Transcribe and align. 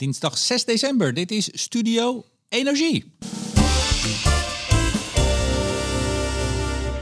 dinsdag 0.00 0.38
6 0.38 0.64
december. 0.64 1.14
Dit 1.14 1.30
is 1.30 1.48
Studio 1.52 2.24
Energie. 2.48 3.12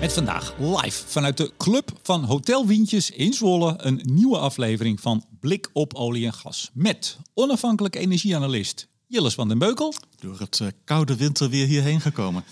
Met 0.01 0.13
vandaag 0.13 0.55
live 0.59 1.07
vanuit 1.07 1.37
de 1.37 1.53
Club 1.57 1.91
van 2.03 2.25
Hotel 2.25 2.67
Wientjes 2.67 3.11
in 3.11 3.33
Zwolle 3.33 3.75
een 3.77 4.01
nieuwe 4.05 4.39
aflevering 4.39 5.01
van 5.01 5.25
Blik 5.41 5.71
op 5.73 5.95
olie 5.95 6.27
en 6.27 6.33
gas. 6.33 6.71
Met 6.73 7.19
onafhankelijk 7.35 7.97
energieanalist 7.97 8.89
Jilles 9.07 9.35
van 9.35 9.49
den 9.49 9.59
Beukel. 9.59 9.95
Door 10.21 10.39
het 10.39 10.59
uh, 10.59 10.69
koude 10.85 11.17
winterweer 11.17 11.67
hierheen 11.67 12.01
gekomen. 12.01 12.45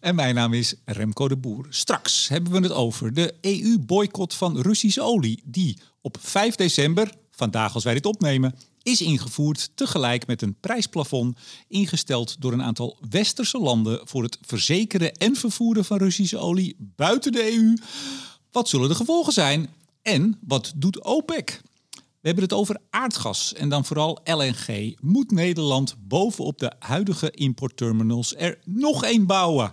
En 0.00 0.14
mijn 0.14 0.34
naam 0.34 0.52
is 0.52 0.74
Remco 0.84 1.28
de 1.28 1.36
Boer. 1.36 1.66
Straks 1.68 2.28
hebben 2.28 2.52
we 2.52 2.58
het 2.58 2.72
over 2.72 3.14
de 3.14 3.34
EU-boycott 3.40 4.34
van 4.34 4.60
Russische 4.60 5.02
olie, 5.02 5.42
die 5.44 5.78
op 6.00 6.16
5 6.20 6.54
december, 6.54 7.14
vandaag 7.30 7.74
als 7.74 7.84
wij 7.84 7.94
dit 7.94 8.06
opnemen, 8.06 8.54
is 8.82 9.00
ingevoerd 9.00 9.70
tegelijk 9.74 10.26
met 10.26 10.42
een 10.42 10.56
prijsplafond 10.60 11.38
ingesteld 11.68 12.36
door 12.38 12.52
een 12.52 12.62
aantal 12.62 12.98
westerse 13.10 13.58
landen 13.58 14.00
voor 14.04 14.22
het 14.22 14.38
verzekeren 14.46 15.12
en 15.12 15.36
vervoeren 15.36 15.84
van 15.84 15.98
Russische 15.98 16.38
olie 16.38 16.76
buiten 16.78 17.32
de 17.32 17.52
EU. 17.52 17.76
Wat 18.52 18.68
zullen 18.68 18.88
de 18.88 18.94
gevolgen 18.94 19.32
zijn? 19.32 19.70
En 20.02 20.38
wat 20.40 20.72
doet 20.76 21.04
OPEC? 21.04 21.60
We 21.92 22.28
hebben 22.28 22.44
het 22.44 22.52
over 22.52 22.80
aardgas 22.90 23.54
en 23.54 23.68
dan 23.68 23.84
vooral 23.84 24.20
LNG. 24.24 24.96
Moet 25.00 25.30
Nederland 25.30 25.94
bovenop 26.08 26.58
de 26.58 26.72
huidige 26.78 27.30
importterminals 27.30 28.34
er 28.36 28.58
nog 28.64 29.04
één 29.04 29.26
bouwen? 29.26 29.72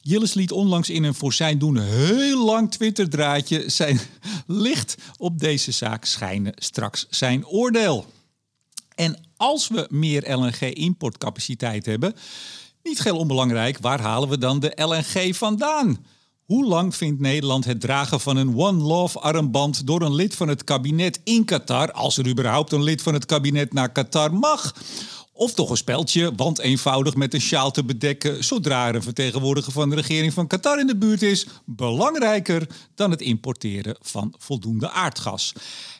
Jillis 0.00 0.34
liet 0.34 0.52
onlangs 0.52 0.90
in 0.90 1.04
een 1.04 1.14
voor 1.14 1.32
zijn 1.32 1.58
doen 1.58 1.78
heel 1.78 2.44
lang 2.44 2.70
Twitter-draadje 2.70 3.68
zijn 3.68 4.00
licht 4.46 4.94
op 5.16 5.38
deze 5.38 5.70
zaak 5.70 6.04
schijnen 6.04 6.52
straks 6.56 7.06
zijn 7.10 7.46
oordeel. 7.46 8.06
En 8.94 9.18
als 9.36 9.68
we 9.68 9.86
meer 9.90 10.36
LNG-importcapaciteit 10.36 11.86
hebben, 11.86 12.14
niet 12.82 13.02
heel 13.02 13.16
onbelangrijk, 13.16 13.78
waar 13.80 14.00
halen 14.00 14.28
we 14.28 14.38
dan 14.38 14.60
de 14.60 14.72
LNG 14.74 15.36
vandaan? 15.36 16.04
Hoe 16.44 16.66
lang 16.66 16.94
vindt 16.94 17.20
Nederland 17.20 17.64
het 17.64 17.80
dragen 17.80 18.20
van 18.20 18.36
een 18.36 18.56
One 18.56 18.82
Love 18.82 19.18
armband 19.18 19.86
door 19.86 20.02
een 20.02 20.14
lid 20.14 20.34
van 20.34 20.48
het 20.48 20.64
kabinet 20.64 21.20
in 21.24 21.44
Qatar, 21.44 21.92
als 21.92 22.18
er 22.18 22.28
überhaupt 22.28 22.72
een 22.72 22.82
lid 22.82 23.02
van 23.02 23.14
het 23.14 23.26
kabinet 23.26 23.72
naar 23.72 23.92
Qatar 23.92 24.34
mag? 24.34 24.74
Of 25.42 25.54
toch 25.54 25.70
een 25.70 25.76
speldje, 25.76 26.32
want 26.36 26.58
eenvoudig 26.58 27.14
met 27.14 27.34
een 27.34 27.40
sjaal 27.40 27.70
te 27.70 27.84
bedekken 27.84 28.44
zodra 28.44 28.88
er 28.88 28.94
een 28.94 29.02
vertegenwoordiger 29.02 29.72
van 29.72 29.90
de 29.90 29.96
regering 29.96 30.32
van 30.32 30.46
Qatar 30.46 30.80
in 30.80 30.86
de 30.86 30.96
buurt 30.96 31.22
is, 31.22 31.46
belangrijker 31.64 32.66
dan 32.94 33.10
het 33.10 33.20
importeren 33.20 33.96
van 34.00 34.34
voldoende 34.38 34.90
aardgas. 34.90 35.52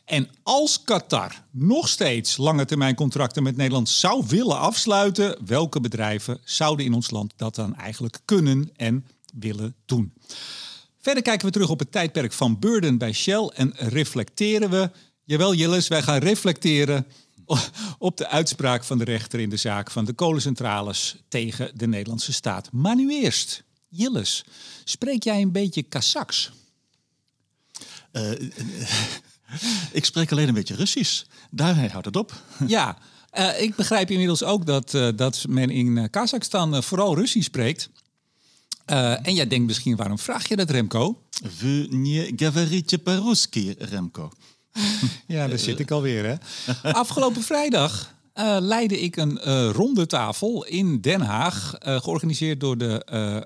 En 0.04 0.28
als 0.42 0.84
Qatar 0.84 1.42
nog 1.50 1.88
steeds 1.88 2.36
lange 2.36 2.64
termijn 2.64 2.94
contracten 2.94 3.42
met 3.42 3.56
Nederland 3.56 3.88
zou 3.88 4.24
willen 4.28 4.58
afsluiten, 4.58 5.38
welke 5.46 5.80
bedrijven 5.80 6.40
zouden 6.44 6.86
in 6.86 6.94
ons 6.94 7.10
land 7.10 7.32
dat 7.36 7.54
dan 7.54 7.76
eigenlijk 7.76 8.20
kunnen 8.24 8.70
en 8.76 9.06
willen 9.34 9.74
doen? 9.84 10.12
Verder 11.00 11.22
kijken 11.22 11.46
we 11.46 11.52
terug 11.52 11.70
op 11.70 11.78
het 11.78 11.92
tijdperk 11.92 12.32
van 12.32 12.58
Burden 12.58 12.98
bij 12.98 13.12
Shell 13.12 13.50
en 13.54 13.72
reflecteren 13.76 14.70
we, 14.70 14.90
jawel 15.24 15.54
Jillis, 15.54 15.88
wij 15.88 16.02
gaan 16.02 16.18
reflecteren 16.18 17.06
op 17.97 18.17
de 18.17 18.27
uitspraak 18.27 18.83
van 18.83 18.97
de 18.97 19.03
rechter 19.03 19.39
in 19.39 19.49
de 19.49 19.57
zaak 19.57 19.91
van 19.91 20.05
de 20.05 20.13
kolencentrales 20.13 21.15
tegen 21.27 21.71
de 21.73 21.87
Nederlandse 21.87 22.33
staat. 22.33 22.71
Maar 22.71 22.95
nu 22.95 23.11
eerst, 23.11 23.63
Jillis, 23.89 24.45
spreek 24.83 25.23
jij 25.23 25.41
een 25.41 25.51
beetje 25.51 25.83
Kazaks? 25.83 26.51
Uh, 28.11 28.31
ik 29.91 30.05
spreek 30.05 30.31
alleen 30.31 30.47
een 30.47 30.53
beetje 30.53 30.75
Russisch. 30.75 31.23
Daarmee 31.51 31.89
houdt 31.89 32.05
het 32.05 32.15
op. 32.15 32.41
Ja, 32.67 32.97
uh, 33.33 33.61
ik 33.61 33.75
begrijp 33.75 34.11
inmiddels 34.11 34.43
ook 34.43 34.65
dat, 34.65 34.93
uh, 34.93 35.09
dat 35.15 35.45
men 35.47 35.69
in 35.69 36.09
Kazachstan 36.09 36.83
vooral 36.83 37.15
Russisch 37.15 37.47
spreekt. 37.47 37.89
en 38.85 39.33
jij 39.33 39.47
denkt 39.47 39.65
misschien, 39.65 39.95
waarom 39.95 40.19
vraag 40.19 40.47
je 40.47 40.55
dat, 40.55 40.69
Remco? 40.69 41.21
We 41.59 41.87
не 41.89 42.33
говорите 42.35 42.97
по-русски, 42.97 43.75
Remco. 43.77 44.31
ja, 45.26 45.48
daar 45.48 45.58
zit 45.58 45.78
ik 45.78 45.90
alweer. 45.90 46.24
Hè. 46.24 46.34
Afgelopen 46.92 47.42
vrijdag 47.42 48.14
uh, 48.34 48.56
leidde 48.60 49.00
ik 49.00 49.16
een 49.16 49.40
uh, 49.46 49.70
ronde 49.70 50.06
tafel 50.06 50.64
in 50.64 51.00
Den 51.00 51.20
Haag, 51.20 51.74
uh, 51.86 52.00
georganiseerd 52.00 52.60
door 52.60 52.78
de 52.78 53.04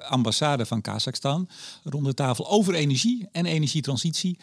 ambassade 0.09 0.67
van 0.67 0.81
Kazachstan. 0.81 1.49
Een 1.85 1.93
ronde 1.93 2.15
tafel 2.15 2.51
over 2.51 2.75
energie 2.75 3.29
en 3.33 3.47
energietransitie 3.47 4.39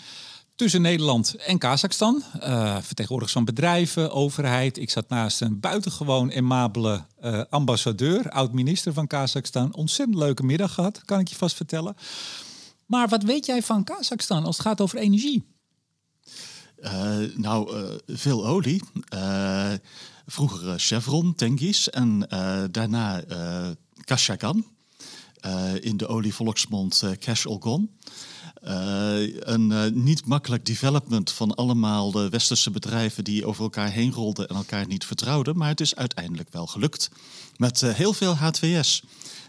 tussen 0.56 0.82
Nederland 0.82 1.36
en 1.36 1.58
Kazachstan. 1.58 2.24
vertegenwoordigers 2.82 3.32
van 3.34 3.46
bedrijven, 3.46 4.12
overheid. 4.12 4.78
Ik 4.78 4.90
zat 4.90 5.10
naast 5.10 5.42
een 5.42 5.60
buitengewoon 5.60 6.30
emabele 6.30 7.06
ambassadeur, 7.50 8.30
oud-minister 8.30 8.94
van 8.94 9.08
Kazachstan. 9.08 9.76
Ontzettend 9.76 10.18
leuke 10.18 10.44
middag 10.44 10.74
gehad, 10.74 11.02
kan 11.06 11.20
ik 11.20 11.28
je 11.28 11.36
vast 11.36 11.56
vertellen. 11.56 11.96
Maar 12.86 13.08
wat 13.08 13.24
weet 13.24 13.46
jij 13.46 13.64
van 13.64 13.84
Kazachstan 13.84 14.46
als 14.46 14.58
het 14.58 14.66
gaat 14.66 14.82
over 14.82 14.98
energie? 14.98 15.53
Uh, 16.84 17.16
nou, 17.36 17.78
uh, 17.78 17.94
veel 18.08 18.48
olie. 18.48 18.82
Uh, 19.14 19.72
vroeger 20.26 20.80
Chevron, 20.80 21.36
Tengiz 21.36 21.88
en 21.88 22.28
daarna 22.72 23.24
Kashagan. 24.04 24.66
in 25.82 25.98
de 25.98 26.08
olievolksmond 26.08 27.04
Cash 27.20 27.46
Olgon. 27.46 27.90
een 29.40 29.92
niet 30.04 30.26
makkelijk 30.26 30.66
development 30.66 31.32
van 31.32 31.56
allemaal 31.56 32.12
de 32.12 32.30
westerse 32.30 32.72
bedrijven 32.72 33.24
die 33.24 33.46
over 33.46 33.64
elkaar 33.64 33.92
heen 33.92 34.12
rolden 34.12 34.48
en 34.48 34.56
elkaar 34.56 34.88
niet 34.88 35.06
vertrouwden. 35.06 35.58
Maar 35.58 35.70
het 35.70 35.82
is 35.82 35.96
uiteindelijk 35.96 36.50
wel 36.52 36.68
gelukt. 36.68 37.10
Met 37.58 37.82
heel 37.82 38.14
veel 38.14 38.36
HTWS. 38.36 39.04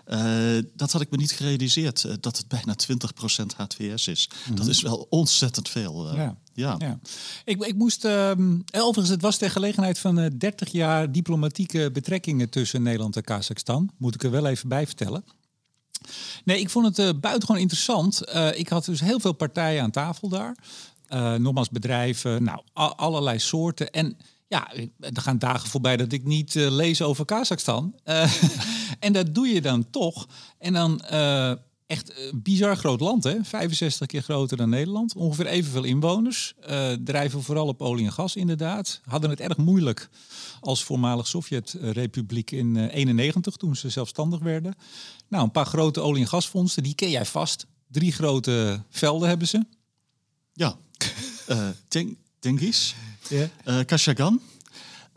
Uh, 0.06 0.62
dat 0.74 0.92
had 0.92 1.00
ik 1.00 1.10
me 1.10 1.16
niet 1.16 1.32
gerealiseerd, 1.32 2.04
uh, 2.04 2.12
dat 2.20 2.36
het 2.36 2.48
bijna 2.48 2.74
20% 3.42 3.56
HTWS 3.56 4.08
is. 4.08 4.28
Mm 4.28 4.36
-hmm. 4.44 4.56
Dat 4.56 4.66
is 4.66 4.82
wel 4.82 5.06
ontzettend 5.10 5.68
veel. 5.68 6.10
Uh, 6.10 6.16
ja. 6.16 6.36
Ja. 6.52 6.74
ja. 6.78 6.98
Ik, 7.44 7.64
ik 7.64 7.74
moest, 7.74 8.06
overigens, 8.70 9.08
het 9.08 9.20
was 9.20 9.36
ter 9.36 9.50
gelegenheid 9.50 9.98
van 9.98 10.30
30 10.38 10.72
jaar 10.72 11.12
diplomatieke 11.12 11.90
betrekkingen 11.92 12.48
tussen 12.48 12.82
Nederland 12.82 13.16
en 13.16 13.24
Kazachstan. 13.24 13.90
Moet 13.96 14.14
ik 14.14 14.22
er 14.22 14.30
wel 14.30 14.46
even 14.46 14.68
bij 14.68 14.86
vertellen. 14.86 15.24
Nee, 16.44 16.60
ik 16.60 16.70
vond 16.70 16.86
het 16.86 16.98
uh, 16.98 17.20
buitengewoon 17.20 17.62
interessant. 17.62 18.22
ik 18.54 18.68
had 18.68 18.84
dus 18.84 19.00
heel 19.00 19.20
veel 19.20 19.32
partijen 19.32 19.82
aan 19.82 19.90
tafel 19.90 20.28
daar. 20.28 20.56
nogmaals 21.38 21.70
bedrijven, 21.70 22.42
nou, 22.42 22.60
allerlei 22.72 23.38
soorten. 23.38 23.90
En 23.90 24.16
ja, 24.54 24.72
er 24.98 25.22
gaan 25.22 25.38
dagen 25.38 25.68
voorbij 25.68 25.96
dat 25.96 26.12
ik 26.12 26.24
niet 26.24 26.54
uh, 26.54 26.70
lees 26.70 27.02
over 27.02 27.24
Kazachstan. 27.24 27.94
Uh, 28.04 28.32
en 28.98 29.12
dat 29.12 29.34
doe 29.34 29.48
je 29.48 29.60
dan 29.60 29.90
toch. 29.90 30.26
En 30.58 30.72
dan 30.72 31.02
uh, 31.12 31.52
echt 31.86 32.32
bizar 32.34 32.76
groot 32.76 33.00
land, 33.00 33.24
hè? 33.24 33.36
65 33.42 34.06
keer 34.06 34.22
groter 34.22 34.56
dan 34.56 34.68
Nederland. 34.68 35.14
Ongeveer 35.14 35.46
evenveel 35.46 35.84
inwoners. 35.84 36.54
drijven 37.04 37.42
vooral 37.42 37.66
op 37.66 37.82
olie 37.82 38.04
en 38.04 38.12
gas, 38.12 38.36
inderdaad. 38.36 39.00
Hadden 39.04 39.30
het 39.30 39.40
erg 39.40 39.56
moeilijk 39.56 40.08
als 40.60 40.84
voormalig 40.84 41.26
Sovjet-republiek 41.26 42.50
in 42.50 42.76
91, 42.76 43.56
toen 43.56 43.76
ze 43.76 43.88
zelfstandig 43.88 44.40
werden. 44.40 44.74
Nou, 45.28 45.44
een 45.44 45.50
paar 45.50 45.66
grote 45.66 46.00
olie- 46.00 46.22
en 46.22 46.28
gasfondsen, 46.28 46.82
die 46.82 46.94
ken 46.94 47.10
jij 47.10 47.26
vast. 47.26 47.66
Drie 47.88 48.12
grote 48.12 48.82
velden 48.90 49.28
hebben 49.28 49.48
ze. 49.48 49.66
Ja, 50.52 50.76
uh, 51.48 51.68
Tengiz. 52.44 52.94
Ja. 53.28 53.48
Uh, 53.64 53.84
Kashagan. 53.84 54.40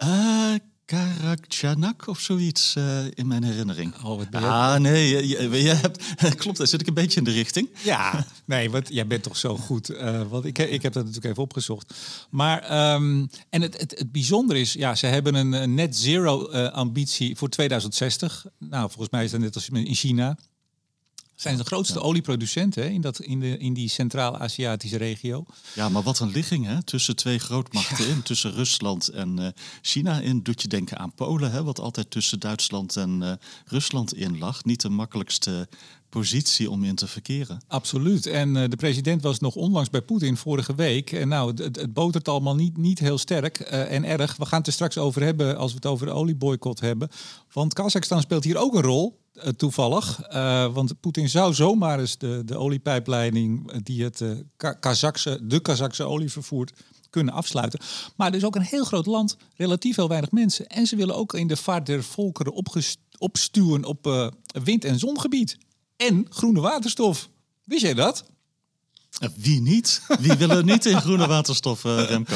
Uh, 0.04 0.54
Karakchanak 0.86 2.08
of 2.08 2.20
zoiets 2.20 2.76
uh, 2.78 3.06
in 3.14 3.28
mijn 3.28 3.44
herinnering. 3.44 3.96
Oh, 4.04 4.18
wat 4.18 4.30
ben 4.30 4.42
je... 4.42 4.48
Ah, 4.48 4.80
nee, 4.80 5.10
je, 5.10 5.28
je, 5.28 5.64
je 5.64 5.74
hebt, 5.74 6.04
klopt, 6.42 6.58
daar 6.58 6.68
zit 6.68 6.82
ik 6.82 6.88
een 6.88 6.94
beetje 6.94 7.20
in 7.20 7.24
de 7.24 7.32
richting. 7.32 7.70
Ja, 7.84 8.26
nee, 8.46 8.72
want 8.72 8.88
jij 8.90 9.08
bent 9.08 9.24
toch 9.24 9.38
zo 9.38 9.58
goed. 9.58 9.90
Uh, 9.90 10.22
want 10.30 10.46
ik, 10.46 10.58
ik 10.58 10.82
heb 10.82 10.94
dat 10.94 11.04
natuurlijk 11.04 11.32
even 11.32 11.44
opgezocht. 11.44 11.94
Maar, 12.30 12.92
um, 12.94 13.30
en 13.50 13.62
het, 13.62 13.80
het, 13.80 14.00
het 14.00 14.12
bijzondere 14.12 14.60
is, 14.60 14.74
ja, 14.74 14.96
ze 14.96 15.06
hebben 15.06 15.36
een 15.36 15.74
net 15.74 15.96
zero 15.96 16.52
uh, 16.52 16.72
ambitie 16.72 17.36
voor 17.36 17.50
2060. 17.50 18.46
Nou, 18.58 18.88
volgens 18.88 19.10
mij 19.10 19.24
is 19.24 19.32
dat 19.32 19.40
net 19.40 19.56
als 19.56 19.70
in 19.70 19.96
China 19.96 20.38
zijn 21.42 21.58
de 21.58 21.64
grootste 21.64 22.02
olieproducenten 22.02 22.92
in, 22.92 23.02
dat, 23.02 23.20
in, 23.20 23.40
de, 23.40 23.58
in 23.58 23.74
die 23.74 23.90
Centraal-Aziatische 23.90 24.98
regio. 24.98 25.46
Ja, 25.76 25.90
maar 25.90 26.04
wat 26.04 26.20
een 26.20 26.32
ligging 26.32 26.66
hè? 26.66 26.84
tussen 26.84 27.16
twee 27.16 27.40
grootmachten 27.40 28.06
ja. 28.06 28.12
in, 28.12 28.22
tussen 28.22 28.52
Rusland 28.52 29.08
en 29.08 29.40
uh, 29.40 29.48
China 29.82 30.20
in. 30.20 30.44
Doet 30.44 30.62
je 30.62 30.68
denken 30.68 30.98
aan 30.98 31.14
Polen, 31.14 31.52
hè? 31.52 31.64
wat 31.64 31.80
altijd 31.80 32.12
tussen 32.12 32.40
Duitsland 32.40 32.96
en 32.96 33.22
uh, 33.22 33.32
Rusland 33.66 34.14
in 34.14 34.38
lag. 34.38 34.64
Niet 34.64 34.82
de 34.82 34.90
makkelijkste 34.90 35.68
positie 36.10 36.70
om 36.70 36.84
in 36.84 36.96
te 36.96 37.08
verkeren. 37.08 37.62
Absoluut. 37.68 38.26
En 38.26 38.56
uh, 38.56 38.64
de 38.70 38.76
president 38.76 39.22
was 39.22 39.40
nog 39.40 39.56
onlangs 39.56 39.90
bij 39.90 40.02
Poetin 40.02 40.38
vorige 40.38 40.76
week. 40.76 41.12
En 41.12 41.28
nou, 41.28 41.50
het, 41.50 41.76
het 41.76 41.94
botert 41.94 42.28
allemaal 42.28 42.56
niet, 42.56 42.78
niet 42.78 43.00
heel 43.00 43.18
sterk 43.18 43.60
uh, 43.60 43.92
en 43.92 44.04
erg. 44.04 44.36
We 44.36 44.46
gaan 44.46 44.58
het 44.58 44.68
er 44.68 44.74
straks 44.74 44.98
over 44.98 45.22
hebben 45.24 45.58
als 45.58 45.72
we 45.72 45.76
het 45.76 45.86
over 45.86 46.06
de 46.06 46.12
olieboycott 46.12 46.80
hebben. 46.80 47.10
Want 47.54 47.74
Kazachstan 47.74 48.22
speelt 48.22 48.44
hier 48.44 48.58
ook 48.58 48.76
een 48.76 48.82
rol. 48.82 49.26
Uh, 49.38 49.44
toevallig. 49.48 50.20
want 50.74 51.00
Poetin 51.00 51.30
zou 51.30 51.54
zomaar 51.54 52.00
eens 52.00 52.18
de, 52.18 52.42
de 52.46 52.58
oliepijpleiding 52.58 53.82
die 53.84 54.04
het 54.04 54.24
Kazakse, 54.80 55.40
de 55.42 55.60
Kazakse 55.60 56.04
olie 56.04 56.32
vervoert, 56.32 56.72
kunnen 57.10 57.34
afsluiten. 57.34 57.80
Maar 58.16 58.28
er 58.30 58.36
is 58.36 58.44
ook 58.44 58.56
een 58.56 58.62
heel 58.62 58.84
groot 58.84 59.06
land, 59.06 59.38
relatief 59.56 59.96
heel 59.96 60.08
weinig 60.08 60.32
mensen. 60.32 60.68
En 60.68 60.86
ze 60.88 60.96
willen 60.96 61.16
ook 61.16 61.34
in 61.34 61.48
de 61.48 61.58
vaart 61.58 61.86
der 61.86 62.04
volkeren 62.04 62.54
opstuwen 63.18 63.86
op 63.86 64.08
eh, 64.08 64.28
wind- 64.64 64.86
en 64.86 65.00
zongebied. 65.00 65.58
En 65.96 66.26
groene 66.30 66.60
waterstof. 66.60 67.30
Wist 67.64 67.82
jij 67.82 67.94
dat? 67.94 68.24
Eh, 69.20 69.30
Wie 69.36 69.62
niet? 69.62 70.02
Wie 70.20 70.34
wil 70.34 70.50
er 70.50 70.64
niet 70.64 70.86
in 70.86 71.02
groene 71.02 71.28
waterstof, 71.28 71.86
eh, 71.86 72.04
Remco? 72.04 72.36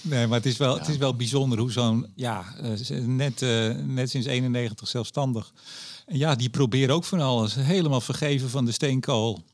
Nee, 0.00 0.26
maar 0.26 0.36
het 0.36 0.46
is 0.46 0.56
wel, 0.56 0.78
het 0.78 0.88
is 0.88 0.96
wel 0.96 1.16
bijzonder 1.16 1.58
hoe 1.58 1.72
zo'n, 1.72 2.06
ja, 2.16 2.44
eh, 2.60 2.98
net, 2.98 3.42
eh, 3.42 3.68
net 3.86 4.10
sinds 4.10 4.26
91 4.26 4.88
zelfstandig. 4.88 5.52
Ja, 6.12 6.34
die 6.34 6.50
proberen 6.50 6.94
ook 6.94 7.04
van 7.04 7.20
alles. 7.20 7.54
Helemaal 7.54 8.00
vergeven 8.00 8.50
van 8.50 8.64
de 8.64 8.72
steenkool, 8.72 9.44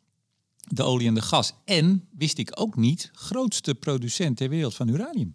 de 0.69 0.83
olie 0.83 1.07
en 1.09 1.15
de 1.15 1.23
gas. 1.23 1.53
En, 1.65 2.09
wist 2.11 2.39
ik 2.39 2.51
ook 2.55 2.77
niet, 2.77 3.11
grootste 3.13 3.75
producent 3.75 4.37
ter 4.37 4.49
wereld 4.49 4.75
van 4.75 4.89
uranium. 4.89 5.35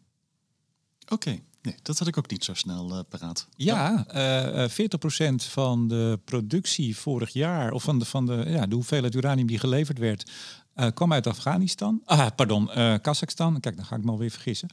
Oké, 1.10 1.40
nee, 1.62 1.76
dat 1.82 2.00
had 2.00 2.08
ik 2.08 2.18
ook 2.18 2.30
niet 2.30 2.44
zo 2.44 2.54
snel 2.54 2.92
eh, 2.92 3.00
paraat. 3.10 3.48
Ja, 3.56 4.06
eh, 4.08 4.64
eh, 4.64 4.70
40% 4.70 5.36
van 5.36 5.88
de 5.88 6.20
productie 6.26 6.98
vorig 6.98 7.34
jaar, 7.34 7.72
of 7.72 7.84
van 7.84 8.00
de, 8.00 8.06
van 8.06 8.26
de, 8.26 8.46
ja, 8.48 8.66
de 8.66 8.76
hoeveelheid 8.76 9.16
uranium 9.16 9.48
die 9.48 9.60
geleverd 9.60 9.98
werd, 9.98 10.32
eh, 10.74 10.88
kwam 10.94 11.14
uit 11.14 11.28
Afghanistan. 11.28 12.02
Ah, 12.06 12.28
pardon, 12.36 12.72
eh 12.72 12.94
Kazachstan. 13.02 13.60
Kijk, 13.60 13.76
dan 13.76 13.86
ga 13.86 13.96
ik 13.96 14.04
me 14.04 14.12
alweer 14.12 14.32
vergissen. 14.32 14.70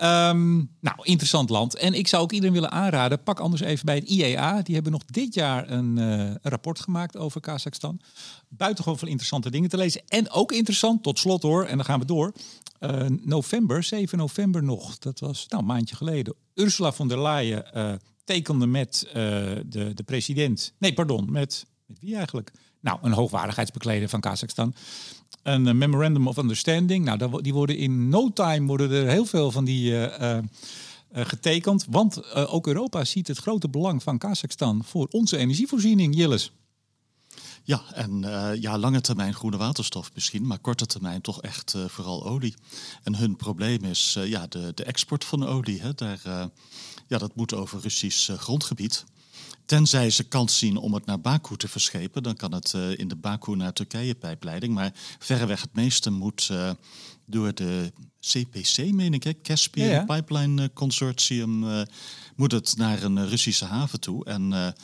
Ehm, 0.00 0.56
nou, 0.80 0.96
interessant 1.02 1.50
land. 1.50 1.76
En 1.76 1.94
ik 1.94 2.08
zou 2.08 2.22
ook 2.22 2.32
iedereen 2.32 2.54
willen 2.54 2.70
aanraden, 2.70 3.22
pak 3.22 3.40
anders 3.40 3.60
even 3.60 3.86
bij 3.86 3.94
het 3.94 4.08
IEA. 4.08 4.62
Die 4.62 4.74
hebben 4.74 4.92
nog 4.92 5.04
dit 5.04 5.34
jaar 5.34 5.70
een, 5.70 5.98
eh, 5.98 6.18
een 6.18 6.38
rapport 6.42 6.80
gemaakt 6.80 7.16
over 7.16 7.40
Kazachstan. 7.40 8.00
Buitengewoon 8.48 8.98
veel 8.98 9.08
interessante 9.08 9.50
dingen 9.50 9.68
te 9.68 9.76
lezen. 9.76 10.02
En 10.08 10.30
ook 10.30 10.52
interessant, 10.52 11.02
tot 11.02 11.18
slot 11.18 11.42
hoor, 11.42 11.64
en 11.64 11.76
dan 11.76 11.84
gaan 11.84 12.00
we 12.00 12.04
door. 12.04 12.32
Eh, 12.78 13.06
november, 13.08 13.82
7 13.82 14.18
november 14.18 14.62
nog, 14.62 14.98
dat 14.98 15.18
was 15.18 15.46
nou, 15.48 15.62
een 15.62 15.68
maandje 15.68 15.96
geleden. 15.96 16.34
Ursula 16.54 16.92
von 16.92 17.08
der 17.08 17.22
Leyen 17.22 17.72
eh, 17.72 17.92
tekende 18.24 18.66
met 18.66 19.06
de, 19.12 19.90
de 19.94 20.02
president. 20.04 20.72
Nee, 20.78 20.94
pardon, 20.94 21.30
met, 21.30 21.66
met 21.86 21.98
wie 22.00 22.16
eigenlijk? 22.16 22.52
Nou, 22.80 22.98
een 23.02 23.12
hoogwaardigheidsbekleder 23.12 24.08
van 24.08 24.20
Kazachstan. 24.20 24.74
Een 25.42 25.66
eh, 25.66 25.74
memorandum 25.74 26.28
of 26.28 26.36
understanding. 26.36 27.04
Nou, 27.04 27.42
die 27.42 27.54
worden 27.54 27.76
in 27.76 28.08
no 28.08 28.32
time 28.32 28.66
worden 28.66 28.90
er 28.90 29.08
heel 29.08 29.24
veel 29.24 29.50
van 29.50 29.64
die 29.64 30.06
eh, 30.06 30.38
eh, 30.38 30.44
getekend. 31.12 31.86
Want 31.88 32.34
ook 32.34 32.66
Europa 32.66 33.04
ziet 33.04 33.28
het 33.28 33.38
grote 33.38 33.68
belang 33.68 34.02
van 34.02 34.18
Kazachstan 34.18 34.84
voor 34.84 35.06
onze 35.10 35.36
energievoorziening, 35.36 36.16
Jilles. 36.16 36.52
Ja, 37.62 37.82
en 37.94 38.20
ja, 38.60 38.78
lange 38.78 39.00
termijn 39.00 39.34
groene 39.34 39.56
waterstof 39.56 40.10
misschien, 40.14 40.46
maar 40.46 40.58
korte 40.58 40.86
termijn 40.86 41.20
toch 41.20 41.42
echt 41.42 41.74
vooral 41.86 42.26
olie. 42.26 42.54
En 43.02 43.14
hun 43.14 43.36
probleem 43.36 43.84
is 43.84 44.18
ja, 44.24 44.46
de, 44.46 44.72
de 44.74 44.84
export 44.84 45.24
van 45.24 45.46
olie. 45.46 45.80
Hè. 45.80 45.94
Daar, 45.94 46.20
ja, 47.06 47.18
dat 47.18 47.34
moet 47.34 47.54
over 47.54 47.80
Russisch 47.80 48.30
grondgebied. 48.36 49.04
Tenzij 49.70 50.10
ze 50.10 50.24
kans 50.24 50.58
zien 50.58 50.76
om 50.76 50.94
het 50.94 51.06
naar 51.06 51.20
Baku 51.20 51.56
te 51.56 51.68
verschepen, 51.68 52.22
dan 52.22 52.36
kan 52.36 52.52
het 52.52 52.74
eh, 52.74 52.98
in 52.98 53.08
de 53.08 53.16
Baku 53.16 53.56
naar 53.56 53.72
Turkije 53.72 54.14
pijpleiding. 54.14 54.74
Maar 54.74 54.92
verreweg 55.18 55.60
het 55.60 55.74
meeste 55.74 56.10
moet 56.10 56.48
eh, 56.50 56.70
door 57.26 57.54
de 57.54 57.92
CPC, 58.20 58.92
meen 58.92 59.14
ik, 59.14 59.24
hè, 59.24 59.32
Caspian 59.42 59.88
Ja, 59.88 59.92
ja. 59.92 60.04
Pipeline 60.04 60.62
eh, 60.62 60.68
Consortium, 60.74 61.64
moet 62.36 62.52
het 62.52 62.74
naar 62.76 63.02
een 63.02 63.28
Russische 63.28 63.64
haven 63.64 64.00
toe. 64.00 64.24
En 64.24 64.74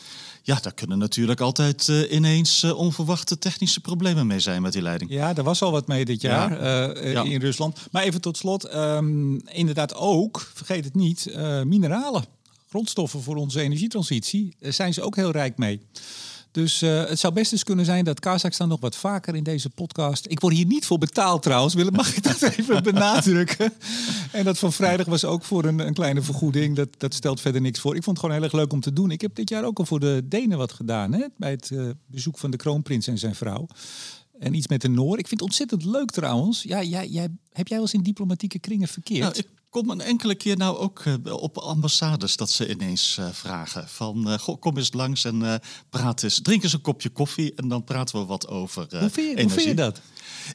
ja, 0.42 0.58
daar 0.62 0.74
kunnen 0.74 0.98
natuurlijk 0.98 1.40
altijd 1.40 1.88
ineens 1.88 2.64
onverwachte 2.64 3.38
technische 3.38 3.80
problemen 3.80 4.26
mee 4.26 4.40
zijn 4.40 4.62
met 4.62 4.72
die 4.72 4.82
leiding. 4.82 5.10
Ja, 5.10 5.36
er 5.36 5.42
was 5.42 5.62
al 5.62 5.70
wat 5.70 5.86
mee 5.86 6.04
dit 6.04 6.20
jaar 6.20 6.62
Ja. 6.62 7.08
Ja. 7.08 7.22
in 7.22 7.40
Rusland. 7.40 7.78
Maar 7.90 8.02
even 8.02 8.20
tot 8.20 8.36
slot, 8.36 8.64
ehm, 8.64 9.34
inderdaad 9.36 9.94
ook, 9.94 10.50
vergeet 10.54 10.84
het 10.84 10.94
niet, 10.94 11.34
mineralen. 11.64 12.35
Grondstoffen 12.68 13.22
voor 13.22 13.36
onze 13.36 13.60
energietransitie, 13.60 14.54
daar 14.58 14.72
zijn 14.72 14.94
ze 14.94 15.02
ook 15.02 15.16
heel 15.16 15.30
rijk 15.30 15.58
mee. 15.58 15.80
Dus 16.56 16.82
eh, 16.82 17.04
het 17.04 17.18
zou 17.18 17.32
best 17.32 17.52
eens 17.52 17.64
kunnen 17.64 17.84
zijn 17.84 18.04
dat 18.04 18.20
Kazachstan 18.20 18.68
nog 18.68 18.80
wat 18.80 18.96
vaker 18.96 19.34
in 19.34 19.42
deze 19.42 19.70
podcast... 19.70 20.26
Ik 20.28 20.40
word 20.40 20.54
hier 20.54 20.66
niet 20.66 20.86
voor 20.86 20.98
betaald 20.98 21.42
trouwens, 21.42 21.74
Willem, 21.74 21.92
mag 21.92 22.16
ik 22.16 22.22
dat 22.22 22.42
even 22.56 22.82
benadrukken? 22.82 23.72
En 24.32 24.44
dat 24.44 24.58
van 24.58 24.72
vrijdag 24.72 25.06
was 25.06 25.24
ook 25.24 25.44
voor 25.44 25.64
een, 25.64 25.78
een 25.78 25.94
kleine 25.94 26.22
vergoeding. 26.22 26.76
Dat, 26.76 26.88
dat 26.98 27.14
stelt 27.14 27.40
verder 27.40 27.60
niks 27.60 27.80
voor. 27.80 27.96
Ik 27.96 28.02
vond 28.02 28.16
het 28.16 28.26
gewoon 28.26 28.34
heel 28.34 28.50
erg 28.50 28.60
leuk 28.60 28.72
om 28.72 28.80
te 28.80 28.92
doen. 28.92 29.10
Ik 29.10 29.20
heb 29.20 29.34
dit 29.34 29.48
jaar 29.48 29.64
ook 29.64 29.78
al 29.78 29.86
voor 29.86 30.00
de 30.00 30.22
Denen 30.24 30.58
wat 30.58 30.72
gedaan. 30.72 31.12
Hè? 31.12 31.26
Bij 31.36 31.50
het 31.50 31.70
eh, 31.70 31.88
bezoek 32.06 32.38
van 32.38 32.50
de 32.50 32.56
kroonprins 32.56 33.06
en 33.06 33.18
zijn 33.18 33.34
vrouw. 33.34 33.66
En 34.38 34.54
iets 34.54 34.68
met 34.68 34.80
de 34.80 34.88
Noor. 34.88 35.18
Ik 35.18 35.28
vind 35.28 35.40
het 35.40 35.48
ontzettend 35.48 35.84
leuk 35.84 36.10
trouwens. 36.10 36.62
Ja, 36.62 36.82
jij, 36.82 37.08
jij, 37.08 37.28
heb 37.52 37.68
jij 37.68 37.76
wel 37.76 37.80
eens 37.80 37.94
in 37.94 38.02
diplomatieke 38.02 38.58
kringen 38.58 38.88
verkeerd? 38.88 39.20
Nou, 39.20 39.36
ik 39.36 39.48
kom 39.76 39.90
een 39.90 40.00
enkele 40.00 40.34
keer 40.34 40.56
nou 40.56 40.76
ook 40.76 41.02
eh, 41.04 41.32
op 41.32 41.58
ambassades 41.58 42.36
dat 42.36 42.50
ze 42.50 42.70
ineens 42.70 43.16
eh, 43.18 43.26
vragen 43.32 43.88
van 43.88 44.30
eh, 44.30 44.38
goh, 44.38 44.60
kom 44.60 44.76
eens 44.76 44.92
langs 44.92 45.24
en 45.24 45.60
praat 45.90 46.22
eens, 46.22 46.40
drink 46.42 46.62
eens 46.62 46.72
een 46.72 46.80
kopje 46.80 47.08
koffie 47.08 47.52
en 47.54 47.68
dan 47.68 47.84
praten 47.84 48.20
we 48.20 48.24
wat 48.24 48.48
over 48.48 48.86
hoe, 48.98 49.10
vind 49.10 49.38
je, 49.38 49.42
hoe 49.42 49.52
vind 49.52 49.66
je 49.66 49.74
dat? 49.74 50.00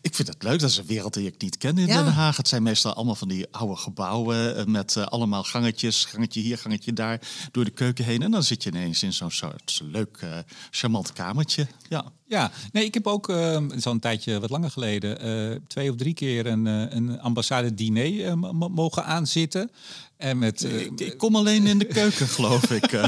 Ik 0.02 0.16
vind 0.16 0.28
het 0.28 0.44
leuk, 0.44 0.60
dat 0.60 0.70
is 0.70 0.78
een 0.78 0.86
wereld 0.86 1.14
die 1.14 1.28
ik 1.28 1.42
niet 1.42 1.58
ken 1.58 1.78
in 1.78 1.88
Ja. 1.88 2.04
Den 2.04 2.14
Haag. 2.14 2.38
Het 2.38 2.48
zijn 2.48 2.64
meestal 2.64 2.94
allemaal 2.94 3.16
van 3.16 3.28
die 3.28 3.48
oude 3.52 3.76
gebouwen 3.76 4.56
eh, 4.58 4.66
met 4.66 4.96
eh, 4.96 5.06
allemaal 5.06 5.44
gangetjes, 5.44 6.06
gangetje 6.06 6.40
hier, 6.42 6.58
gangetje 6.58 6.94
daar, 6.94 7.22
door 7.52 7.66
de 7.66 7.72
keuken 7.72 8.06
heen. 8.06 8.22
En 8.22 8.32
dan 8.32 8.44
zit 8.44 8.64
je 8.64 8.70
ineens 8.70 9.04
in 9.04 9.14
zo'n 9.14 9.32
soort 9.32 9.82
leuk, 9.84 10.18
eh, 10.20 10.38
charmant 10.72 11.14
kamertje. 11.14 11.68
Ja. 11.90 12.06
Ja, 12.28 12.52
nee, 12.72 12.86
ik 12.86 12.94
heb 12.94 13.08
ook, 13.08 13.30
eh, 13.30 13.36
al 13.56 13.92
een 13.92 14.00
tijdje 14.00 14.40
wat 14.40 14.50
langer 14.50 14.72
geleden, 14.72 15.20
eh, 15.20 15.58
twee 15.68 15.90
of 15.90 15.96
drie 15.96 16.14
keer 16.14 16.46
een, 16.46 16.68
eh, 16.68 16.86
een 16.96 17.20
ambassade 17.20 17.74
diner 17.74 18.38
mo- 18.38 18.70
mogen 18.70 19.06
aanzitten. 19.06 19.72
En 20.18 20.38
met, 20.38 20.64
Ik, 20.64 21.00
ik 21.00 21.18
kom 21.18 21.36
alleen 21.36 21.66
in 21.68 21.78
de 21.80 21.86
keuken, 21.86 22.28
geloof 22.28 22.72
ik. 22.72 22.92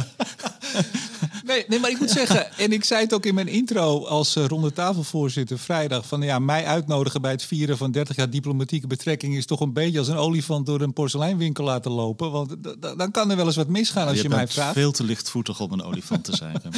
eh. 1.53 1.59
Nee, 1.59 1.65
nee, 1.67 1.79
maar 1.79 1.89
ik 1.89 1.99
moet 1.99 2.09
zeggen, 2.11 2.57
en 2.57 2.71
ik 2.71 2.83
zei 2.83 3.01
het 3.01 3.13
ook 3.13 3.25
in 3.25 3.33
mijn 3.35 3.47
intro 3.47 4.05
als 4.05 4.35
uh, 4.35 4.45
ronde 4.45 4.73
tafelvoorzitter 4.73 5.59
vrijdag, 5.59 6.07
van 6.07 6.21
ja, 6.21 6.39
mij 6.39 6.65
uitnodigen 6.65 7.21
bij 7.21 7.31
het 7.31 7.43
vieren 7.43 7.77
van 7.77 7.91
30 7.91 8.15
jaar 8.15 8.29
diplomatieke 8.29 8.87
betrekking 8.87 9.35
is 9.35 9.45
toch 9.45 9.59
een 9.59 9.73
beetje 9.73 9.99
als 9.99 10.07
een 10.07 10.15
olifant 10.17 10.65
door 10.65 10.81
een 10.81 10.93
porseleinwinkel 10.93 11.63
laten 11.63 11.91
lopen. 11.91 12.31
Want 12.31 12.55
dan 12.97 13.11
kan 13.11 13.29
er 13.31 13.35
wel 13.37 13.45
eens 13.45 13.55
wat 13.55 13.67
misgaan 13.67 14.07
als 14.07 14.17
je, 14.17 14.23
je 14.23 14.29
mij 14.29 14.37
bent 14.37 14.51
vraagt. 14.53 14.73
veel 14.73 14.91
te 14.91 15.03
lichtvoetig 15.03 15.59
om 15.59 15.71
een 15.71 15.83
olifant 15.83 16.23
te 16.23 16.35
zijn. 16.35 16.61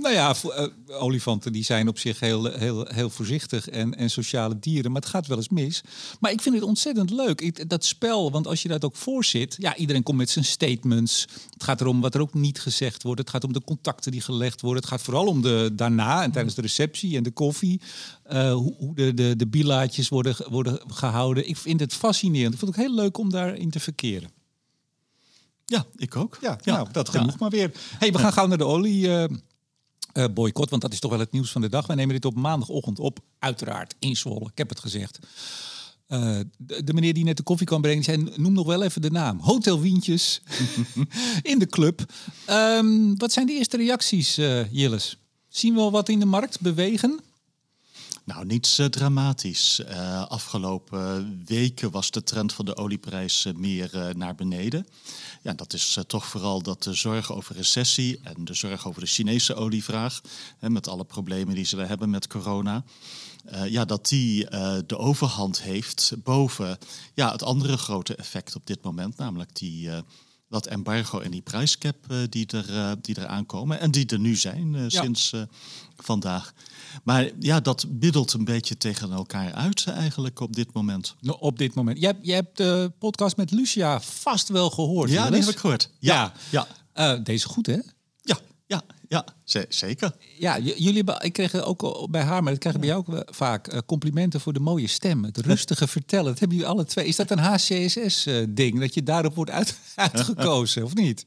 Nou 0.00 0.14
ja, 0.14 0.34
eh, 0.54 0.66
olifanten 1.02 1.52
die 1.52 1.64
zijn 1.64 1.88
op 1.88 1.98
zich 1.98 2.20
heel, 2.20 2.44
heel, 2.52 2.86
heel 2.88 3.10
voorzichtig 3.10 3.68
en, 3.68 3.94
en 3.94 4.10
sociale 4.10 4.58
dieren, 4.58 4.92
maar 4.92 5.00
het 5.00 5.10
gaat 5.10 5.26
wel 5.26 5.36
eens 5.36 5.48
mis. 5.48 5.80
Maar 6.20 6.30
ik 6.30 6.40
vind 6.40 6.54
het 6.54 6.64
ontzettend 6.64 7.10
leuk, 7.10 7.40
ik- 7.40 7.68
dat 7.68 7.84
spel, 7.84 8.30
want 8.30 8.46
als 8.46 8.62
je 8.62 8.68
dat 8.68 8.84
ook 8.84 8.96
voor 8.96 9.24
zit, 9.24 9.56
ja, 9.58 9.76
iedereen 9.76 10.02
komt 10.02 10.18
met 10.18 10.30
zijn 10.30 10.44
statements. 10.44 11.26
Het 11.52 11.62
gaat 11.62 11.80
erom 11.80 12.00
wat 12.00 12.14
er 12.14 12.20
ook 12.20 12.34
niet 12.34 12.60
gezegd 12.60 13.02
wordt. 13.02 13.20
Het 13.20 13.30
gaat 13.30 13.44
om 13.44 13.52
de 13.52 13.60
contacten 13.98 14.12
die 14.12 14.20
gelegd 14.36 14.60
worden. 14.60 14.80
Het 14.82 14.90
gaat 14.90 15.02
vooral 15.02 15.26
om 15.26 15.42
de 15.42 15.70
daarna 15.74 16.22
en 16.22 16.30
tijdens 16.32 16.54
de 16.54 16.60
receptie 16.60 17.16
en 17.16 17.22
de 17.22 17.30
koffie. 17.30 17.80
eh, 18.22 18.52
hoe 18.52 18.74
hoe 18.78 18.94
de, 18.94 19.14
de, 19.14 19.36
de 19.36 19.46
bilaatjes 19.46 20.08
worden, 20.08 20.36
worden 20.48 20.80
gehouden. 20.86 21.48
Ik 21.48 21.56
vind 21.56 21.80
het 21.80 21.94
fascinerend. 21.94 22.52
Ik 22.52 22.58
vind 22.58 22.70
het 22.74 22.80
ook 22.80 22.86
heel 22.86 22.94
leuk 22.94 23.18
om 23.18 23.30
daarin 23.30 23.70
te 23.70 23.80
verkeren. 23.80 24.30
Ja, 25.64 25.86
ik 25.96 26.16
ook. 26.16 26.38
Ja, 26.40 26.58
nou, 26.64 26.88
dat 26.92 27.08
genoeg 27.08 27.38
maar 27.38 27.50
weer. 27.50 27.72
Hey, 27.98 28.12
we 28.12 28.18
gaan 28.18 28.32
gauw 28.32 28.46
naar 28.46 28.58
de 28.58 28.64
olie. 28.64 29.08
eh, 30.12 30.24
boycott, 30.34 30.70
want 30.70 30.82
dat 30.82 30.92
is 30.92 31.00
toch 31.00 31.10
wel 31.10 31.20
het 31.20 31.32
nieuws 31.32 31.50
van 31.52 31.60
de 31.60 31.68
dag. 31.68 31.86
Wij 31.86 31.96
nemen 31.96 32.14
dit 32.14 32.24
op 32.24 32.34
maandagochtend 32.34 32.98
op, 32.98 33.18
uiteraard 33.38 33.94
in 33.98 34.16
Zwolle. 34.16 34.48
Ik 34.52 34.58
heb 34.58 34.68
het 34.68 34.80
gezegd. 34.80 35.18
Eh, 36.08 36.38
de, 36.56 36.84
de 36.84 36.92
meneer 36.92 37.14
die 37.14 37.24
net 37.24 37.36
de 37.36 37.42
koffie 37.42 37.66
kwam 37.66 37.80
brengen, 37.80 38.02
die 38.02 38.14
zei: 38.14 38.32
noem 38.36 38.52
nog 38.52 38.66
wel 38.66 38.82
even 38.82 39.02
de 39.02 39.10
naam. 39.10 39.40
Hotel 39.40 39.80
Wientjes 39.80 40.40
in 41.42 41.58
de 41.58 41.66
club. 41.66 42.12
Ehm, 42.46 43.14
wat 43.16 43.32
zijn 43.32 43.46
de 43.46 43.52
eerste 43.52 43.76
reacties, 43.76 44.38
eh 44.38 44.72
Jilles? 44.72 45.18
Zien 45.48 45.74
we 45.74 45.80
al 45.80 45.90
wat 45.90 46.08
in 46.08 46.18
de 46.18 46.26
markt 46.26 46.60
bewegen? 46.60 47.20
Nou, 48.28 48.46
niets 48.46 48.78
eh, 48.78 48.86
dramatisch. 48.86 49.78
Eh, 49.78 50.26
afgelopen 50.26 51.42
weken 51.46 51.90
was 51.90 52.10
de 52.10 52.22
trend 52.22 52.52
van 52.52 52.64
de 52.64 52.76
olieprijs 52.76 53.46
meer 53.56 53.94
eh, 53.94 54.14
naar 54.14 54.34
beneden. 54.34 54.86
Ja, 55.42 55.52
dat 55.52 55.72
is 55.72 55.96
eh, 55.96 56.04
toch 56.04 56.26
vooral 56.26 56.62
dat 56.62 56.82
de 56.82 56.94
zorg 56.94 57.32
over 57.32 57.56
recessie 57.56 58.20
en 58.22 58.44
de 58.44 58.54
zorg 58.54 58.86
over 58.86 59.00
de 59.00 59.06
Chinese 59.06 59.54
olievraag, 59.54 60.20
hè, 60.58 60.70
met 60.70 60.88
alle 60.88 61.04
problemen 61.04 61.54
die 61.54 61.64
ze 61.64 61.76
daar 61.76 61.88
hebben 61.88 62.10
met 62.10 62.26
corona, 62.26 62.84
eh, 63.50 63.66
ja, 63.70 63.84
dat 63.84 64.08
die 64.08 64.48
eh, 64.48 64.76
de 64.86 64.96
overhand 64.98 65.62
heeft 65.62 66.12
boven 66.22 66.78
ja, 67.14 67.32
het 67.32 67.42
andere 67.42 67.76
grote 67.76 68.14
effect 68.14 68.54
op 68.56 68.66
dit 68.66 68.82
moment, 68.82 69.16
namelijk 69.16 69.54
die, 69.56 69.90
eh, 69.90 69.98
dat 70.48 70.66
embargo 70.66 71.20
en 71.20 71.30
die 71.30 71.40
prijscap 71.42 71.96
die, 72.28 72.46
er, 72.46 72.96
die 73.02 73.14
er 73.14 73.26
aankomen 73.26 73.80
en 73.80 73.90
die 73.90 74.06
er 74.06 74.18
nu 74.18 74.36
zijn 74.36 74.72
Ja. 74.72 74.88
sinds 74.88 75.32
vandaag. 75.96 76.52
Maar 77.04 77.30
ja, 77.38 77.60
dat 77.60 77.84
biddelt 77.88 78.32
een 78.32 78.44
beetje 78.44 78.76
tegen 78.76 79.12
elkaar 79.12 79.52
uit 79.52 79.84
eigenlijk 79.86 80.40
op 80.40 80.54
dit 80.56 80.72
moment. 80.72 81.14
Nou, 81.20 81.38
op 81.40 81.58
dit 81.58 81.74
moment. 81.74 81.98
Jij, 81.98 82.10
hebt- 82.10 82.26
jij 82.26 82.34
hebt 82.36 82.56
de 82.56 82.92
podcast 82.98 83.36
met 83.36 83.50
Lucia 83.50 84.00
vast 84.00 84.48
wel 84.48 84.70
gehoord. 84.70 85.10
Ja, 85.10 85.30
die 85.30 85.40
heb 85.40 85.48
ik 85.48 85.56
gehoord. 85.58 85.90
Ja. 85.98 86.32
ja. 86.50 86.66
Eh, 86.92 87.18
deze 87.24 87.48
goed, 87.48 87.66
hè? 87.66 87.78
Ja, 88.22 88.38
Ja, 88.66 88.82
ja 89.08 89.24
zeker. 89.68 90.12
Ja, 90.38 90.58
jullie 90.58 91.04
ik 91.20 91.32
kreeg 91.32 91.62
ook 91.62 92.08
bij 92.10 92.22
haar, 92.22 92.42
maar 92.42 92.52
dat 92.52 92.60
krijgen 92.60 92.80
bij 92.80 92.90
jou 92.90 93.04
ook 93.06 93.34
vaak 93.34 93.66
eh, 93.66 93.78
complimenten 93.86 94.40
voor 94.40 94.52
de 94.52 94.60
mooie 94.60 94.86
stem. 94.86 95.24
Het 95.24 95.38
rustige 95.38 95.88
vertellen. 95.88 96.26
Dat 96.26 96.38
hebben 96.38 96.56
jullie 96.56 96.72
alle 96.72 96.84
twee. 96.84 97.06
Is 97.06 97.16
dat 97.16 97.30
een 97.30 97.38
HCSS-ding, 97.38 98.74
eh, 98.74 98.80
dat 98.80 98.94
je 98.94 99.02
daarop 99.02 99.34
wordt 99.34 99.50
uit, 99.50 99.78
uitgekozen, 99.94 100.84
of 100.84 100.94
niet? 100.94 101.26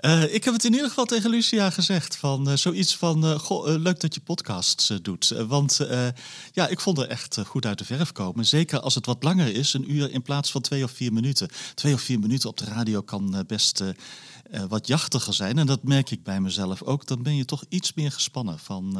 Uh, 0.00 0.34
ik 0.34 0.44
heb 0.44 0.54
het 0.54 0.64
in 0.64 0.72
ieder 0.72 0.88
geval 0.88 1.04
tegen 1.04 1.30
Lucia 1.30 1.70
gezegd. 1.70 2.16
Van 2.16 2.48
uh, 2.48 2.56
zoiets 2.56 2.96
van 2.96 3.24
uh, 3.24 3.38
goh, 3.38 3.66
leuk 3.66 4.00
dat 4.00 4.14
je 4.14 4.20
podcasts 4.20 4.92
doet. 5.02 5.28
want 5.28 5.80
ja, 6.52 6.68
ik 6.68 6.80
vond 6.80 6.98
er 6.98 7.08
echt 7.08 7.38
goed 7.46 7.66
uit 7.66 7.78
de 7.78 7.84
verf 7.84 8.12
komen. 8.12 8.46
Zeker 8.46 8.80
als 8.80 8.94
het 8.94 9.06
wat 9.06 9.22
langer 9.22 9.54
is, 9.54 9.72
een 9.72 9.92
uur 9.92 10.10
in 10.10 10.22
plaats 10.22 10.50
van 10.50 10.60
twee 10.60 10.84
of 10.84 10.90
vier 10.90 11.12
minuten. 11.12 11.48
Twee 11.74 11.94
of 11.94 12.00
vier 12.00 12.18
minuten 12.18 12.48
op 12.48 12.56
de 12.56 12.64
radio 12.64 13.00
kan 13.00 13.44
best 13.46 13.82
wat 14.68 14.86
jachtiger 14.86 15.34
zijn. 15.34 15.58
En 15.58 15.66
dat 15.66 15.82
merk 15.82 16.10
ik 16.10 16.22
bij 16.22 16.40
mezelf 16.40 16.82
ook. 16.82 17.06
Dan 17.06 17.22
ben 17.22 17.36
je 17.36 17.44
toch 17.44 17.64
iets 17.68 17.94
meer 17.94 18.12
gespannen. 18.12 18.58
Van 18.58 18.98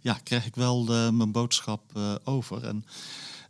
ja, 0.00 0.18
krijg 0.22 0.46
ik 0.46 0.54
wel 0.54 0.84
mijn 1.12 1.32
boodschap 1.32 1.98
over. 2.24 2.64
En 2.64 2.84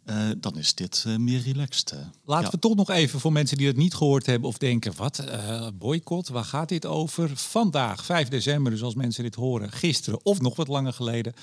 uh, 0.06 0.28
dan 0.36 0.58
is 0.58 0.74
dit 0.74 1.04
uh, 1.06 1.16
meer 1.16 1.42
relaxed. 1.42 1.92
Uh. 1.92 1.98
Laten 2.24 2.44
ja. 2.44 2.50
we 2.50 2.58
toch 2.58 2.74
nog 2.74 2.90
even 2.90 3.20
voor 3.20 3.32
mensen 3.32 3.56
die 3.56 3.66
het 3.66 3.76
niet 3.76 3.94
gehoord 3.94 4.26
hebben 4.26 4.48
of 4.48 4.58
denken: 4.58 4.92
wat, 4.96 5.24
boycott, 5.74 6.28
waar 6.28 6.44
gaat 6.44 6.68
dit 6.68 6.86
over? 6.86 7.36
Vandaag, 7.36 8.04
5 8.04 8.28
december, 8.28 8.72
dus 8.72 8.82
als 8.82 8.94
mensen 8.94 9.22
dit 9.22 9.34
horen, 9.34 9.72
gisteren 9.72 10.24
of 10.24 10.40
nog 10.40 10.56
wat 10.56 10.68
langer 10.68 10.92
geleden, 10.92 11.34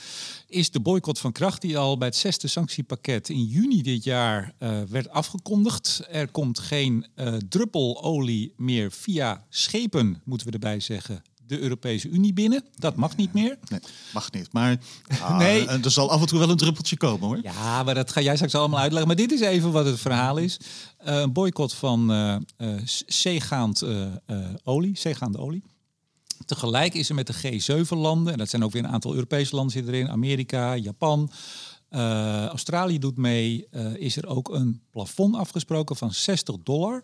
is 0.48 0.72
de 0.72 0.80
boycott 0.80 1.20
van 1.20 1.32
kracht 1.32 1.62
die 1.62 1.78
al 1.78 1.98
bij 1.98 2.08
het 2.08 2.18
zesde 2.18 2.48
sanctiepakket 2.48 3.30
in 3.30 3.44
juni 3.44 3.82
dit 3.82 4.04
jaar 4.04 4.54
werd 4.90 5.10
afgekondigd. 5.10 6.02
Er 6.10 6.32
komt 6.32 6.60
geen 6.60 7.06
druppel 7.50 8.04
olie 8.04 8.54
meer 8.58 8.92
via 8.92 9.46
schepen, 9.50 10.22
moeten 10.26 10.48
we 10.48 10.54
erbij 10.54 10.80
zeggen, 10.80 11.24
de 11.48 11.60
Europese 11.60 12.10
Unie 12.10 12.34
binnen. 12.34 12.64
Dat 12.76 12.96
mag 12.96 13.16
niet 13.16 13.34
meer. 13.34 13.58
Nee, 13.70 13.80
mag 14.14 14.32
niet. 14.32 14.48
Maar 14.52 14.78
ah, 15.22 15.38
nee. 15.38 15.68
er 15.68 15.92
zal 15.92 16.12
af 16.12 16.22
en 16.22 16.28
toe 16.28 16.40
wel 16.40 16.50
een 16.50 16.58
druppeltje 16.58 16.98
komen 16.98 17.28
hoor. 17.28 17.40
Ja, 17.42 17.84
maar 17.84 17.96
dat 17.96 18.12
ga 18.12 18.22
jij 18.22 18.36
straks 18.36 18.56
allemaal 18.56 18.80
uitleggen. 18.80 19.08
Maar 19.08 19.18
dit 19.18 19.32
is 19.32 19.40
even 19.40 19.72
wat 19.72 19.86
het 19.86 20.00
verhaal 20.00 20.38
is. 20.38 20.58
Uh, 21.06 21.20
een 21.20 21.34
boycott 21.34 21.74
van 21.74 22.12
uh, 22.12 22.36
uh, 22.58 22.80
zeegaand 23.06 23.84
olie, 24.64 24.98
zeegaande 24.98 25.38
olie. 25.38 25.64
Tegelijk 26.46 26.94
is 26.94 27.10
er 27.10 27.16
met 27.16 27.28
de 27.28 27.34
G7-landen, 27.34 28.32
en 28.32 28.38
dat 28.38 28.50
zijn 28.50 28.64
ook 28.64 28.72
weer 28.72 28.84
een 28.84 28.90
aantal 28.90 29.14
Europese 29.14 29.56
landen 29.56 29.74
zitten 29.74 29.94
erin, 29.94 30.10
Amerika, 30.10 30.76
Japan, 30.76 31.32
Australië 32.50 33.00
doet 33.00 33.18
mee, 33.18 33.68
is 33.96 34.18
er 34.18 34.28
ook 34.28 34.50
een 34.50 34.82
plafond 34.92 35.36
afgesproken 35.36 35.96
van 35.96 36.14
60 36.14 36.56
dollar. 36.64 37.02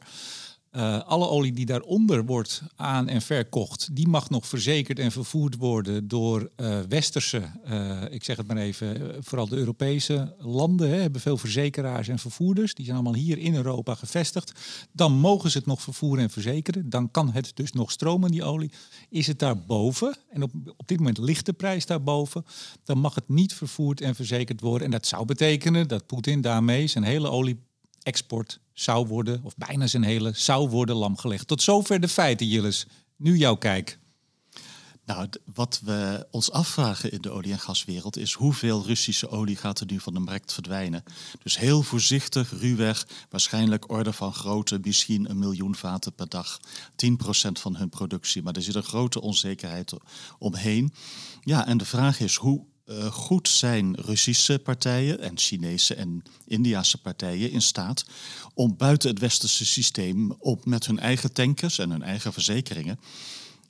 Uh, 0.71 1.01
alle 1.01 1.27
olie 1.27 1.53
die 1.53 1.65
daaronder 1.65 2.25
wordt 2.25 2.61
aan- 2.75 3.07
en 3.07 3.21
verkocht, 3.21 3.95
die 3.95 4.07
mag 4.07 4.29
nog 4.29 4.47
verzekerd 4.47 4.99
en 4.99 5.11
vervoerd 5.11 5.55
worden 5.55 6.07
door 6.07 6.49
uh, 6.57 6.79
westerse, 6.89 7.41
uh, 7.69 8.01
ik 8.09 8.23
zeg 8.23 8.37
het 8.37 8.47
maar 8.47 8.57
even, 8.57 9.15
vooral 9.19 9.47
de 9.47 9.55
Europese 9.55 10.35
landen 10.37 10.89
hè, 10.89 10.95
hebben 10.95 11.21
veel 11.21 11.37
verzekeraars 11.37 12.07
en 12.07 12.19
vervoerders. 12.19 12.73
Die 12.73 12.85
zijn 12.85 12.97
allemaal 12.97 13.21
hier 13.21 13.37
in 13.37 13.55
Europa 13.55 13.95
gevestigd. 13.95 14.51
Dan 14.91 15.11
mogen 15.11 15.51
ze 15.51 15.57
het 15.57 15.67
nog 15.67 15.81
vervoeren 15.81 16.23
en 16.23 16.29
verzekeren. 16.29 16.89
Dan 16.89 17.11
kan 17.11 17.31
het 17.31 17.51
dus 17.53 17.71
nog 17.71 17.91
stromen, 17.91 18.31
die 18.31 18.43
olie. 18.43 18.71
Is 19.09 19.27
het 19.27 19.39
daarboven, 19.39 20.15
en 20.29 20.43
op, 20.43 20.51
op 20.77 20.87
dit 20.87 20.97
moment 20.97 21.17
ligt 21.17 21.45
de 21.45 21.53
prijs 21.53 21.85
daarboven, 21.85 22.45
dan 22.83 22.97
mag 22.97 23.15
het 23.15 23.29
niet 23.29 23.53
vervoerd 23.53 24.01
en 24.01 24.15
verzekerd 24.15 24.61
worden. 24.61 24.85
En 24.85 24.91
dat 24.91 25.07
zou 25.07 25.25
betekenen 25.25 25.87
dat 25.87 26.05
Poetin 26.05 26.41
daarmee 26.41 26.87
zijn 26.87 27.03
hele 27.03 27.29
olie 27.29 27.59
export 28.03 28.59
zou 28.79 29.07
worden, 29.07 29.41
of 29.43 29.57
bijna 29.57 29.87
zijn 29.87 30.03
hele, 30.03 30.31
zou 30.35 30.69
worden 30.69 30.95
lamgelegd. 30.95 31.47
Tot 31.47 31.61
zover 31.61 31.99
de 31.99 32.07
feiten, 32.07 32.47
Jilles. 32.47 32.87
Nu 33.15 33.37
jouw 33.37 33.55
kijk. 33.55 33.99
Nou, 35.05 35.29
wat 35.53 35.81
we 35.83 36.27
ons 36.31 36.51
afvragen 36.51 37.11
in 37.11 37.21
de 37.21 37.29
olie- 37.29 37.51
en 37.51 37.59
gaswereld 37.59 38.17
is 38.17 38.33
hoeveel 38.33 38.85
Russische 38.85 39.29
olie 39.29 39.55
gaat 39.55 39.79
er 39.79 39.85
nu 39.85 39.99
van 39.99 40.13
de 40.13 40.19
markt 40.19 40.53
verdwijnen. 40.53 41.03
Dus 41.43 41.57
heel 41.57 41.83
voorzichtig, 41.83 42.51
ruwweg, 42.59 43.07
waarschijnlijk 43.29 43.91
orde 43.91 44.13
van 44.13 44.33
grootte, 44.33 44.79
misschien 44.83 45.29
een 45.29 45.39
miljoen 45.39 45.75
vaten 45.75 46.13
per 46.13 46.29
dag. 46.29 46.59
10% 46.95 47.59
van 47.59 47.75
hun 47.75 47.89
productie, 47.89 48.43
maar 48.43 48.55
er 48.55 48.61
zit 48.61 48.75
een 48.75 48.83
grote 48.83 49.21
onzekerheid 49.21 49.93
omheen. 50.39 50.93
Ja, 51.41 51.67
en 51.67 51.77
de 51.77 51.85
vraag 51.85 52.19
is 52.19 52.35
hoe 52.35 52.65
uh, 52.89 53.05
goed 53.05 53.49
zijn 53.49 53.95
Russische 53.95 54.59
partijen 54.59 55.19
en 55.19 55.37
Chinese 55.37 55.95
en 55.95 56.23
Indiase 56.47 56.97
partijen 56.97 57.51
in 57.51 57.61
staat 57.61 58.05
om 58.53 58.77
buiten 58.77 59.09
het 59.09 59.19
westerse 59.19 59.65
systeem 59.65 60.31
op 60.39 60.65
met 60.65 60.85
hun 60.85 60.99
eigen 60.99 61.33
tankers 61.33 61.79
en 61.79 61.89
hun 61.89 62.03
eigen 62.03 62.33
verzekeringen 62.33 62.99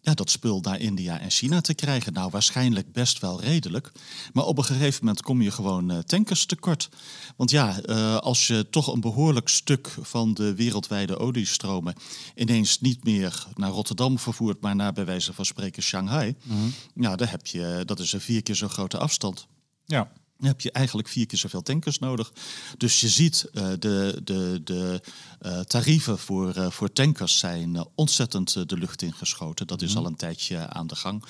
ja, 0.09 0.15
dat 0.15 0.29
spul 0.29 0.59
naar 0.61 0.79
India 0.79 1.19
en 1.19 1.29
China 1.29 1.61
te 1.61 1.73
krijgen. 1.73 2.13
Nou, 2.13 2.29
waarschijnlijk 2.29 2.91
best 2.91 3.19
wel 3.19 3.41
redelijk. 3.41 3.91
Maar 4.33 4.45
op 4.45 4.57
een 4.57 4.63
gegeven 4.63 5.05
moment 5.05 5.23
kom 5.23 5.41
je 5.41 5.51
gewoon 5.51 5.91
uh, 5.91 5.97
tankers 5.97 6.45
tekort. 6.45 6.89
Want 7.35 7.51
ja, 7.51 7.79
uh, 7.85 8.17
als 8.17 8.47
je 8.47 8.69
toch 8.69 8.93
een 8.93 8.99
behoorlijk 8.99 9.47
stuk 9.47 9.95
van 10.01 10.33
de 10.33 10.55
wereldwijde 10.55 11.17
oliestromen 11.17 11.95
ineens 12.35 12.79
niet 12.79 13.03
meer 13.03 13.47
naar 13.55 13.69
Rotterdam 13.69 14.19
vervoert, 14.19 14.61
maar 14.61 14.75
naar 14.75 14.93
bij 14.93 15.05
wijze 15.05 15.33
van 15.33 15.45
spreken 15.45 15.83
Shanghai, 15.83 16.35
mm 16.43 16.73
ja, 16.95 17.15
dan 17.15 17.27
heb 17.27 17.47
je, 17.47 17.83
dat 17.85 17.99
is 17.99 18.13
een 18.13 18.21
vier 18.21 18.43
keer 18.43 18.55
zo'n 18.55 18.69
grote 18.69 18.97
afstand. 18.97 19.47
Ja 19.85 20.11
heb 20.39 20.61
je 20.61 20.71
eigenlijk 20.71 21.07
vier 21.07 21.25
keer 21.25 21.39
zoveel 21.39 21.61
tankers 21.61 21.99
nodig. 21.99 22.31
Dus 22.77 22.99
je 22.99 23.09
ziet 23.09 23.49
uh, 23.53 23.67
de, 23.79 24.21
de, 24.23 24.61
de 24.63 25.01
uh, 25.41 25.59
tarieven 25.59 26.19
voor, 26.19 26.57
uh, 26.57 26.69
voor 26.69 26.91
tankers 26.93 27.37
zijn 27.37 27.85
ontzettend 27.95 28.69
de 28.69 28.77
lucht 28.77 29.01
ingeschoten. 29.01 29.67
Dat 29.67 29.81
is 29.81 29.89
mhm. 29.89 29.99
al 29.99 30.05
een 30.05 30.15
tijdje 30.15 30.67
aan 30.69 30.87
de 30.87 30.95
gang. 30.95 31.23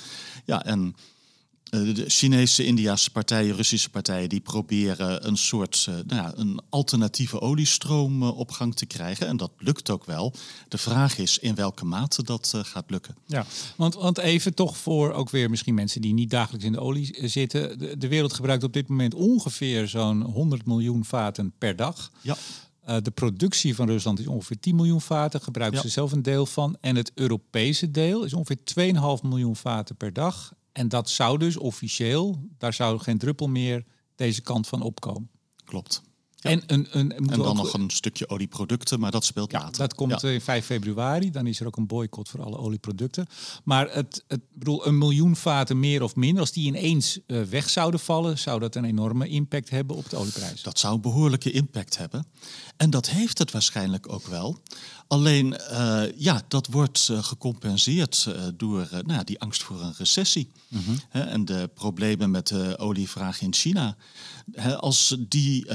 Ja, 0.46 0.66
en 0.66 0.96
eh, 0.96 1.19
de 1.70 2.04
Chinese, 2.08 2.66
Indiase 2.66 3.12
partijen, 3.12 3.56
Russische 3.56 3.90
partijen, 3.90 4.30
die 4.30 4.40
proberen 4.40 5.28
een 5.28 5.38
soort 5.38 5.86
uh, 5.90 5.96
nou 5.96 6.22
ja, 6.22 6.34
een 6.36 6.62
alternatieve 6.70 7.42
oliestroom 7.42 8.24
uh, 8.24 8.38
op 8.38 8.52
gang 8.52 8.76
te 8.76 8.86
krijgen. 8.86 9.28
En 9.28 9.38
dat 9.38 9.52
lukt 9.58 9.90
ook 9.90 10.06
wel. 10.06 10.34
De 10.68 10.78
vraag 10.78 11.18
is 11.18 11.40
in 11.40 11.56
welke 11.56 11.86
mate 11.86 12.24
dat 12.24 12.54
gaat 12.62 12.90
lukken. 12.90 13.16
Ja, 13.26 13.46
want, 13.76 13.94
want 13.94 14.18
even 14.18 14.54
toch 14.54 14.78
voor 14.78 15.12
ook 15.12 15.30
weer 15.30 15.50
misschien 15.50 15.74
mensen 15.74 16.02
die 16.02 16.14
niet 16.14 16.30
dagelijks 16.30 16.66
in 16.66 16.72
de 16.72 16.80
olie 16.80 17.30
zitten. 17.30 17.80
De, 17.80 17.98
de 17.98 18.08
wereld 18.08 18.34
gebruikt 18.34 18.64
op 18.64 18.74
dit 18.74 18.88
moment 18.88 19.14
ongeveer 19.14 19.88
zo'n 19.88 20.22
100 20.22 20.66
miljoen 20.66 21.06
vaten 21.06 21.54
per 21.58 21.76
dag. 21.76 22.12
Ja. 22.22 22.36
de 23.02 23.12
productie 23.12 23.76
van 23.76 23.88
Rusland 23.88 24.20
is 24.20 24.28
ongeveer 24.28 24.60
10 24.60 24.76
miljoen 24.76 25.02
vaten, 25.02 25.42
gebruiken 25.42 25.78
ja. 25.78 25.84
ze 25.84 25.94
zelf 25.94 26.12
een 26.12 26.22
deel 26.22 26.46
van. 26.46 26.78
En 26.82 26.96
het 26.96 27.12
Europese 27.16 27.92
deel 27.92 28.24
is 28.24 28.34
ongeveer 28.34 28.94
2,5 29.22 29.28
miljoen 29.28 29.56
vaten 29.56 29.96
per 29.96 30.14
dag. 30.14 30.54
En 30.80 30.88
dat 30.88 31.10
zou 31.10 31.38
dus 31.38 31.58
officieel, 31.58 32.48
daar 32.58 32.74
zou 32.74 33.00
geen 33.00 33.18
druppel 33.18 33.48
meer 33.48 33.86
deze 34.16 34.42
kant 34.42 34.68
van 34.68 34.82
opkomen. 34.82 35.30
Klopt. 35.64 36.02
En, 36.40 36.64
een, 36.68 36.88
een, 36.92 37.12
en 37.12 37.24
dan 37.24 37.56
nog 37.56 37.74
een 37.74 37.90
stukje 37.90 38.30
olieproducten, 38.30 39.00
maar 39.00 39.12
dat 39.12 39.26
speelt 39.26 39.52
ja, 39.52 39.60
later. 39.60 39.78
Dat 39.78 39.94
komt 39.94 40.24
in 40.24 40.42
5 40.42 40.66
februari, 40.66 41.32
dan 41.32 41.48
is 41.48 41.60
er 41.60 41.68
ook 41.68 41.78
een 41.78 41.88
boycott 41.88 42.30
voor 42.30 42.44
alle 42.44 42.58
olieproducten. 42.58 43.28
Maar 43.64 43.94
het, 43.94 44.24
het 44.28 44.42
bedoel, 44.54 44.88
een 44.88 44.98
miljoen 44.98 45.36
vaten 45.36 45.80
meer 45.80 46.04
of 46.04 46.16
minder, 46.16 46.42
als 46.42 46.52
die 46.52 46.66
ineens 46.66 47.20
uh, 47.28 47.42
weg 47.42 47.70
zouden 47.70 48.00
vallen, 48.00 48.38
zou 48.38 48.60
dat 48.60 48.76
een 48.76 48.86
enorme 48.86 49.28
impact 49.28 49.70
hebben 49.70 49.96
op 49.96 50.10
de 50.10 50.18
olieprijs. 50.18 50.62
Dat 50.62 50.80
zou 50.80 50.96
een 50.96 51.02
behoorlijke 51.02 51.52
impact 51.52 51.98
hebben. 51.98 52.26
En 52.78 52.90
dat 52.90 53.10
heeft 53.10 53.38
het 53.38 53.52
waarschijnlijk 53.52 54.12
ook 54.12 54.28
wel. 54.28 54.60
Alleen, 55.08 55.56
uh, 55.72 56.02
ja, 56.16 56.42
dat 56.48 56.68
wordt 56.68 57.08
uh, 57.12 57.24
gecompenseerd 57.24 58.26
uh, 58.30 58.44
door 58.56 58.90
nou, 59.06 59.24
die 59.24 59.40
angst 59.40 59.64
voor 59.64 59.82
een 59.82 59.94
recessie. 59.98 60.52
Mm 60.68 60.82
-hmm. 60.86 61.22
en 61.22 61.46
de 61.46 61.70
problemen 61.74 62.32
met 62.32 62.48
de 62.48 62.78
olievraag 62.78 63.42
in 63.42 63.54
China. 63.54 63.96
als, 64.78 65.16
die, 65.20 65.66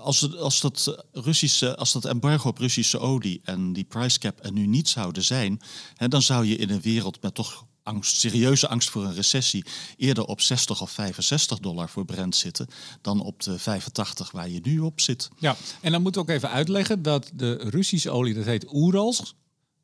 als, 0.00 0.36
als, 0.36 0.60
dat 0.60 1.04
Russische, 1.12 1.76
als 1.76 1.92
dat 1.92 2.04
embargo 2.04 2.48
op 2.48 2.58
Russische 2.58 2.98
olie 2.98 3.40
en 3.44 3.72
die 3.72 3.84
price 3.84 4.18
cap 4.18 4.44
er 4.44 4.52
nu 4.52 4.66
niet 4.66 4.88
zouden 4.88 5.24
zijn, 5.24 5.60
dan 5.96 6.22
zou 6.22 6.46
je 6.46 6.56
in 6.56 6.70
een 6.70 6.80
wereld 6.80 7.22
met 7.22 7.34
toch 7.34 7.66
angst, 7.82 8.16
serieuze 8.16 8.68
angst 8.68 8.90
voor 8.90 9.04
een 9.04 9.14
recessie 9.14 9.64
eerder 9.96 10.24
op 10.24 10.40
60 10.40 10.80
of 10.80 10.90
65 10.90 11.58
dollar 11.58 11.88
voor 11.88 12.04
Brent 12.04 12.36
zitten 12.36 12.66
dan 13.00 13.20
op 13.20 13.42
de 13.42 13.58
85 13.58 14.30
waar 14.30 14.48
je 14.48 14.60
nu 14.62 14.78
op 14.78 15.00
zit. 15.00 15.28
Ja, 15.38 15.56
en 15.80 15.92
dan 15.92 16.02
moeten 16.02 16.20
we 16.20 16.28
ook 16.28 16.34
even 16.34 16.50
uitleggen 16.50 17.02
dat 17.02 17.30
de 17.34 17.54
Russische 17.54 18.10
olie, 18.10 18.34
dat 18.34 18.44
heet 18.44 18.72
Oerals. 18.72 19.34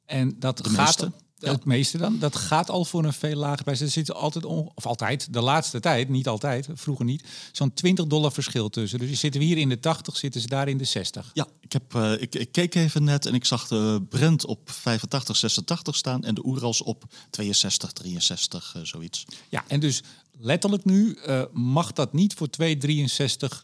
En 0.04 0.36
dat 0.38 0.58
de 0.58 0.70
gaat. 0.70 1.00
Meeste. 1.00 1.12
Het 1.52 1.64
meeste 1.64 1.98
dan, 1.98 2.18
dat 2.18 2.36
gaat 2.36 2.70
al 2.70 2.84
voor 2.84 3.04
een 3.04 3.12
veel 3.12 3.36
lager 3.36 3.64
prijs. 3.64 3.80
Er 3.80 3.88
zit 3.88 4.12
altijd, 4.12 4.44
of 4.44 4.86
altijd, 4.86 5.32
de 5.32 5.40
laatste 5.40 5.80
tijd, 5.80 6.08
niet 6.08 6.28
altijd, 6.28 6.68
vroeger 6.74 7.04
niet, 7.04 7.24
zo'n 7.52 7.72
20 7.72 8.06
dollar 8.06 8.32
verschil 8.32 8.68
tussen. 8.68 8.98
Dus 8.98 9.20
zitten 9.20 9.40
we 9.40 9.46
hier 9.46 9.58
in 9.58 9.68
de 9.68 9.80
80, 9.80 10.16
zitten 10.16 10.40
ze 10.40 10.46
daar 10.46 10.68
in 10.68 10.78
de 10.78 10.84
60. 10.84 11.30
Ja, 11.34 11.46
ik, 11.60 11.72
heb, 11.72 11.94
uh, 11.94 12.12
ik, 12.12 12.34
ik, 12.34 12.52
keek 12.52 12.74
even 12.74 13.04
net 13.04 13.26
en 13.26 13.34
ik 13.34 13.44
zag 13.44 13.68
de 13.68 14.02
Brent 14.08 14.46
op 14.46 14.70
85, 14.70 15.36
86 15.36 15.96
staan 15.96 16.24
en 16.24 16.34
de 16.34 16.46
Oerals 16.46 16.82
op 16.82 17.04
62, 17.30 17.92
63, 17.92 18.74
uh, 18.76 18.82
zoiets. 18.82 19.24
Ja, 19.48 19.64
en 19.66 19.80
dus 19.80 20.02
letterlijk 20.44 20.84
nu 20.84 21.18
uh, 21.26 21.42
mag 21.52 21.92
dat 21.92 22.12
niet 22.12 22.34
voor 22.34 22.48
2,63 22.62 22.68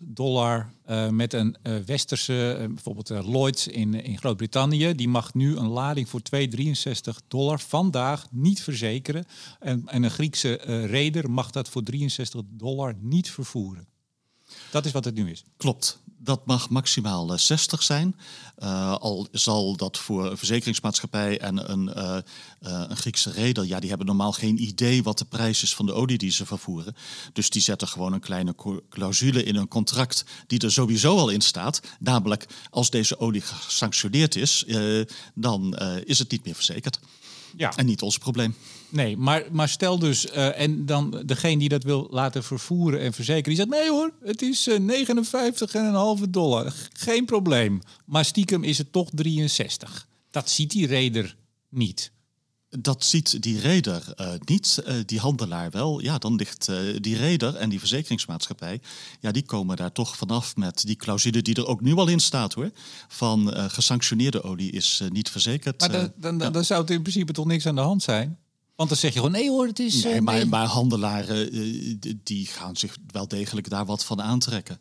dollar 0.00 0.72
uh, 0.90 1.08
met 1.08 1.32
een 1.32 1.56
uh, 1.62 1.76
westerse, 1.76 2.66
bijvoorbeeld 2.68 3.08
Lloyds 3.08 3.66
in, 3.66 3.94
in 3.94 4.18
Groot-Brittannië. 4.18 4.94
Die 4.94 5.08
mag 5.08 5.34
nu 5.34 5.56
een 5.56 5.68
lading 5.68 6.08
voor 6.08 6.20
2,63 6.36 7.26
dollar 7.28 7.60
vandaag 7.60 8.26
niet 8.30 8.62
verzekeren. 8.62 9.24
En, 9.60 9.82
en 9.86 10.02
een 10.02 10.10
Griekse 10.10 10.54
reder 10.86 11.30
mag 11.30 11.50
dat 11.50 11.68
voor 11.68 11.82
63 11.82 12.40
dollar 12.48 12.94
niet 13.00 13.30
vervoeren. 13.30 13.86
Dat 14.70 14.84
is 14.84 14.92
wat 14.92 15.04
het 15.04 15.14
nu 15.14 15.30
is. 15.30 15.44
Klopt 15.56 16.00
dat 16.22 16.46
mag 16.46 16.68
maximaal 16.68 17.38
60 17.38 17.78
eh, 17.80 17.86
zijn. 17.86 18.16
Uh, 18.58 18.94
al 18.94 19.28
zal 19.32 19.76
dat 19.76 19.98
voor 19.98 20.30
een 20.30 20.38
verzekeringsmaatschappij 20.38 21.38
en 21.38 21.70
een, 21.70 21.92
uh, 21.96 22.16
een 22.60 22.96
Griekse 22.96 23.30
reder, 23.30 23.66
ja, 23.66 23.80
die 23.80 23.88
hebben 23.88 24.06
normaal 24.06 24.32
geen 24.32 24.62
idee 24.62 25.02
wat 25.02 25.18
de 25.18 25.24
prijs 25.24 25.62
is 25.62 25.74
van 25.74 25.86
de 25.86 25.92
olie 25.92 26.18
die 26.18 26.30
ze 26.30 26.46
vervoeren. 26.46 26.96
Dus 27.32 27.50
die 27.50 27.62
zetten 27.62 27.88
gewoon 27.88 28.12
een 28.12 28.20
kleine 28.20 28.54
clausule 28.88 29.42
in 29.42 29.56
een 29.56 29.68
contract 29.68 30.24
die 30.46 30.58
er 30.58 30.72
sowieso 30.72 31.16
al 31.16 31.28
in 31.28 31.40
staat. 31.40 31.80
Namelijk, 31.98 32.46
als 32.70 32.90
deze 32.90 33.18
olie 33.18 33.40
gesanctioneerd 33.40 34.36
is, 34.36 34.64
dan 35.34 35.76
is 36.04 36.18
het 36.18 36.30
niet 36.30 36.44
meer 36.44 36.54
verzekerd. 36.54 36.98
Ja. 37.56 37.76
En 37.76 37.86
niet 37.86 38.02
ons 38.02 38.18
probleem. 38.18 38.54
Nee, 38.88 39.16
maar, 39.16 39.44
maar 39.52 39.68
stel 39.68 39.98
dus, 39.98 40.26
uh, 40.26 40.60
en 40.60 40.86
dan 40.86 41.22
degene 41.26 41.58
die 41.58 41.68
dat 41.68 41.84
wil 41.84 42.06
laten 42.10 42.44
vervoeren 42.44 43.00
en 43.00 43.12
verzekeren, 43.12 43.44
die 43.44 43.56
zegt 43.56 43.68
nee 43.68 43.90
hoor, 43.90 44.12
het 44.24 44.42
is 44.42 44.68
uh, 44.68 45.00
eh, 45.00 46.20
59,5 46.22 46.30
dollar, 46.30 46.74
geen 46.92 47.24
probleem. 47.24 47.80
Maar 48.04 48.24
stiekem 48.24 48.62
is 48.62 48.78
het 48.78 48.92
toch 48.92 49.08
63. 49.14 50.06
Dat 50.30 50.50
ziet 50.50 50.70
die 50.70 50.86
reder 50.86 51.36
niet. 51.68 52.12
Dat 52.78 53.04
ziet 53.04 53.42
die 53.42 53.60
reder 53.60 54.14
uh, 54.20 54.32
niet, 54.44 54.82
uh, 54.86 54.94
die 55.06 55.18
handelaar 55.18 55.70
wel. 55.70 56.00
Ja, 56.00 56.18
dan 56.18 56.34
ligt 56.34 56.68
uh, 56.68 56.96
die 57.00 57.16
reder 57.16 57.56
en 57.56 57.68
die 57.68 57.78
verzekeringsmaatschappij, 57.78 58.80
ja, 59.20 59.30
die 59.30 59.42
komen 59.42 59.76
daar 59.76 59.92
toch 59.92 60.16
vanaf 60.16 60.56
met 60.56 60.82
die 60.86 60.96
clausule 60.96 61.42
die 61.42 61.54
er 61.54 61.66
ook 61.66 61.80
nu 61.80 61.94
al 61.94 62.08
in 62.08 62.20
staat 62.20 62.52
hoor. 62.52 62.70
Van 63.08 63.70
gesanctioneerde 63.70 64.42
olie 64.42 64.70
is 64.70 65.02
niet 65.08 65.30
verzekerd. 65.30 65.80
Maar 65.80 66.12
dan, 66.16 66.38
dan, 66.38 66.52
dan, 66.52 66.64
zou 66.64 66.80
het 66.80 66.90
in 66.90 67.02
principe 67.02 67.32
toch 67.32 67.46
niks 67.46 67.66
aan 67.66 67.74
de 67.74 67.80
hand 67.80 68.02
zijn? 68.02 68.38
Want 68.76 68.88
dan 68.88 68.98
zeg 68.98 69.12
je 69.12 69.18
gewoon, 69.18 69.32
nee 69.32 69.50
hoor, 69.50 69.66
het 69.66 69.78
is... 69.78 70.04
Nee, 70.04 70.20
maar, 70.20 70.48
maar 70.48 70.66
handelaren 70.66 71.50
die 72.22 72.46
gaan 72.46 72.76
zich 72.76 72.96
wel 73.06 73.28
degelijk 73.28 73.70
daar 73.70 73.86
wat 73.86 74.04
van 74.04 74.22
aantrekken. 74.22 74.78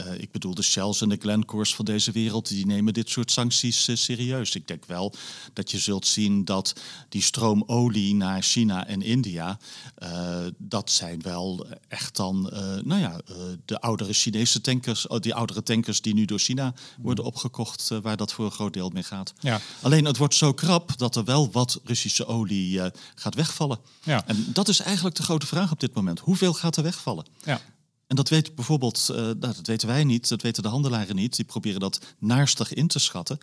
Uh, 0.00 0.18
ik 0.18 0.30
bedoel, 0.30 0.54
de 0.54 0.62
Shells 0.62 1.00
en 1.00 1.08
de 1.08 1.16
Glencores 1.16 1.74
van 1.74 1.84
deze 1.84 2.12
wereld, 2.12 2.48
die 2.48 2.66
nemen 2.66 2.92
dit 2.92 3.10
soort 3.10 3.30
sancties 3.30 3.88
uh, 3.88 3.96
serieus. 3.96 4.54
Ik 4.54 4.68
denk 4.68 4.84
wel 4.86 5.14
dat 5.52 5.70
je 5.70 5.78
zult 5.78 6.06
zien 6.06 6.44
dat 6.44 6.72
die 7.08 7.22
stroom 7.22 7.62
olie 7.66 8.14
naar 8.14 8.42
China 8.42 8.86
en 8.86 9.02
India, 9.02 9.58
uh, 9.98 10.46
dat 10.58 10.90
zijn 10.90 11.22
wel 11.22 11.66
echt 11.88 12.16
dan, 12.16 12.42
nou 12.84 13.00
ja, 13.00 13.20
de 13.64 13.80
oudere 13.80 14.12
Chinese 14.12 14.60
tankers, 14.60 15.06
oh, 15.06 15.20
die 15.20 15.34
oudere 15.34 15.62
tankers 15.62 16.00
die 16.00 16.14
nu 16.14 16.24
door 16.24 16.38
China 16.38 16.74
worden 16.98 17.24
opgekocht, 17.24 17.88
waar 18.02 18.16
dat 18.16 18.32
voor 18.32 18.44
een 18.44 18.50
groot 18.50 18.72
deel 18.72 18.90
mee 18.90 19.02
gaat. 19.02 19.32
Ja. 19.40 19.60
Alleen 19.80 20.04
het 20.04 20.16
wordt 20.16 20.34
zo 20.34 20.52
krap 20.52 20.98
dat 20.98 21.16
er 21.16 21.24
wel 21.24 21.50
wat 21.50 21.80
Russische 21.84 22.26
olie 22.26 22.80
gaat 23.14 23.34
wegvallen. 23.34 23.78
Ja. 24.02 24.26
En 24.26 24.46
dat 24.52 24.68
is 24.68 24.80
eigenlijk 24.80 25.16
de 25.16 25.22
grote 25.22 25.46
vraag 25.46 25.72
op 25.72 25.80
dit 25.80 25.94
moment. 25.94 26.20
Hoeveel 26.20 26.52
gaat 26.52 26.76
er 26.76 26.82
wegvallen? 26.82 27.26
Ja. 27.44 27.60
En 28.08 28.16
dat 28.16 28.28
weet 28.28 28.54
bijvoorbeeld, 28.54 29.08
uh, 29.10 29.16
nou, 29.16 29.36
dat 29.38 29.66
weten 29.66 29.88
wij 29.88 30.04
niet, 30.04 30.28
dat 30.28 30.42
weten 30.42 30.62
de 30.62 30.68
handelaren 30.68 31.16
niet. 31.16 31.36
Die 31.36 31.44
proberen 31.44 31.80
dat 31.80 32.00
naarstig 32.18 32.74
in 32.74 32.86
te 32.86 32.98
schatten. 32.98 33.38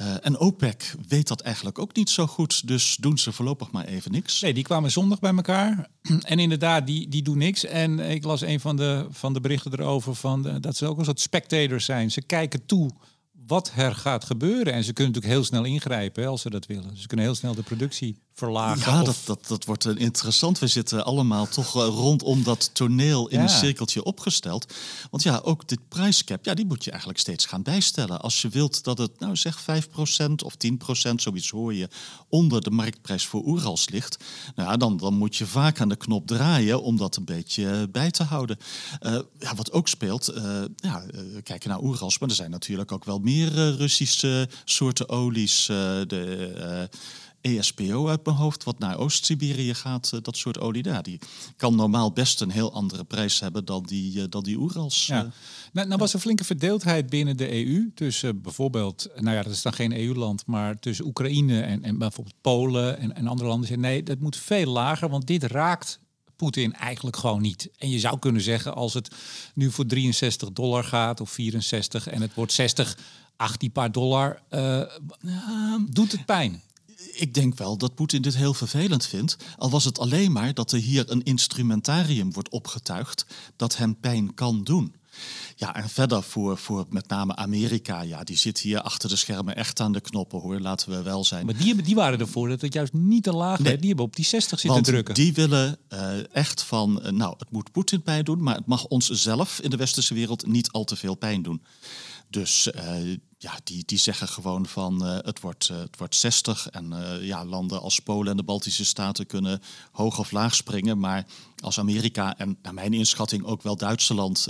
Uh, 0.00 0.14
en 0.20 0.38
OPEC 0.38 0.94
weet 1.08 1.28
dat 1.28 1.40
eigenlijk 1.40 1.78
ook 1.78 1.94
niet 1.94 2.10
zo 2.10 2.26
goed, 2.26 2.66
dus 2.66 2.96
doen 3.00 3.18
ze 3.18 3.32
voorlopig 3.32 3.70
maar 3.70 3.84
even 3.84 4.12
niks. 4.12 4.40
Nee, 4.40 4.54
die 4.54 4.64
kwamen 4.64 4.90
zondag 4.90 5.18
bij 5.18 5.34
elkaar 5.34 5.88
en 6.22 6.38
inderdaad, 6.38 6.86
die, 6.86 7.08
die 7.08 7.22
doen 7.22 7.38
niks. 7.38 7.64
En 7.64 7.98
ik 7.98 8.24
las 8.24 8.40
een 8.40 8.60
van 8.60 8.76
de, 8.76 9.06
van 9.10 9.32
de 9.32 9.40
berichten 9.40 9.72
erover 9.72 10.14
van 10.14 10.42
de, 10.42 10.60
dat 10.60 10.76
ze 10.76 10.86
ook 10.86 10.98
een 10.98 11.04
soort 11.04 11.20
spectators 11.20 11.84
zijn. 11.84 12.10
Ze 12.10 12.22
kijken 12.22 12.66
toe 12.66 12.90
wat 13.46 13.72
er 13.76 13.94
gaat 13.94 14.24
gebeuren. 14.24 14.72
En 14.72 14.84
ze 14.84 14.92
kunnen 14.92 15.12
natuurlijk 15.12 15.40
heel 15.40 15.44
snel 15.44 15.64
ingrijpen 15.64 16.26
als 16.26 16.42
ze 16.42 16.50
dat 16.50 16.66
willen. 16.66 16.96
Ze 16.96 17.06
kunnen 17.06 17.26
heel 17.26 17.34
snel 17.34 17.54
de 17.54 17.62
productie 17.62 18.16
verlagen. 18.34 18.92
Ja, 18.92 19.02
dat, 19.02 19.16
dat, 19.24 19.46
dat 19.46 19.64
wordt 19.64 19.86
interessant. 19.86 20.58
We 20.58 20.66
zitten 20.66 21.04
allemaal 21.04 21.48
toch 21.48 21.76
eh, 21.76 21.86
rondom 21.86 22.42
dat 22.42 22.70
toneel 22.72 23.28
in 23.28 23.40
een 23.40 23.48
cirkeltje 23.48 24.04
opgesteld. 24.04 24.74
Want 25.10 25.22
ja, 25.22 25.40
ook 25.44 25.68
dit 25.68 25.88
prijscap, 25.88 26.44
ja, 26.44 26.54
die 26.54 26.66
moet 26.66 26.84
je 26.84 26.90
eigenlijk 26.90 27.20
steeds 27.20 27.46
gaan 27.46 27.62
bijstellen. 27.62 28.20
Als 28.20 28.42
je 28.42 28.48
wilt 28.48 28.84
dat 28.84 28.98
het, 28.98 29.20
nou 29.20 29.36
zeg 29.36 29.60
5% 29.60 29.64
of 30.44 30.54
10%, 30.66 31.14
zoiets 31.16 31.50
hoor 31.50 31.74
je, 31.74 31.88
onder 32.28 32.62
de 32.62 32.70
marktprijs 32.70 33.26
voor 33.26 33.42
Oerals 33.46 33.88
ligt. 33.88 34.16
Nou 34.54 34.70
ja, 34.70 34.76
dan, 34.76 34.96
dan 34.96 35.14
moet 35.14 35.36
je 35.36 35.46
vaak 35.46 35.80
aan 35.80 35.88
de 35.88 35.96
knop 35.96 36.26
draaien 36.26 36.82
om 36.82 36.96
dat 36.96 37.16
een 37.16 37.24
beetje 37.24 37.70
eh, 37.70 37.82
bij 37.90 38.10
te 38.10 38.22
houden. 38.22 38.58
Uh, 39.00 39.18
ja, 39.38 39.54
wat 39.54 39.72
ook 39.72 39.88
speelt, 39.88 40.36
uh, 40.36 40.62
ja, 40.76 41.04
we 41.06 41.40
kijken 41.42 41.68
naar 41.68 41.82
Oerals, 41.82 42.18
maar 42.18 42.28
er 42.28 42.34
zijn 42.34 42.50
natuurlijk 42.50 42.92
ook 42.92 43.04
wel 43.04 43.18
meer 43.18 43.74
Russische 43.76 44.48
soorten 44.64 45.08
olies. 45.08 45.66
de 45.66 46.88
ESPO 47.42 48.08
uit 48.08 48.24
mijn 48.24 48.36
hoofd, 48.36 48.64
wat 48.64 48.78
naar 48.78 48.98
Oost-Siberië 48.98 49.74
gaat, 49.74 50.10
uh, 50.14 50.20
dat 50.22 50.36
soort 50.36 50.60
olie. 50.60 50.84
Ja, 50.84 51.02
die 51.02 51.18
kan 51.56 51.76
normaal 51.76 52.12
best 52.12 52.40
een 52.40 52.50
heel 52.50 52.72
andere 52.72 53.04
prijs 53.04 53.40
hebben 53.40 53.64
dan 53.64 53.82
die, 53.82 54.16
uh, 54.16 54.24
dan 54.28 54.42
die 54.42 54.58
Oerals. 54.58 55.06
Ja. 55.06 55.24
Uh, 55.24 55.30
nou, 55.72 55.86
nou 55.86 55.98
was 55.98 56.14
er 56.14 56.20
flinke 56.20 56.44
verdeeldheid 56.44 57.10
binnen 57.10 57.36
de 57.36 57.66
EU. 57.66 57.90
Tussen 57.94 58.40
bijvoorbeeld, 58.42 59.08
nou 59.14 59.36
ja, 59.36 59.42
dat 59.42 59.52
is 59.52 59.62
dan 59.62 59.72
geen 59.72 59.98
EU-land, 59.98 60.46
maar 60.46 60.78
tussen 60.78 61.06
Oekraïne 61.06 61.60
en, 61.60 61.82
en 61.82 61.98
bijvoorbeeld 61.98 62.36
Polen 62.40 62.98
en, 62.98 63.16
en 63.16 63.26
andere 63.26 63.48
landen. 63.48 63.80
Nee, 63.80 64.02
dat 64.02 64.18
moet 64.18 64.36
veel 64.36 64.72
lager, 64.72 65.08
want 65.08 65.26
dit 65.26 65.42
raakt 65.42 66.00
Poetin 66.36 66.74
eigenlijk 66.74 67.16
gewoon 67.16 67.42
niet. 67.42 67.70
En 67.78 67.90
je 67.90 67.98
zou 67.98 68.18
kunnen 68.18 68.42
zeggen, 68.42 68.74
als 68.74 68.94
het 68.94 69.14
nu 69.54 69.70
voor 69.70 69.86
63 69.86 70.52
dollar 70.52 70.84
gaat 70.84 71.20
of 71.20 71.30
64 71.30 72.08
en 72.08 72.22
het 72.22 72.34
wordt 72.34 72.52
60, 72.52 72.98
18 73.36 73.72
paar 73.72 73.92
dollar, 73.92 74.42
doet 75.90 76.12
het 76.12 76.24
pijn 76.24 76.62
ik 77.14 77.34
denk 77.34 77.58
wel 77.58 77.76
dat 77.76 77.94
Poetin 77.94 78.22
dit 78.22 78.36
heel 78.36 78.54
vervelend 78.54 79.06
vindt. 79.06 79.36
Al 79.56 79.70
was 79.70 79.84
het 79.84 79.98
alleen 79.98 80.32
maar 80.32 80.54
dat 80.54 80.72
er 80.72 80.78
hier 80.78 81.10
een 81.10 81.22
instrumentarium 81.22 82.32
wordt 82.32 82.48
opgetuigd 82.48 83.26
dat 83.56 83.76
hem 83.76 84.00
pijn 84.00 84.34
kan 84.34 84.64
doen. 84.64 84.94
Ja, 85.56 85.74
en 85.74 85.88
verder 85.88 86.22
voor, 86.22 86.58
voor 86.58 86.86
met 86.90 87.08
name 87.08 87.36
Amerika, 87.36 88.02
ja, 88.02 88.24
die 88.24 88.36
zit 88.36 88.58
hier 88.58 88.80
achter 88.80 89.08
de 89.08 89.16
schermen 89.16 89.56
echt 89.56 89.80
aan 89.80 89.92
de 89.92 90.00
knoppen 90.00 90.40
hoor, 90.40 90.60
laten 90.60 90.90
we 90.90 91.02
wel 91.02 91.24
zijn. 91.24 91.46
Maar 91.46 91.56
die, 91.56 91.82
die 91.82 91.94
waren 91.94 92.18
ervoor 92.18 92.48
dat 92.48 92.60
het 92.60 92.72
juist 92.72 92.92
niet 92.92 93.22
te 93.22 93.32
laag 93.32 93.58
nee, 93.58 93.76
Die 93.78 93.86
hebben 93.86 94.04
op 94.04 94.16
die 94.16 94.24
60 94.24 94.60
zitten 94.60 94.82
drukken. 94.82 95.14
Die 95.14 95.32
willen 95.32 95.78
uh, 95.88 96.34
echt 96.34 96.62
van, 96.62 97.00
uh, 97.02 97.10
nou, 97.10 97.34
het 97.38 97.50
moet 97.50 97.72
Poetin 97.72 98.02
pijn 98.02 98.24
doen, 98.24 98.42
maar 98.42 98.56
het 98.56 98.66
mag 98.66 98.86
ons 98.86 99.08
zelf 99.08 99.60
in 99.60 99.70
de 99.70 99.76
westerse 99.76 100.14
wereld 100.14 100.46
niet 100.46 100.70
al 100.70 100.84
te 100.84 100.96
veel 100.96 101.14
pijn 101.14 101.42
doen. 101.42 101.62
Dus 102.28 102.68
uh, 102.74 103.16
ja, 103.42 103.58
die, 103.64 103.82
die 103.86 103.98
zeggen 103.98 104.28
gewoon 104.28 104.66
van 104.66 105.06
uh, 105.06 105.18
het, 105.22 105.40
wordt, 105.40 105.68
uh, 105.68 105.78
het 105.78 105.98
wordt 105.98 106.14
60. 106.14 106.68
En 106.68 106.92
uh, 106.92 107.26
ja, 107.26 107.44
landen 107.44 107.80
als 107.80 108.00
Polen 108.00 108.30
en 108.30 108.36
de 108.36 108.42
Baltische 108.42 108.84
Staten 108.84 109.26
kunnen 109.26 109.62
hoog 109.92 110.18
of 110.18 110.30
laag 110.30 110.54
springen. 110.54 110.98
Maar 110.98 111.26
als 111.58 111.78
Amerika 111.78 112.38
en 112.38 112.58
naar 112.62 112.74
mijn 112.74 112.92
inschatting 112.92 113.44
ook 113.44 113.62
wel 113.62 113.76
Duitsland 113.76 114.48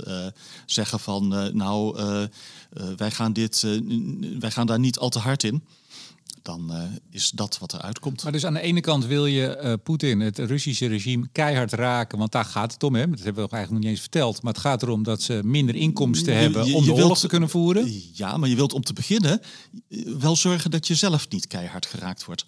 zeggen 0.65 0.99
van 0.99 1.27
nou, 1.57 1.97
wij, 2.97 3.11
gaan 3.11 3.33
dit, 3.33 3.61
wij 4.39 4.51
gaan 4.51 4.67
daar 4.67 4.79
niet 4.79 4.97
al 4.97 5.09
te 5.09 5.19
hard 5.19 5.43
in 5.43 5.63
dan 6.43 6.69
uh, 6.71 6.83
is 7.09 7.29
dat 7.29 7.57
wat 7.57 7.73
er 7.73 7.81
uitkomt. 7.81 8.23
Maar 8.23 8.31
dus 8.31 8.45
aan 8.45 8.53
de 8.53 8.61
ene 8.61 8.81
kant 8.81 9.05
wil 9.05 9.25
je 9.25 9.59
uh, 9.63 9.73
Poetin, 9.83 10.19
het 10.19 10.39
Russische 10.39 10.87
regime, 10.87 11.27
keihard 11.31 11.73
raken. 11.73 12.17
Want 12.17 12.31
daar 12.31 12.45
gaat 12.45 12.73
het 12.73 12.83
om. 12.83 12.95
Hè? 12.95 13.09
Dat 13.09 13.19
hebben 13.23 13.43
we 13.43 13.49
eigenlijk 13.49 13.71
nog 13.71 13.79
niet 13.79 13.89
eens 13.89 13.99
verteld. 13.99 14.41
Maar 14.41 14.53
het 14.53 14.61
gaat 14.61 14.81
erom 14.81 15.03
dat 15.03 15.21
ze 15.21 15.41
minder 15.43 15.75
inkomsten 15.75 16.37
hebben 16.37 16.73
om 16.73 16.85
de 16.85 16.93
oorlog 16.93 17.19
te 17.19 17.27
kunnen 17.27 17.49
voeren. 17.49 18.01
Ja, 18.13 18.37
maar 18.37 18.49
je 18.49 18.55
wilt 18.55 18.73
om 18.73 18.83
te 18.83 18.93
beginnen 18.93 19.41
wel 20.19 20.35
zorgen 20.35 20.71
dat 20.71 20.87
je 20.87 20.95
zelf 20.95 21.29
niet 21.29 21.47
keihard 21.47 21.85
geraakt 21.85 22.25
wordt. 22.25 22.45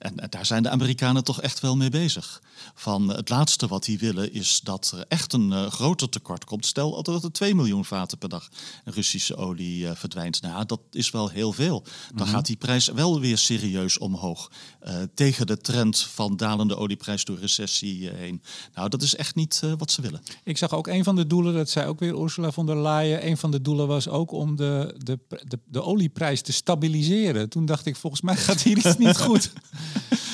En 0.00 0.14
daar 0.28 0.46
zijn 0.46 0.62
de 0.62 0.70
Amerikanen 0.70 1.24
toch 1.24 1.40
echt 1.40 1.60
wel 1.60 1.76
mee 1.76 1.90
bezig. 1.90 2.42
Van 2.74 3.08
het 3.08 3.28
laatste 3.28 3.66
wat 3.66 3.84
die 3.84 3.98
willen 3.98 4.32
is 4.32 4.60
dat 4.62 4.92
er 4.96 5.04
echt 5.08 5.32
een 5.32 5.50
uh, 5.50 5.66
groter 5.66 6.08
tekort 6.08 6.44
komt. 6.44 6.66
Stel 6.66 7.02
dat 7.02 7.24
er 7.24 7.32
2 7.32 7.54
miljoen 7.54 7.84
vaten 7.84 8.18
per 8.18 8.28
dag 8.28 8.48
Russische 8.84 9.36
olie 9.36 9.82
uh, 9.82 9.90
verdwijnt. 9.94 10.42
Nou, 10.42 10.66
dat 10.66 10.80
is 10.90 11.10
wel 11.10 11.28
heel 11.28 11.52
veel. 11.52 11.84
Dan 12.14 12.26
mhm. 12.26 12.34
gaat 12.34 12.46
die 12.46 12.56
prijs 12.56 12.88
wel 12.88 13.20
weer 13.20 13.38
serieus 13.38 13.98
omhoog. 13.98 14.50
Uh, 14.82 14.94
tegen 15.14 15.46
de 15.46 15.56
trend 15.56 15.98
van 15.98 16.36
dalende 16.36 16.76
olieprijs 16.76 17.24
door 17.24 17.38
recessie 17.38 18.10
heen. 18.10 18.42
Nou, 18.74 18.88
dat 18.88 19.02
is 19.02 19.16
echt 19.16 19.34
niet 19.34 19.62
wat 19.78 19.90
ze 19.90 20.02
willen. 20.02 20.22
Ik 20.44 20.58
zag 20.58 20.72
ook 20.72 20.86
een 20.86 21.04
van 21.04 21.16
de 21.16 21.26
doelen, 21.26 21.54
dat 21.54 21.70
zei 21.70 21.86
ook 21.86 21.98
weer 21.98 22.22
Ursula 22.22 22.52
von 22.52 22.66
der 22.66 22.78
Leyen. 22.82 23.26
Een 23.26 23.36
van 23.36 23.50
de 23.50 23.60
doelen 23.60 23.86
was 23.86 24.08
ook 24.08 24.32
om 24.32 24.56
de, 24.56 24.94
de, 24.98 25.18
de, 25.48 25.58
de 25.64 25.82
olieprijs 25.82 26.42
te 26.42 26.52
stabiliseren. 26.52 27.48
Toen 27.48 27.66
dacht 27.66 27.86
ik, 27.86 27.96
volgens 27.96 28.22
mij 28.22 28.36
gaat 28.36 28.62
hier 28.62 28.76
iets 28.76 28.96
niet 28.96 29.18
goed. 29.18 29.52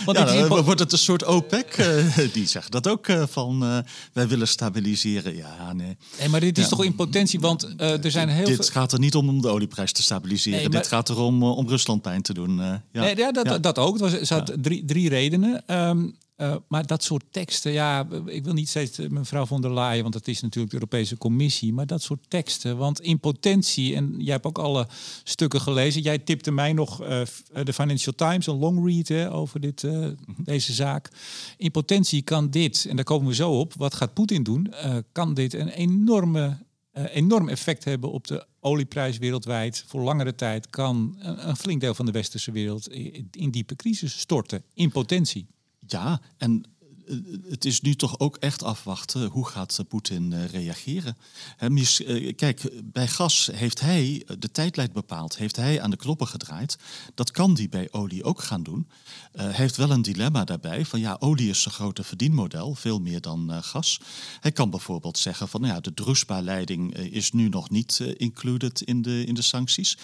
Want 0.06 0.18
ja, 0.18 0.48
dan 0.48 0.62
wordt 0.62 0.80
het 0.80 0.92
een 0.92 0.98
soort 0.98 1.24
OPEC. 1.24 1.78
Uh, 1.78 2.16
die 2.32 2.46
zegt 2.46 2.72
dat 2.72 2.88
ook 2.88 3.08
uh, 3.08 3.22
van 3.28 3.64
uh, 3.64 3.78
wij 4.12 4.28
willen 4.28 4.48
stabiliseren. 4.48 5.36
Ja, 5.36 5.72
nee. 5.72 5.96
nee 6.18 6.28
maar 6.28 6.40
dit 6.40 6.58
is 6.58 6.68
toch 6.68 6.84
in 6.84 6.94
potentie, 6.94 7.40
want 7.40 7.74
er 7.76 8.10
zijn 8.10 8.28
heel 8.28 8.46
Dit 8.46 8.70
gaat 8.70 8.92
er 8.92 8.98
niet 8.98 9.14
om 9.14 9.28
om 9.28 9.42
de 9.42 9.48
olieprijs 9.48 9.92
te 9.92 10.02
stabiliseren. 10.02 10.58
Nee, 10.58 10.68
maar... 10.68 10.80
Dit 10.80 10.88
gaat 10.90 11.08
erom 11.08 11.42
om 11.42 11.68
Rusland 11.68 12.02
pijn 12.02 12.22
te 12.22 12.34
doen. 12.34 12.56
ja. 12.56 12.82
Nee, 12.92 13.16
ja, 13.16 13.32
dat, 13.32 13.62
dat 13.62 13.78
ook. 13.78 14.00
Er 14.00 14.26
zat 14.26 14.52
drie, 14.62 14.84
drie 14.84 15.08
redenen. 15.08 15.62
Um, 15.66 16.16
Uh, 16.36 16.56
maar 16.68 16.86
dat 16.86 17.02
soort 17.02 17.24
teksten, 17.30 17.72
ja, 17.72 18.08
ik 18.26 18.44
wil 18.44 18.52
niet 18.52 18.68
steeds 18.68 18.98
mevrouw 18.98 19.46
von 19.46 19.60
der 19.60 19.74
Leyen, 19.74 20.02
want 20.02 20.12
dat 20.12 20.28
is 20.28 20.40
natuurlijk 20.40 20.72
de 20.72 20.78
Europese 20.78 21.18
Commissie, 21.18 21.72
maar 21.72 21.86
dat 21.86 22.02
soort 22.02 22.24
teksten, 22.28 22.76
want 22.76 23.00
in 23.00 23.20
potentie, 23.20 23.94
en 23.94 24.14
jij 24.18 24.32
hebt 24.32 24.46
ook 24.46 24.58
alle 24.58 24.88
stukken 25.24 25.60
gelezen, 25.60 26.02
jij 26.02 26.18
tipte 26.18 26.50
mij 26.50 26.72
nog 26.72 27.02
uh, 27.02 27.20
de 27.64 27.72
Financial 27.72 28.14
Times, 28.14 28.46
een 28.46 28.58
long 28.58 28.86
read 28.86 29.08
hè, 29.08 29.32
over 29.32 29.60
dit, 29.60 29.82
uh, 29.82 29.92
mm 29.92 30.16
-hmm. 30.24 30.44
deze 30.44 30.72
zaak. 30.72 31.10
In 31.56 31.70
potentie 31.70 32.22
kan 32.22 32.50
dit, 32.50 32.86
en 32.88 32.96
daar 32.96 33.04
komen 33.04 33.28
we 33.28 33.34
zo 33.34 33.58
op, 33.58 33.74
wat 33.76 33.94
gaat 33.94 34.14
Poetin 34.14 34.42
doen, 34.42 34.74
kan 35.12 35.34
dit 35.34 35.54
een 35.54 35.68
enorme 35.68 36.64
enorm 37.12 37.48
effect 37.48 37.84
hebben 37.84 38.10
op 38.10 38.26
de 38.26 38.46
olieprijs 38.60 39.18
wereldwijd. 39.18 39.84
Voor 39.86 40.02
langere 40.02 40.34
tijd 40.34 40.70
kan 40.70 41.16
een, 41.18 41.48
een 41.48 41.56
flink 41.56 41.80
deel 41.80 41.94
van 41.94 42.06
de 42.06 42.12
westerse 42.12 42.52
wereld 42.52 42.88
in, 42.88 43.28
in 43.30 43.50
diepe 43.50 43.76
crisis 43.76 44.18
storten, 44.18 44.62
in 44.74 44.90
potentie. 44.90 45.46
Ja, 45.86 46.20
en 46.36 46.64
eh, 47.06 47.16
het 47.48 47.64
is 47.64 47.80
nu 47.80 47.94
toch 47.94 48.18
ook 48.18 48.36
echt 48.36 48.62
afwachten 48.62 49.26
hoe 49.26 49.46
gaat 49.46 49.84
Poetin 49.88 50.32
eh, 50.32 50.44
reageren. 50.44 51.16
Eh, 51.58 52.34
kijk, 52.36 52.82
bij 52.84 53.08
gas 53.08 53.50
heeft 53.52 53.80
hij 53.80 54.26
de 54.38 54.50
tijdlijn 54.50 54.92
bepaald, 54.92 55.36
heeft 55.36 55.56
hij 55.56 55.80
aan 55.80 55.90
de 55.90 55.96
knoppen 55.96 56.26
gedraaid. 56.26 56.78
Dat 57.14 57.30
kan 57.30 57.54
hij 57.54 57.68
bij 57.68 57.88
olie 57.90 58.24
ook 58.24 58.42
gaan 58.42 58.62
doen. 58.62 58.88
Hij 59.32 59.52
heeft 59.52 59.76
wel 59.76 59.90
een 59.90 60.02
dilemma 60.02 60.44
daarbij 60.44 60.84
van 60.84 61.00
ja, 61.00 61.16
olie 61.18 61.48
is 61.48 61.62
zijn 61.62 61.74
grote 61.74 62.04
verdienmodel, 62.04 62.74
veel 62.74 63.00
meer 63.00 63.20
dan 63.20 63.62
gas. 63.62 64.00
Hij 64.40 64.52
kan 64.52 64.70
bijvoorbeeld 64.70 65.18
zeggen 65.18 65.48
van 65.48 65.60
nou 65.60 65.74
ja, 65.74 65.80
de 65.80 65.94
Druspa-leiding 65.94 66.94
is 66.96 67.32
nu 67.32 67.48
nog 67.48 67.70
niet 67.70 68.00
included 68.16 68.80
in 68.80 69.02
de, 69.02 69.24
in 69.24 69.34
de 69.34 69.42
sancties. 69.42 69.98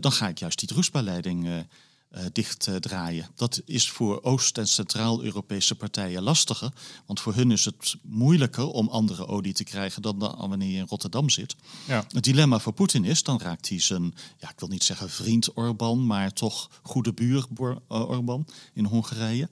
dan 0.00 0.12
ga 0.12 0.28
ik 0.28 0.38
juist 0.38 0.58
die 0.58 0.68
Druspa-leiding 0.68 1.66
uh, 2.14 2.20
dichtdraaien. 2.32 3.28
dat 3.34 3.60
is 3.64 3.90
voor 3.90 4.22
Oost- 4.22 4.58
en 4.58 4.68
Centraal-Europese 4.68 5.74
partijen 5.74 6.22
lastiger. 6.22 6.72
Want 7.06 7.20
voor 7.20 7.34
hun 7.34 7.50
is 7.50 7.64
het 7.64 7.96
moeilijker 8.02 8.66
om 8.66 8.88
andere 8.88 9.26
olie 9.26 9.52
te 9.52 9.64
krijgen 9.64 10.02
dan, 10.02 10.18
wanneer 10.18 10.70
je 10.70 10.78
in 10.78 10.86
Rotterdam 10.88 11.30
zit. 11.30 11.56
Ja. 11.86 12.04
Het 12.08 12.24
dilemma 12.24 12.58
voor 12.58 12.72
Poetin 12.72 13.04
is, 13.04 13.22
dan 13.22 13.40
raakt 13.40 13.68
hij 13.68 13.80
zijn, 13.80 14.14
ja, 14.38 14.50
ik 14.50 14.60
wil 14.60 14.68
niet 14.68 14.84
zeggen 14.84 15.10
vriend 15.10 15.56
Orbán, 15.56 16.06
maar 16.06 16.32
toch 16.32 16.70
goede 16.82 17.12
buur 17.12 17.46
uh, 17.58 17.76
Orbán 17.88 18.46
in 18.72 18.84
Hongarije. 18.84 19.48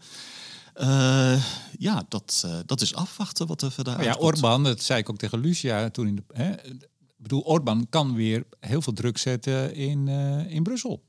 Uh, 0.80 1.44
ja, 1.78 2.04
dat, 2.08 2.42
uh, 2.46 2.58
dat 2.66 2.80
is 2.80 2.94
afwachten 2.94 3.46
wat 3.46 3.62
er 3.62 3.72
verder 3.72 4.02
Ja, 4.02 4.14
Orbán, 4.14 4.62
dat 4.62 4.82
zei 4.82 5.00
ik 5.00 5.10
ook 5.10 5.16
tegen 5.16 5.40
Lucia 5.40 5.90
toen 5.90 6.06
in 6.06 6.14
de. 6.14 6.22
Hè, 6.32 6.52
ik 6.62 6.88
bedoel, 7.16 7.40
Orbán 7.40 7.86
kan 7.88 8.14
weer 8.14 8.46
heel 8.60 8.82
veel 8.82 8.92
druk 8.92 9.18
zetten 9.18 9.74
in, 9.74 10.06
uh, 10.06 10.50
in 10.50 10.62
Brussel. 10.62 11.02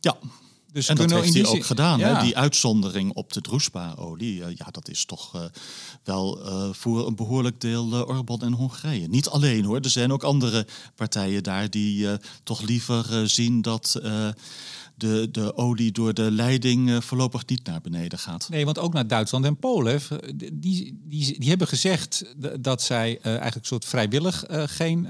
Ja, 0.00 0.16
dus 0.78 0.88
en 0.88 0.96
dat 0.96 1.10
heeft 1.10 1.34
hij 1.34 1.46
ook 1.46 1.64
gedaan. 1.64 2.00
Hè? 2.00 2.22
Die 2.22 2.36
uitzondering 2.36 3.12
op 3.12 3.32
de 3.32 3.40
Druspa-olie, 3.40 4.38
uh, 4.38 4.46
ja, 4.54 4.66
dat 4.70 4.88
is 4.88 5.04
toch 5.04 5.34
uh, 5.36 5.42
wel 6.04 6.46
uh, 6.46 6.68
voor 6.72 7.06
een 7.06 7.16
behoorlijk 7.16 7.60
deel 7.60 8.06
Orbán 8.06 8.40
en 8.40 8.52
Hongarije. 8.52 9.08
Niet 9.08 9.28
alleen 9.28 9.64
hoor, 9.64 9.80
er 9.80 9.90
zijn 9.90 10.12
ook 10.12 10.22
andere 10.22 10.66
partijen 10.94 11.42
daar 11.42 11.70
die 11.70 12.06
toch 12.42 12.60
liever 12.60 13.28
zien 13.28 13.62
dat 13.62 14.00
de, 14.94 15.28
de 15.32 15.56
olie 15.56 15.92
door 15.92 16.14
de 16.14 16.30
leiding 16.30 17.04
voorlopig 17.04 17.46
niet 17.46 17.64
naar 17.64 17.80
beneden 17.80 18.18
gaat. 18.18 18.48
Nee, 18.48 18.64
want 18.64 18.78
ook 18.78 18.92
naar 18.92 19.06
Duitsland 19.06 19.44
en 19.44 19.56
Polen, 19.56 20.00
die, 20.36 21.00
die, 21.04 21.38
die 21.38 21.48
hebben 21.48 21.68
gezegd 21.68 22.24
dat 22.60 22.82
zij 22.82 23.20
eigenlijk 23.20 23.54
een 23.54 23.64
soort 23.64 23.84
vrijwillig 23.84 24.44
geen 24.48 25.08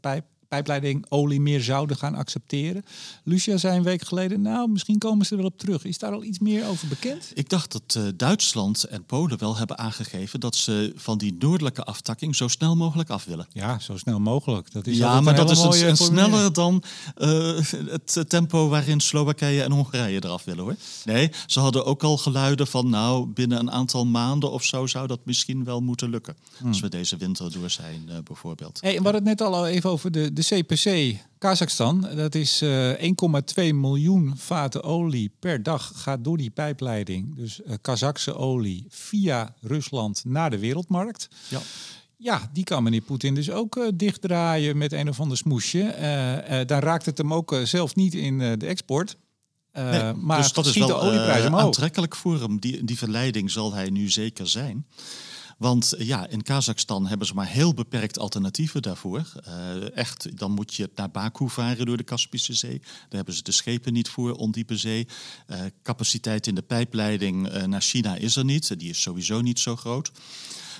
pijp 0.00 0.24
pijpleiding 0.56 1.06
olie 1.08 1.40
meer 1.40 1.62
zouden 1.62 1.96
gaan 1.96 2.14
accepteren. 2.14 2.84
Lucia 3.24 3.56
zei 3.56 3.76
een 3.76 3.82
week 3.82 4.02
geleden, 4.02 4.42
nou, 4.42 4.70
misschien 4.70 4.98
komen 4.98 5.26
ze 5.26 5.32
er 5.32 5.38
wel 5.38 5.46
op 5.46 5.58
terug. 5.58 5.84
Is 5.84 5.98
daar 5.98 6.12
al 6.12 6.24
iets 6.24 6.38
meer 6.38 6.66
over 6.66 6.88
bekend? 6.88 7.30
Ik 7.34 7.48
dacht 7.48 7.72
dat 7.72 7.94
uh, 7.98 8.02
Duitsland 8.16 8.84
en 8.84 9.04
Polen 9.04 9.38
wel 9.38 9.56
hebben 9.56 9.78
aangegeven 9.78 10.40
dat 10.40 10.56
ze 10.56 10.92
van 10.96 11.18
die 11.18 11.36
noordelijke 11.38 11.84
aftakking 11.84 12.36
zo 12.36 12.48
snel 12.48 12.76
mogelijk 12.76 13.10
af 13.10 13.24
willen. 13.24 13.46
Ja, 13.52 13.78
zo 13.78 13.96
snel 13.96 14.20
mogelijk. 14.20 14.72
Dat 14.72 14.86
is 14.86 14.96
ja, 14.96 15.20
maar 15.20 15.34
dat 15.34 15.50
is 15.50 15.58
een, 15.58 15.88
een 15.88 15.96
sneller 15.96 16.52
dan 16.52 16.82
uh, 17.18 17.58
het 17.86 18.24
tempo 18.28 18.68
waarin 18.68 19.00
Slowakije 19.00 19.62
en 19.62 19.72
Hongarije 19.72 20.24
eraf 20.24 20.44
willen 20.44 20.64
hoor. 20.64 20.76
Nee, 21.04 21.30
ze 21.46 21.60
hadden 21.60 21.84
ook 21.84 22.02
al 22.02 22.16
geluiden 22.16 22.66
van 22.66 22.90
nou, 22.90 23.26
binnen 23.26 23.58
een 23.58 23.70
aantal 23.70 24.06
maanden 24.06 24.50
of 24.50 24.64
zo 24.64 24.86
zou 24.86 25.06
dat 25.06 25.20
misschien 25.22 25.64
wel 25.64 25.80
moeten 25.80 26.10
lukken. 26.10 26.36
Hmm. 26.58 26.68
Als 26.68 26.80
we 26.80 26.88
deze 26.88 27.16
winter 27.16 27.52
door 27.52 27.70
zijn 27.70 28.04
uh, 28.08 28.14
bijvoorbeeld. 28.24 28.78
Hey, 28.80 28.96
we 28.96 29.02
hadden 29.02 29.14
het 29.14 29.38
net 29.38 29.40
al 29.40 29.66
even 29.66 29.90
over 29.90 30.10
de, 30.12 30.32
de 30.32 30.42
CPC 30.48 31.16
Kazachstan. 31.38 32.08
Dat 32.14 32.34
is 32.34 32.62
uh, 32.62 33.08
eh, 33.08 33.12
1,2 33.70 33.74
miljoen 33.74 34.32
vaten 34.36 34.82
olie 34.82 35.32
per 35.38 35.62
dag 35.62 35.92
gaat 35.94 36.24
door 36.24 36.36
die 36.36 36.50
pijpleiding. 36.50 37.36
Dus 37.36 37.60
uh, 37.60 37.74
Kazachse 37.80 38.34
olie 38.34 38.86
via 38.88 39.54
Rusland 39.60 40.24
naar 40.24 40.50
de 40.50 40.58
wereldmarkt. 40.58 41.28
Ja. 41.48 41.60
Ja, 42.18 42.50
die 42.52 42.64
kan 42.64 42.82
meneer 42.82 43.00
Poetin 43.00 43.34
dus 43.34 43.50
ook 43.50 43.76
uh, 43.76 43.88
dichtdraaien 43.94 44.78
met 44.78 44.92
een 44.92 45.08
of 45.08 45.20
ander 45.20 45.36
smoesje. 45.36 45.94
dan 46.66 46.78
raakt 46.78 47.06
het 47.06 47.18
hem 47.18 47.34
ook 47.34 47.60
zelf 47.64 47.94
niet 47.94 48.14
in 48.14 48.38
de 48.38 48.66
export. 48.66 49.16
Nee, 49.72 50.12
maar 50.12 50.38
dus 50.38 50.52
dat 50.52 50.66
is 50.66 50.76
wel 50.76 50.86
de 50.86 50.94
olieprijs 50.94 51.44
aantrekkelijk 51.44 52.16
voor 52.16 52.40
hem. 52.40 52.60
Die, 52.60 52.84
die 52.84 52.98
verleiding 52.98 53.50
zal 53.50 53.72
hij 53.72 53.90
nu 53.90 54.08
zeker 54.08 54.48
zijn. 54.48 54.86
Want 55.56 55.92
eh, 55.92 56.06
ja, 56.06 56.26
in 56.26 56.42
Kazachstan 56.42 57.06
hebben 57.06 57.26
ze 57.26 57.34
maar 57.34 57.46
heel 57.46 57.74
beperkt 57.74 58.18
alternatieven 58.18 58.82
daarvoor. 58.82 59.32
Uh, 59.48 59.96
echt, 59.96 60.38
dan 60.38 60.50
moet 60.50 60.74
je 60.74 60.90
naar 60.94 61.10
Baku 61.10 61.48
varen 61.48 61.86
door 61.86 61.96
de 61.96 62.02
Kaspische 62.02 62.54
Zee. 62.54 62.78
Daar 62.78 63.06
hebben 63.08 63.34
ze 63.34 63.42
de 63.42 63.52
schepen 63.52 63.92
niet 63.92 64.08
voor, 64.08 64.32
ondiepe 64.32 64.76
zee. 64.76 65.06
Uh, 65.50 65.60
capaciteit 65.82 66.46
in 66.46 66.54
de 66.54 66.62
pijpleiding 66.62 67.66
naar 67.66 67.80
China 67.80 68.16
is 68.16 68.36
er 68.36 68.44
niet. 68.44 68.78
Die 68.78 68.90
is 68.90 69.02
sowieso 69.02 69.40
niet 69.40 69.58
zo 69.58 69.76
groot. 69.76 70.12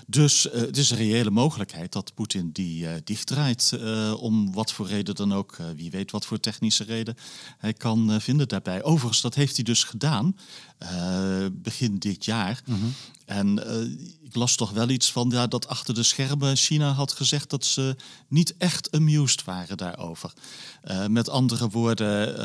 Dus 0.07 0.47
uh, 0.47 0.53
het 0.53 0.77
is 0.77 0.91
een 0.91 0.97
reële 0.97 1.31
mogelijkheid 1.31 1.93
dat 1.93 2.15
Poetin 2.15 2.51
die 2.53 2.83
uh, 2.85 2.91
dichtdraait. 3.05 3.71
Uh, 3.75 4.23
om 4.23 4.53
wat 4.53 4.73
voor 4.73 4.87
reden 4.87 5.15
dan 5.15 5.35
ook. 5.35 5.57
wie 5.77 5.91
weet 5.91 6.11
wat 6.11 6.27
voor 6.27 6.41
technische 6.41 6.85
reden 6.85 7.17
hij 7.59 7.73
kan 7.73 8.21
vinden 8.21 8.49
daarbij. 8.49 8.83
Overigens, 8.83 9.21
dat 9.21 9.35
heeft 9.35 9.57
hij 9.57 9.65
dus 9.65 9.85
gedaan 9.85 10.37
begin 11.53 11.99
dit 11.99 12.25
jaar. 12.25 12.63
Mm 12.67 12.75
-hmm. 12.75 12.95
En 13.25 13.59
ik 14.23 14.35
las 14.35 14.57
toch 14.57 14.71
wel 14.71 14.89
iets 14.89 15.13
van 15.13 15.31
ja, 15.31 15.47
dat 15.47 15.69
achter 15.69 15.95
de 15.95 16.03
schermen 16.03 16.57
China 16.57 16.93
had 16.93 17.13
gezegd 17.13 17.51
dat 17.51 17.65
ze 17.65 17.97
niet 18.29 18.57
echt 18.57 18.93
amused 18.93 19.45
waren 19.45 19.77
daarover. 19.77 20.33
met 21.09 21.29
andere 21.29 21.69
woorden, 21.69 22.37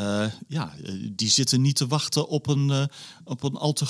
ja, 0.48 0.74
die 1.12 1.30
zitten 1.30 1.62
niet 1.62 1.76
te 1.76 1.88
wachten 1.88 2.28
op 2.28 2.48
een, 2.48 2.90
op 3.24 3.44
een 3.44 3.56
al 3.56 3.74
te 3.74 3.86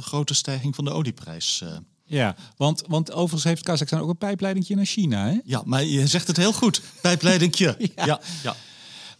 grote 0.00 0.34
stijging 0.34 0.74
van 0.74 0.84
de 0.84 0.90
olieprijs. 0.90 1.62
Ja, 2.06 2.36
want, 2.56 2.82
want 2.86 3.12
overigens 3.12 3.44
heeft 3.44 3.62
Kazachstan 3.62 4.00
ook 4.00 4.08
een 4.08 4.16
pijpleidingje 4.16 4.74
naar 4.74 4.84
China. 4.84 5.26
Hè? 5.26 5.38
Ja, 5.44 5.62
maar 5.64 5.84
je 5.84 6.06
zegt 6.06 6.26
het 6.26 6.36
heel 6.36 6.52
goed. 6.52 6.82
Pijpleidingje. 7.00 7.76
ja. 7.94 8.20
ja. 8.42 8.56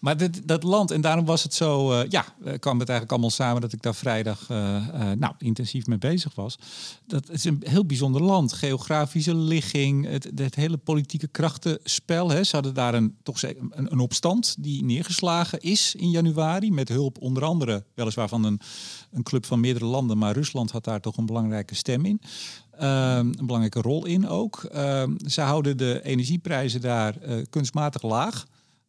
Maar 0.05 0.17
dit, 0.17 0.49
dat 0.49 0.63
land, 0.63 0.91
en 0.91 1.01
daarom 1.01 1.25
was 1.25 1.43
het 1.43 1.55
zo, 1.55 1.93
uh, 1.93 2.09
ja, 2.09 2.25
kwam 2.41 2.79
het 2.79 2.89
eigenlijk 2.89 3.11
allemaal 3.11 3.31
samen 3.31 3.61
dat 3.61 3.73
ik 3.73 3.83
daar 3.83 3.95
vrijdag 3.95 4.49
uh, 4.51 4.59
uh, 4.59 5.11
nou, 5.11 5.35
intensief 5.39 5.87
mee 5.87 5.99
bezig 5.99 6.35
was. 6.35 6.59
Dat 7.07 7.31
is 7.31 7.45
een 7.45 7.63
heel 7.67 7.85
bijzonder 7.85 8.23
land. 8.23 8.53
Geografische 8.53 9.35
ligging, 9.35 10.07
het, 10.07 10.31
het 10.35 10.55
hele 10.55 10.77
politieke 10.77 11.27
krachtenspel. 11.27 12.31
Hè. 12.31 12.45
Ze 12.45 12.55
hadden 12.55 12.75
daar 12.75 12.95
een, 12.95 13.17
toch 13.23 13.43
een, 13.43 13.73
een 13.75 13.99
opstand 13.99 14.57
die 14.59 14.85
neergeslagen 14.85 15.61
is 15.61 15.95
in 15.95 16.11
januari. 16.11 16.73
Met 16.73 16.89
hulp 16.89 17.19
onder 17.21 17.45
andere, 17.45 17.85
weliswaar 17.95 18.29
van 18.29 18.45
een, 18.45 18.61
een 19.11 19.23
club 19.23 19.47
van 19.47 19.61
meerdere 19.61 19.87
landen, 19.87 20.19
maar 20.19 20.35
Rusland 20.35 20.71
had 20.71 20.85
daar 20.85 21.01
toch 21.01 21.17
een 21.17 21.27
belangrijke 21.27 21.75
stem 21.75 22.05
in. 22.05 22.21
Um, 22.81 22.87
een 23.39 23.47
belangrijke 23.47 23.81
rol 23.81 24.05
in 24.05 24.29
ook. 24.29 24.69
Um, 24.77 25.17
ze 25.27 25.41
houden 25.41 25.77
de 25.77 26.01
energieprijzen 26.03 26.81
daar 26.81 27.15
uh, 27.23 27.45
kunstmatig 27.51 28.03
laag. 28.03 28.47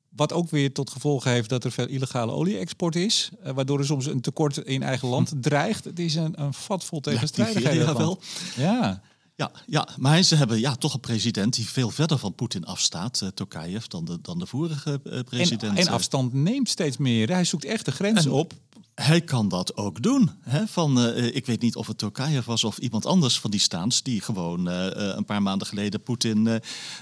Wat 0.10 0.34
ook 0.34 0.50
weer 0.50 0.74
tot 0.74 0.90
gevolg 0.90 1.24
heeft 1.24 1.50
dat 1.50 1.64
er 1.64 1.72
veel 1.72 1.88
illegale 1.88 2.32
olie-export 2.32 2.96
is. 2.96 3.30
Uh, 3.46 3.52
waardoor 3.52 3.80
er 3.80 3.86
soms 3.86 4.06
een 4.06 4.22
tekort 4.22 4.58
in 4.58 4.84
eigen 4.84 5.08
land 5.08 5.30
hm. 5.30 5.40
dreigt. 5.40 5.84
Het 5.84 6.00
is 6.00 6.16
een, 6.16 6.42
een 6.42 6.54
vat 6.54 6.84
vol 6.84 7.00
tegenstrijdigheden. 7.00 7.86
Ja, 7.86 7.98
wel. 7.98 8.20
Ja. 8.56 9.02
Ja, 9.38 9.52
ja, 9.66 9.88
maar 9.98 10.24
ze 10.24 10.36
hebben 10.36 10.60
ja, 10.60 10.76
toch 10.76 10.94
een 10.94 11.00
president 11.00 11.54
die 11.54 11.70
veel 11.70 11.90
verder 11.90 12.18
van 12.18 12.36
Poetin 12.36 12.66
afstaat, 12.66 13.22
uh, 13.24 13.30
Tokayev, 13.30 13.86
dan 13.86 14.06
de, 14.06 14.22
dan 14.22 14.40
de 14.40 14.46
vorige 14.46 15.00
uh, 15.04 15.20
president. 15.20 15.78
En, 15.78 15.86
en, 15.86 15.94
afstand 15.94 16.34
neemt 16.34 16.70
steeds 16.70 16.98
meer. 16.98 17.30
Hij 17.30 17.44
zoekt 17.44 17.66
echt 17.66 17.86
de 17.86 17.92
grens 17.92 18.28
op 18.28 18.54
hij 18.96 19.22
kan 19.22 19.48
dat 19.48 19.78
ook 19.78 20.02
doen. 20.02 20.32
Hè? 20.42 20.68
Van, 20.68 21.00
uh, 21.00 21.36
ik 21.36 21.46
weet 21.46 21.62
niet 21.62 21.76
of 21.76 21.88
het 21.88 21.98
Tokayev 21.98 22.46
was 22.46 22.64
of 22.64 22.78
iemand 22.78 23.06
anders 23.06 23.40
van 23.40 23.52
die 23.52 23.60
staans... 23.60 24.04
die 24.04 24.22
gewoon 24.22 24.70
uh, 24.70 24.88
een 24.92 25.26
paar 25.26 25.42
maanden 25.42 25.68
geleden 25.68 26.02
Poetin 26.02 26.48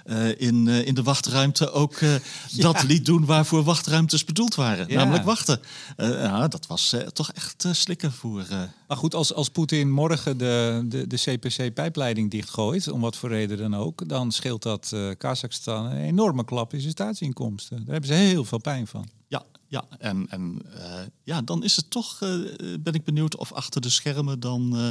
uh, 0.05 0.41
in, 0.41 0.67
in 0.67 0.93
de 0.93 1.03
wachtruimte 1.03 1.71
ook 1.71 1.99
ja. 1.99 2.19
dat 2.55 2.83
liet 2.83 3.05
doen... 3.05 3.25
waarvoor 3.25 3.63
wachtruimtes 3.63 4.25
bedoeld 4.25 4.55
waren, 4.55 4.87
ja. 4.87 4.95
namelijk 4.95 5.23
wachten. 5.23 5.59
ja, 5.97 6.47
dat 6.47 6.67
was 6.67 6.95
toch 7.13 7.31
echt 7.31 7.65
slikken 7.71 8.11
voor... 8.11 8.45
Maar 8.87 8.97
goed, 8.97 9.15
als, 9.15 9.33
als 9.33 9.49
Poetin 9.49 9.91
morgen 9.91 10.37
de, 10.37 10.83
de, 10.85 11.07
de 11.07 11.17
CPC-pijpleiding 11.17 12.31
dichtgooit... 12.31 12.87
om 12.87 13.01
wat 13.01 13.17
voor 13.17 13.29
reden 13.29 13.57
dan 13.57 13.75
ook... 13.75 14.09
dan 14.09 14.31
scheelt 14.31 14.63
dat 14.63 14.95
Kazachstan 15.17 15.85
een 15.85 15.97
enorme 15.97 16.45
klap 16.45 16.73
in 16.73 16.79
zijn 16.79 16.91
staatsinkomsten. 16.91 17.77
Daar 17.77 17.93
hebben 17.93 18.09
ze 18.09 18.15
heel 18.15 18.45
veel 18.45 18.57
pijn 18.57 18.87
van. 18.87 19.09
Ja, 19.27 19.43
Ja, 19.73 19.85
en, 19.99 20.25
en 20.29 20.61
uh, 20.75 20.93
ja, 21.23 21.41
dan 21.41 21.63
is 21.63 21.75
het 21.75 21.89
toch, 21.89 22.19
uh, 22.21 22.51
ben 22.79 22.93
ik 22.93 23.03
benieuwd 23.03 23.35
of 23.35 23.51
achter 23.51 23.81
de 23.81 23.89
schermen 23.89 24.39
dan 24.39 24.71
uh, 24.75 24.89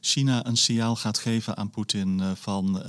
China 0.00 0.46
een 0.46 0.56
signaal 0.56 0.96
gaat 0.96 1.18
geven 1.18 1.56
aan 1.56 1.70
Poetin 1.70 2.22
van 2.36 2.82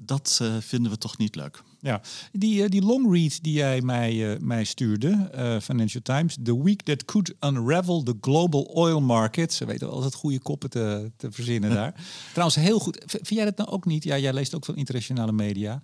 dat 0.00 0.40
vinden 0.60 0.92
we 0.92 0.98
toch 0.98 1.18
niet 1.18 1.34
leuk. 1.34 1.62
Ja, 1.80 2.00
die, 2.32 2.68
die 2.68 2.82
long 2.82 3.12
read 3.12 3.38
die 3.42 3.52
jij 3.52 3.80
mij, 3.80 4.38
mij 4.40 4.64
stuurde, 4.64 5.30
Financial 5.62 6.02
Times, 6.02 6.36
The 6.42 6.62
Week 6.62 6.82
That 6.82 7.04
Could 7.04 7.34
Unravel 7.40 8.02
the 8.02 8.16
Global 8.20 8.62
Oil 8.62 9.00
Market. 9.00 9.52
Ze 9.52 9.64
weten 9.64 9.86
wel 9.86 9.96
altijd 9.96 10.14
goede 10.14 10.40
koppen 10.40 10.70
te, 10.70 11.10
te 11.16 11.32
verzinnen 11.32 11.70
daar. 11.80 11.94
Trouwens, 12.30 12.58
heel 12.58 12.78
goed. 12.78 13.02
Vind 13.06 13.28
jij 13.28 13.44
dat 13.44 13.56
nou 13.56 13.70
ook 13.70 13.84
niet? 13.84 14.04
Ja, 14.04 14.18
jij 14.18 14.32
leest 14.32 14.54
ook 14.54 14.64
veel 14.64 14.74
internationale 14.74 15.32
media 15.32 15.80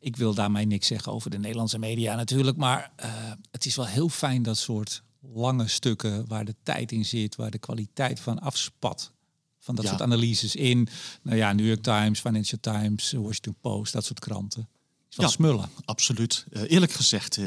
ik 0.00 0.16
wil 0.16 0.34
daarmee 0.34 0.66
niks 0.66 0.86
zeggen 0.86 1.12
over 1.12 1.30
de 1.30 1.38
Nederlandse 1.38 1.78
media 1.78 2.14
natuurlijk, 2.14 2.56
maar 2.56 2.92
uh, 3.04 3.06
het 3.50 3.66
is 3.66 3.76
wel 3.76 3.86
heel 3.86 4.08
fijn 4.08 4.42
dat 4.42 4.58
soort 4.58 5.02
lange 5.34 5.68
stukken 5.68 6.26
waar 6.26 6.44
de 6.44 6.54
tijd 6.62 6.92
in 6.92 7.04
zit, 7.04 7.36
waar 7.36 7.50
de 7.50 7.58
kwaliteit 7.58 8.20
van 8.20 8.38
afspat. 8.38 9.12
Van 9.58 9.74
dat 9.74 9.86
soort 9.86 10.02
analyses 10.02 10.54
in, 10.56 10.88
nou 11.22 11.36
ja, 11.36 11.52
New 11.52 11.66
York 11.66 11.82
Times, 11.82 12.20
Financial 12.20 12.60
Times, 12.60 13.12
Washington 13.12 13.56
Post, 13.60 13.92
dat 13.92 14.04
soort 14.04 14.20
kranten. 14.20 14.68
Is 15.10 15.16
wel 15.16 15.26
ja, 15.26 15.32
smullen. 15.32 15.70
Absoluut. 15.84 16.46
Uh, 16.50 16.62
eerlijk 16.70 16.92
gezegd, 16.92 17.36
uh, 17.36 17.46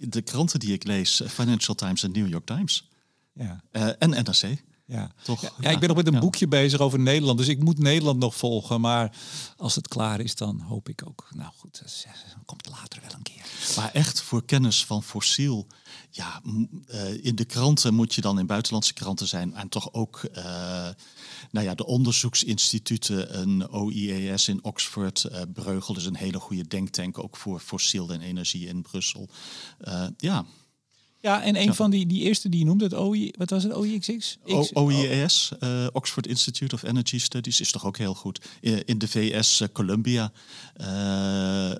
de 0.00 0.22
kranten 0.24 0.60
die 0.60 0.72
ik 0.72 0.84
lees, 0.84 1.22
Financial 1.26 1.74
Times 1.74 2.02
en 2.02 2.12
New 2.12 2.28
York 2.28 2.46
Times. 2.46 2.88
Ja. 3.34 3.62
en 3.98 4.10
NRC. 4.10 4.62
Ja. 4.90 5.10
Toch? 5.22 5.40
Ja, 5.60 5.70
ik 5.70 5.78
ben 5.78 5.88
nog 5.88 5.96
met 5.96 6.06
een 6.06 6.20
boekje 6.20 6.48
bezig 6.48 6.80
over 6.80 6.98
Nederland, 6.98 7.38
dus 7.38 7.48
ik 7.48 7.62
moet 7.62 7.78
Nederland 7.78 8.18
nog 8.18 8.34
volgen. 8.34 8.80
Maar 8.80 9.16
als 9.56 9.74
het 9.74 9.88
klaar 9.88 10.20
is, 10.20 10.34
dan 10.34 10.60
hoop 10.60 10.88
ik 10.88 11.02
ook. 11.06 11.28
Nou 11.30 11.50
goed, 11.56 11.82
dan 12.34 12.44
komt 12.44 12.68
later 12.68 13.00
wel 13.00 13.12
een 13.12 13.22
keer. 13.22 13.44
Maar 13.76 13.90
echt 13.92 14.22
voor 14.22 14.44
kennis 14.44 14.84
van 14.84 15.02
fossiel. 15.02 15.66
Ja, 16.10 16.40
uh, 16.88 17.24
in 17.24 17.34
de 17.34 17.44
kranten 17.44 17.94
moet 17.94 18.14
je 18.14 18.20
dan 18.20 18.38
in 18.38 18.46
buitenlandse 18.46 18.92
kranten 18.92 19.28
zijn. 19.28 19.54
En 19.54 19.68
toch 19.68 19.92
ook 19.92 20.22
uh, 20.36 20.44
nou 21.50 21.66
ja, 21.66 21.74
de 21.74 21.86
onderzoeksinstituten, 21.86 23.40
een 23.40 23.70
OIES 23.70 24.48
in 24.48 24.64
Oxford, 24.64 25.26
uh, 25.32 25.40
Breugel 25.52 25.96
is 25.96 26.04
een 26.04 26.16
hele 26.16 26.38
goede 26.40 26.66
denktank 26.66 27.18
ook 27.18 27.36
voor 27.36 27.60
fossiel 27.60 28.10
en 28.10 28.20
energie 28.20 28.66
in 28.66 28.82
Brussel. 28.82 29.28
ja, 30.16 30.44
ja, 31.20 31.42
en 31.42 31.56
een 31.56 31.74
van 31.74 31.90
die, 31.90 32.06
die 32.06 32.22
eerste 32.22 32.48
die 32.48 32.58
je 32.58 32.64
noemde, 32.64 32.84
het 32.84 32.94
OI, 32.94 33.32
wat 33.38 33.50
was 33.50 33.62
het, 33.62 33.74
OIXX? 33.74 34.38
OIES, 34.72 35.52
uh, 35.60 35.86
Oxford 35.92 36.26
Institute 36.26 36.74
of 36.74 36.82
Energy 36.82 37.18
Studies, 37.18 37.60
is 37.60 37.72
toch 37.72 37.86
ook 37.86 37.96
heel 37.96 38.14
goed. 38.14 38.40
In 38.60 38.98
de 38.98 39.08
VS, 39.08 39.60
uh, 39.60 39.68
Columbia, 39.72 40.32
uh, 40.80 41.70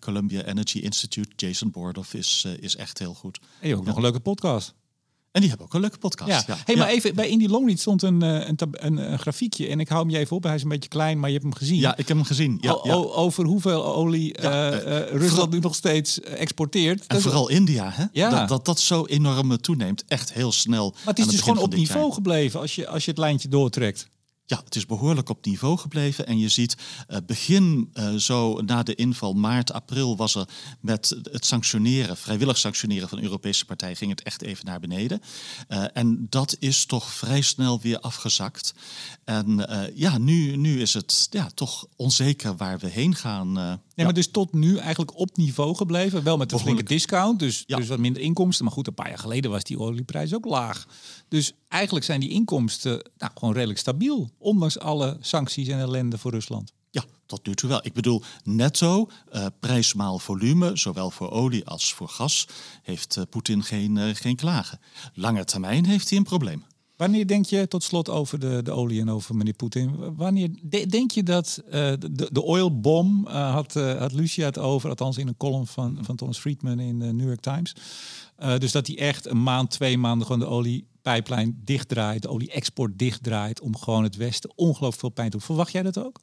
Columbia 0.00 0.42
Energy 0.42 0.78
Institute, 0.78 1.28
Jason 1.36 1.70
Bordoff 1.70 2.14
is, 2.14 2.46
is 2.60 2.76
echt 2.76 2.98
heel 2.98 3.14
goed. 3.14 3.38
En 3.60 3.68
je 3.68 3.76
ook 3.76 3.84
nog 3.84 3.96
een 3.96 4.02
leuke 4.02 4.20
podcast. 4.20 4.74
En 5.36 5.42
die 5.42 5.50
hebben 5.50 5.66
ook 5.66 5.74
een 5.74 5.80
leuke 5.80 5.98
podcast. 5.98 6.30
Ja. 6.30 6.42
ja. 6.46 6.56
Hey, 6.64 6.76
maar 6.76 6.88
even, 6.88 7.14
bij 7.14 7.28
Indie 7.28 7.48
Longread 7.48 7.78
stond 7.78 8.02
een, 8.02 8.22
eh, 8.22 8.48
een, 8.48 8.56
een, 8.70 9.12
een, 9.12 9.18
grafiekje. 9.18 9.66
En 9.68 9.80
ik 9.80 9.88
hou 9.88 10.00
hem 10.00 10.10
je 10.10 10.18
even 10.18 10.36
op. 10.36 10.42
Hij 10.42 10.54
is 10.54 10.62
een 10.62 10.68
beetje 10.68 10.88
klein, 10.88 11.18
maar 11.18 11.28
je 11.28 11.34
hebt 11.34 11.46
hem 11.46 11.54
gezien. 11.54 11.78
Ja, 11.78 11.96
ik 11.96 12.08
heb 12.08 12.16
hem 12.16 12.26
gezien. 12.26 12.58
Ja, 12.60 12.72
over 12.92 13.44
hoeveel 13.44 13.84
olie 13.84 14.38
uh, 14.42 14.68
Rusland 15.10 15.50
nu 15.50 15.58
nog 15.58 15.74
steeds 15.74 16.20
exporteert. 16.20 17.06
En 17.06 17.20
vooral 17.20 17.48
India, 17.48 17.90
hè? 17.90 18.04
Ja. 18.12 18.30
Dat, 18.30 18.48
dat, 18.48 18.64
dat 18.64 18.80
zo 18.80 19.04
enorm 19.04 19.60
toeneemt. 19.60 20.04
Echt 20.08 20.32
heel 20.32 20.52
snel. 20.52 20.90
Maar 20.90 21.14
het 21.14 21.18
is 21.18 21.26
dus 21.26 21.40
gewoon 21.40 21.58
op 21.58 21.74
niveau 21.74 22.12
gebleven 22.12 22.60
als 22.60 22.74
je, 22.74 22.88
als 22.88 23.04
je 23.04 23.10
het 23.10 23.20
lijntje 23.20 23.48
doortrekt. 23.48 24.08
Ja, 24.48 24.60
het 24.64 24.76
is 24.76 24.86
behoorlijk 24.86 25.28
op 25.28 25.44
niveau 25.44 25.78
gebleven. 25.78 26.26
En 26.26 26.38
je 26.38 26.48
ziet 26.48 26.76
uh, 27.08 27.16
begin 27.26 27.90
uh, 27.94 28.14
zo 28.14 28.60
na 28.60 28.82
de 28.82 28.94
inval, 28.94 29.32
maart, 29.32 29.72
april, 29.72 30.16
was 30.16 30.34
er 30.34 30.48
met 30.80 31.16
het 31.22 31.46
sanctioneren, 31.46 32.16
vrijwillig 32.16 32.58
sanctioneren 32.58 33.08
van 33.08 33.18
de 33.18 33.24
Europese 33.24 33.64
partijen, 33.64 33.96
ging 33.96 34.10
het 34.10 34.22
echt 34.22 34.42
even 34.42 34.64
naar 34.66 34.80
beneden. 34.80 35.20
Uh, 35.68 35.84
en 35.92 36.26
dat 36.30 36.56
is 36.58 36.84
toch 36.84 37.12
vrij 37.12 37.40
snel 37.40 37.80
weer 37.80 38.00
afgezakt. 38.00 38.74
En 39.26 39.66
ja, 39.94 40.18
nu, 40.18 40.56
nu 40.56 40.80
is 40.80 40.94
het 40.94 41.26
ja, 41.30 41.48
toch 41.54 41.86
onzeker 41.96 42.56
waar 42.56 42.78
we 42.78 42.88
heen 42.88 43.14
gaan. 43.14 43.54
ja, 43.94 44.04
maar 44.04 44.14
dus 44.14 44.30
tot 44.30 44.52
nu 44.52 44.76
eigenlijk 44.76 45.18
op 45.18 45.36
niveau 45.36 45.74
gebleven. 45.74 46.22
Wel 46.22 46.36
met 46.36 46.52
een 46.52 46.58
flinke 46.58 46.82
discount, 46.82 47.38
dus, 47.38 47.64
ja. 47.66 47.76
dus 47.76 47.88
wat 47.88 47.98
minder 47.98 48.22
inkomsten. 48.22 48.64
Maar 48.64 48.74
goed, 48.74 48.86
een 48.86 48.94
paar 48.94 49.08
jaar 49.08 49.18
geleden 49.18 49.50
was 49.50 49.64
die 49.64 49.78
olieprijs 49.78 50.34
ook 50.34 50.44
laag. 50.44 50.86
Dus 51.28 51.52
eigenlijk 51.68 52.04
zijn 52.04 52.20
die 52.20 52.30
inkomsten 52.30 53.10
nou, 53.18 53.32
gewoon 53.34 53.54
redelijk 53.54 53.78
stabiel, 53.78 54.30
ondanks 54.38 54.78
alle 54.78 55.16
sancties 55.20 55.68
en 55.68 55.78
ellende 55.78 56.18
voor 56.18 56.30
Rusland. 56.30 56.72
Ja, 56.90 57.04
tot 57.26 57.46
nu 57.46 57.54
toe 57.54 57.68
wel. 57.68 57.80
Ik 57.82 57.92
bedoel, 57.92 58.22
netto, 58.44 59.08
uh, 59.32 59.46
prijs 59.60 59.94
maal 59.94 60.18
volume, 60.18 60.76
zowel 60.76 61.10
voor 61.10 61.30
olie 61.30 61.66
als 61.66 61.94
voor 61.94 62.08
gas, 62.08 62.46
heeft 62.82 63.18
Poetin 63.30 63.62
geen, 63.62 64.16
geen 64.16 64.36
klagen. 64.36 64.80
Lange 65.14 65.44
termijn 65.44 65.86
heeft 65.86 66.08
hij 66.08 66.18
een 66.18 66.24
probleem. 66.24 66.64
Wanneer 66.96 67.26
denk 67.26 67.44
je, 67.44 67.68
tot 67.68 67.82
slot 67.82 68.08
over 68.08 68.38
de, 68.38 68.60
de 68.62 68.72
olie 68.72 69.00
en 69.00 69.10
over 69.10 69.36
meneer 69.36 69.52
Poetin, 69.54 70.14
wanneer 70.14 70.50
denk 70.88 71.10
je 71.10 71.22
dat 71.22 71.62
de, 71.64 72.28
de 72.32 72.42
oilbom, 72.42 73.26
had, 73.26 73.74
had 73.74 74.12
Lucia 74.12 74.44
het 74.44 74.58
over, 74.58 74.88
althans 74.88 75.18
in 75.18 75.28
een 75.28 75.36
column 75.36 75.66
van, 75.66 75.98
van 76.00 76.16
Thomas 76.16 76.38
Friedman 76.38 76.80
in 76.80 76.98
de 76.98 77.12
New 77.12 77.26
York 77.26 77.40
Times, 77.40 77.74
dus 78.58 78.72
dat 78.72 78.86
hij 78.86 78.98
echt 78.98 79.26
een 79.26 79.42
maand, 79.42 79.70
twee 79.70 79.98
maanden 79.98 80.26
gewoon 80.26 80.40
de 80.40 80.46
olie 80.46 80.86
pijplijn 81.02 81.60
dichtdraait, 81.64 82.22
de 82.22 82.28
olie-export 82.28 82.98
dichtdraait, 82.98 83.60
om 83.60 83.76
gewoon 83.76 84.02
het 84.02 84.16
Westen 84.16 84.52
ongelooflijk 84.54 85.00
veel 85.00 85.08
pijn 85.08 85.30
te 85.30 85.36
doen. 85.36 85.46
Verwacht 85.46 85.72
jij 85.72 85.82
dat 85.82 85.98
ook? 85.98 86.20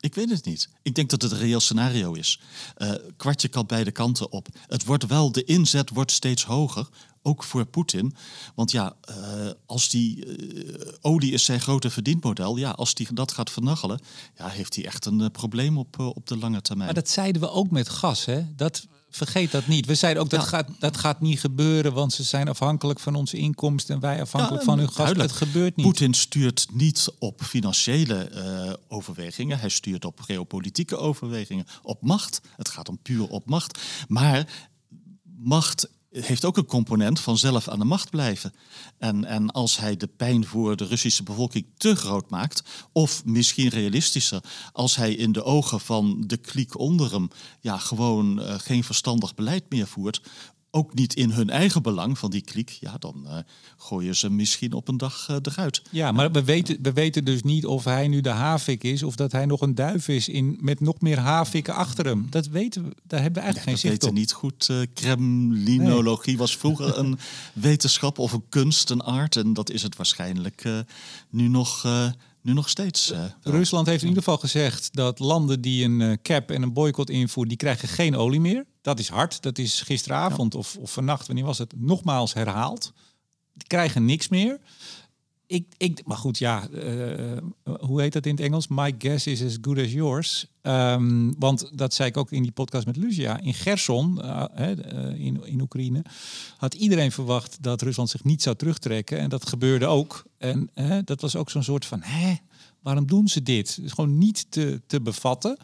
Ik 0.00 0.14
weet 0.14 0.30
het 0.30 0.44
niet. 0.44 0.68
Ik 0.82 0.94
denk 0.94 1.10
dat 1.10 1.22
het 1.22 1.32
een 1.32 1.38
reëel 1.38 1.60
scenario 1.60 2.12
is. 2.12 2.40
Uh, 2.78 2.92
kwartje 3.16 3.48
kan 3.48 3.66
beide 3.66 3.90
kanten 3.90 4.32
op. 4.32 4.48
Het 4.66 4.84
wordt 4.84 5.06
wel, 5.06 5.32
de 5.32 5.44
inzet 5.44 5.90
wordt 5.90 6.10
steeds 6.10 6.44
hoger, 6.44 6.88
ook 7.22 7.44
voor 7.44 7.64
Poetin. 7.64 8.14
Want 8.54 8.70
ja, 8.70 8.96
uh, 9.10 9.50
als 9.66 9.88
die 9.88 10.26
uh, 10.26 10.92
olie 11.00 11.32
is 11.32 11.44
zijn 11.44 11.60
grote 11.60 11.90
verdienmodel, 11.90 12.56
ja, 12.56 12.70
als 12.70 12.94
die 12.94 13.08
dat 13.12 13.32
gaat 13.32 13.50
vernachelen, 13.50 14.00
ja, 14.36 14.48
heeft 14.48 14.74
hij 14.74 14.84
echt 14.84 15.04
een 15.04 15.30
probleem 15.30 15.78
op, 15.78 15.98
op 15.98 16.26
de 16.26 16.38
lange 16.38 16.60
termijn. 16.60 16.92
Maar 16.92 17.02
dat 17.02 17.10
zeiden 17.10 17.42
we 17.42 17.50
ook 17.50 17.70
met 17.70 17.88
gas, 17.88 18.24
hè? 18.24 18.54
Dat 18.56 18.86
vergeet 19.10 19.50
dat 19.50 19.66
niet. 19.66 19.86
We 19.86 19.94
zeiden 19.94 20.22
ook 20.22 20.30
dat, 20.30 20.42
gaat, 20.42 20.68
dat 20.78 20.96
gaat 20.96 21.20
niet 21.20 21.40
gebeuren, 21.40 21.92
want 21.92 22.12
ze 22.12 22.22
zijn 22.22 22.48
afhankelijk 22.48 23.00
van 23.00 23.14
onze 23.14 23.36
inkomsten 23.36 23.94
en 23.94 24.00
wij 24.00 24.20
afhankelijk 24.20 24.64
van 24.64 24.78
hun 24.78 24.92
gas. 24.92 25.10
Het 25.10 25.32
gebeurt 25.32 25.76
niet. 25.76 25.86
Poetin 25.86 26.14
stuurt 26.14 26.66
niet 26.72 27.08
op 27.18 27.42
financiële 27.42 28.30
uh, 28.34 28.72
overwegingen, 28.88 29.58
hij 29.58 29.68
stuurt 29.68 30.04
op 30.04 30.20
geopolitieke 30.20 30.96
overwegingen, 30.96 31.66
op 31.82 32.02
macht. 32.02 32.40
Het 32.56 32.68
gaat 32.68 32.88
om 32.88 32.98
puur 33.02 33.28
op 33.28 33.46
macht. 33.46 33.78
Maar 34.08 34.68
macht 35.36 35.88
heeft 36.10 36.44
ook 36.44 36.56
een 36.56 36.66
component 36.66 37.20
van 37.20 37.38
zelf 37.38 37.68
aan 37.68 37.78
de 37.78 37.84
macht 37.84 38.10
blijven. 38.10 38.52
En, 38.98 39.24
en 39.24 39.50
als 39.50 39.78
hij 39.78 39.96
de 39.96 40.06
pijn 40.06 40.46
voor 40.46 40.76
de 40.76 40.86
Russische 40.86 41.22
bevolking 41.22 41.66
te 41.76 41.96
groot 41.96 42.30
maakt, 42.30 42.62
of 42.92 43.24
misschien 43.24 43.68
realistischer, 43.68 44.42
als 44.72 44.96
hij 44.96 45.14
in 45.14 45.32
de 45.32 45.42
ogen 45.42 45.80
van 45.80 46.24
de 46.26 46.36
kliek 46.36 46.78
onder 46.78 47.12
hem 47.12 47.28
ja, 47.60 47.78
gewoon 47.78 48.40
uh, 48.40 48.54
geen 48.58 48.84
verstandig 48.84 49.34
beleid 49.34 49.64
meer 49.68 49.86
voert, 49.86 50.20
ook 50.70 50.94
niet 50.94 51.14
in 51.14 51.30
hun 51.30 51.50
eigen 51.50 51.82
belang 51.82 52.18
van 52.18 52.30
die 52.30 52.40
kliek, 52.40 52.70
ja, 52.70 52.96
dan 52.98 53.22
uh, 53.24 53.38
gooien 53.76 54.16
ze 54.16 54.30
misschien 54.30 54.72
op 54.72 54.88
een 54.88 54.96
dag 54.96 55.28
uh, 55.30 55.36
eruit. 55.42 55.82
Ja, 55.90 56.12
maar 56.12 56.32
we 56.32 56.44
weten, 56.44 56.78
we 56.82 56.92
weten 56.92 57.24
dus 57.24 57.42
niet 57.42 57.66
of 57.66 57.84
hij 57.84 58.08
nu 58.08 58.20
de 58.20 58.28
havik 58.28 58.84
is 58.84 59.02
of 59.02 59.16
dat 59.16 59.32
hij 59.32 59.46
nog 59.46 59.60
een 59.60 59.74
duif 59.74 60.08
is 60.08 60.28
in, 60.28 60.58
met 60.60 60.80
nog 60.80 61.00
meer 61.00 61.18
haviken 61.18 61.74
achter 61.74 62.06
hem. 62.06 62.26
Dat 62.30 62.46
weten 62.46 62.84
we, 62.84 62.94
daar 63.06 63.22
hebben 63.22 63.42
we 63.42 63.48
eigenlijk 63.48 63.80
geen 63.80 63.90
zicht 63.90 64.04
op. 64.04 64.14
We 64.14 64.14
weten 64.14 64.20
niet 64.20 64.32
goed. 64.32 64.68
Uh, 64.70 64.86
kremlinologie 64.94 66.38
was 66.38 66.56
vroeger 66.56 66.98
een 66.98 67.18
wetenschap 67.52 68.18
of 68.18 68.32
een 68.32 68.44
kunst, 68.48 68.90
een 68.90 69.02
art. 69.02 69.36
En 69.36 69.52
dat 69.52 69.70
is 69.70 69.82
het 69.82 69.96
waarschijnlijk 69.96 70.68
nu 71.30 71.48
nog 71.48 71.88
nu 72.42 72.52
nog 72.52 72.68
steeds. 72.68 73.12
Uh, 73.12 73.24
Rusland 73.42 73.86
heeft 73.86 74.02
in 74.02 74.08
ieder 74.08 74.22
geval 74.22 74.38
gezegd 74.38 74.88
dat 74.92 75.18
landen 75.18 75.60
die 75.60 75.84
een 75.84 76.18
cap 76.22 76.50
en 76.50 76.62
een 76.62 76.72
boycott 76.72 77.10
invoeren, 77.10 77.48
die 77.48 77.58
krijgen 77.58 77.88
geen 77.88 78.16
olie 78.16 78.40
meer. 78.40 78.64
Dat 78.80 78.98
is 78.98 79.08
hard. 79.08 79.42
Dat 79.42 79.58
is 79.58 79.80
gisteravond 79.80 80.54
of, 80.54 80.76
of 80.76 80.92
vannacht, 80.92 81.26
wanneer 81.26 81.44
was 81.44 81.58
het, 81.58 81.74
nogmaals 81.76 82.34
herhaald. 82.34 82.92
Die 83.52 83.66
krijgen 83.66 84.04
niks 84.04 84.28
meer. 84.28 84.58
Ik, 85.46 85.66
ik, 85.76 86.00
maar 86.04 86.16
goed, 86.16 86.38
ja, 86.38 86.68
uh, 86.68 87.36
hoe 87.80 88.00
heet 88.00 88.12
dat 88.12 88.26
in 88.26 88.34
het 88.34 88.44
Engels? 88.44 88.68
My 88.68 88.94
guess 88.98 89.26
is 89.26 89.42
as 89.42 89.58
good 89.60 89.78
as 89.78 89.92
yours. 89.92 90.46
Um, 90.62 91.34
want 91.38 91.70
dat 91.78 91.94
zei 91.94 92.08
ik 92.08 92.16
ook 92.16 92.32
in 92.32 92.42
die 92.42 92.52
podcast 92.52 92.86
met 92.86 92.96
Lucia. 92.96 93.40
In 93.40 93.54
Gerson, 93.54 94.18
uh, 94.24 94.44
in, 95.14 95.44
in 95.44 95.60
Oekraïne, 95.60 96.04
had 96.56 96.74
iedereen 96.74 97.12
verwacht 97.12 97.62
dat 97.62 97.82
Rusland 97.82 98.10
zich 98.10 98.24
niet 98.24 98.42
zou 98.42 98.56
terugtrekken. 98.56 99.18
En 99.18 99.28
dat 99.28 99.48
gebeurde 99.48 99.86
ook. 99.86 100.24
En 100.38 100.70
dat 101.04 101.20
was 101.20 101.36
ook 101.36 101.50
zo'n 101.50 101.62
soort 101.62 101.86
van, 101.86 102.02
hè, 102.02 102.34
waarom 102.82 103.06
doen 103.06 103.28
ze 103.28 103.42
dit? 103.42 103.76
Het 103.76 103.84
is 103.84 103.92
gewoon 103.92 104.18
niet 104.18 104.46
te, 104.50 104.80
te 104.86 105.00
bevatten. 105.00 105.56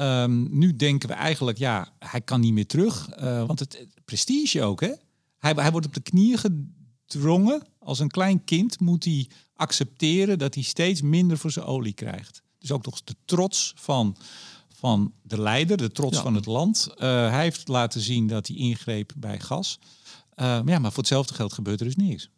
Um, 0.00 0.58
nu 0.58 0.76
denken 0.76 1.08
we 1.08 1.14
eigenlijk, 1.14 1.58
ja, 1.58 1.92
hij 1.98 2.20
kan 2.20 2.40
niet 2.40 2.52
meer 2.52 2.66
terug. 2.66 3.18
Uh, 3.20 3.46
want 3.46 3.58
het 3.58 3.86
prestige 4.04 4.62
ook, 4.62 4.80
hè? 4.80 4.92
Hij, 5.38 5.52
hij 5.52 5.70
wordt 5.70 5.86
op 5.86 5.94
de 5.94 6.00
knieën 6.00 6.38
gedrongen. 6.38 7.62
Als 7.78 7.98
een 7.98 8.08
klein 8.10 8.44
kind 8.44 8.80
moet 8.80 9.04
hij 9.04 9.28
accepteren 9.54 10.38
dat 10.38 10.54
hij 10.54 10.62
steeds 10.62 11.02
minder 11.02 11.38
voor 11.38 11.50
zijn 11.50 11.64
olie 11.66 11.92
krijgt. 11.92 12.42
Dus 12.58 12.72
ook 12.72 12.84
nog 12.84 13.02
de 13.04 13.14
trots 13.24 13.72
van, 13.76 14.16
van 14.76 15.12
de 15.22 15.40
leider, 15.40 15.76
de 15.76 15.92
trots 15.92 16.16
Ja. 16.16 16.22
van 16.22 16.34
het 16.34 16.46
land. 16.46 16.88
Eh, 16.96 17.08
hij 17.30 17.42
heeft 17.42 17.68
laten 17.68 18.00
zien 18.00 18.26
dat 18.26 18.46
hij 18.46 18.56
ingreep 18.56 19.12
bij 19.16 19.40
gas. 19.40 19.78
Eh, 20.34 20.44
maar 20.46 20.68
ja, 20.68 20.78
maar 20.78 20.90
voor 20.90 21.02
hetzelfde 21.02 21.34
geld 21.34 21.52
gebeurt 21.52 21.80
er 21.80 21.86
dus 21.86 21.96
niks. 21.96 22.30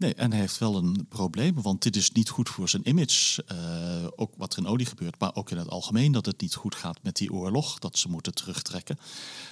Nee, 0.00 0.14
en 0.14 0.30
hij 0.30 0.40
heeft 0.40 0.58
wel 0.58 0.76
een 0.76 1.06
probleem, 1.08 1.62
want 1.62 1.82
dit 1.82 1.96
is 1.96 2.10
niet 2.10 2.28
goed 2.28 2.48
voor 2.48 2.68
zijn 2.68 2.88
image. 2.88 3.44
Eh, 3.46 3.56
ook 4.16 4.32
wat 4.36 4.52
er 4.52 4.58
in 4.58 4.66
olie 4.66 4.86
gebeurt, 4.86 5.18
maar 5.18 5.34
ook 5.34 5.50
in 5.50 5.56
het 5.56 5.68
algemeen 5.68 6.12
dat 6.12 6.26
het 6.26 6.40
niet 6.40 6.54
goed 6.54 6.74
gaat 6.74 6.98
met 7.02 7.16
die 7.16 7.32
oorlog, 7.32 7.78
dat 7.78 7.98
ze 7.98 8.08
moeten 8.08 8.34
terugtrekken. 8.34 8.98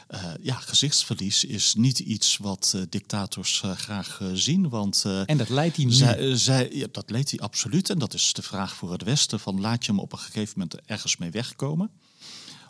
Eh, 0.07 0.23
ja, 0.41 0.55
gezichtsverlies 0.55 1.45
is 1.45 1.75
niet 1.75 1.99
iets 1.99 2.37
wat 2.37 2.73
eh, 2.75 2.83
dictators 2.89 3.63
graag 3.75 4.21
zien, 4.33 4.69
want 4.69 5.05
En 5.27 5.37
dat 5.37 5.49
leidt 5.49 5.77
hij 5.77 5.85
nu. 5.85 5.93
zij, 5.93 6.37
zij, 6.37 6.71
ja, 6.73 6.87
dat 6.93 7.11
leed 7.11 7.31
hij 7.31 7.41
absoluut. 7.41 7.91
En 7.91 7.99
dat 7.99 8.15
is 8.15 8.33
de 8.33 8.43
vraag 8.43 8.75
voor 8.75 8.93
het 8.93 9.03
Westen: 9.03 9.41
van 9.41 9.61
laat 9.61 9.85
je 9.85 9.93
hem 9.93 10.01
op 10.01 10.13
een 10.13 10.19
gegeven 10.19 10.53
moment 10.59 10.81
ergens 10.87 11.17
mee 11.17 11.31
wegkomen? 11.31 11.91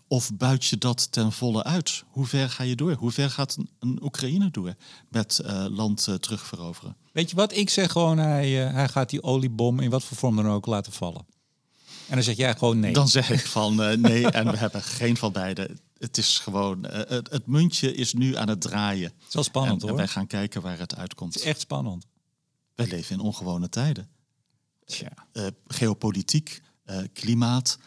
Of 0.09 0.35
buit 0.35 0.65
je 0.65 0.79
dat 0.79 1.13
ten 1.13 1.33
volle 1.33 1.65
uit? 1.65 2.05
Hoe 2.09 2.27
ver 2.27 2.51
ga 2.51 2.63
je 2.63 2.77
door? 2.77 2.93
Hoe 2.93 3.11
ver 3.11 3.31
gaat 3.31 3.57
een, 3.57 3.71
een 3.79 3.99
Oekraïne 4.03 4.51
door 4.51 4.75
met 5.09 5.39
eh, 5.39 5.67
land 5.69 6.07
eh, 6.09 6.15
terugveroveren? 6.15 6.97
Weet 7.13 7.31
je 7.31 7.37
wat? 7.37 7.57
Ik 7.57 7.71
zeg 7.71 7.93
gewoon, 7.93 8.19
hij, 8.19 8.67
eh, 8.67 8.73
hij 8.73 8.89
gaat 8.89 9.11
die 9.11 9.23
oliebom 9.23 9.81
in 9.81 9.91
wat 9.91 10.05
voor 10.05 10.17
vorm 10.17 10.37
dan 10.37 10.49
ook 10.49 10.67
laten 10.67 10.93
vallen. 10.93 11.27
En 12.09 12.15
dan 12.15 12.23
zeg 12.23 12.37
jij 12.37 12.55
gewoon 12.55 12.81
nee. 12.81 12.93
Dan 12.93 13.09
zeg 13.09 13.31
ik 13.31 13.47
van 13.47 13.75
nee, 14.01 14.31
en 14.31 14.51
we 14.51 14.57
hebben 14.57 14.83
geen 14.83 15.17
van 15.17 15.33
beide. 15.33 15.71
Het 15.99 16.19
is 16.19 16.39
gewoon, 16.39 16.85
het, 16.87 17.31
het 17.31 17.47
muntje 17.47 17.95
is 17.95 18.13
nu 18.13 18.37
aan 18.37 18.49
het 18.49 18.61
draaien. 18.61 19.13
Het 19.17 19.29
is 19.29 19.35
wel 19.35 19.43
spannend 19.43 19.75
en, 19.75 19.83
en 19.83 19.89
hoor. 19.89 19.97
wij 19.97 20.09
gaan 20.09 20.27
kijken 20.27 20.63
waar 20.63 20.79
het 20.79 20.97
uitkomt. 20.97 21.35
Het 21.35 21.43
is 21.43 21.49
echt 21.49 21.61
spannend. 21.61 22.07
Wij 22.75 22.87
leven 22.87 23.15
in 23.15 23.21
ongewone 23.21 23.69
tijden. 23.69 24.09
Geopolitiek, 25.67 26.63
klimaat. 27.13 27.79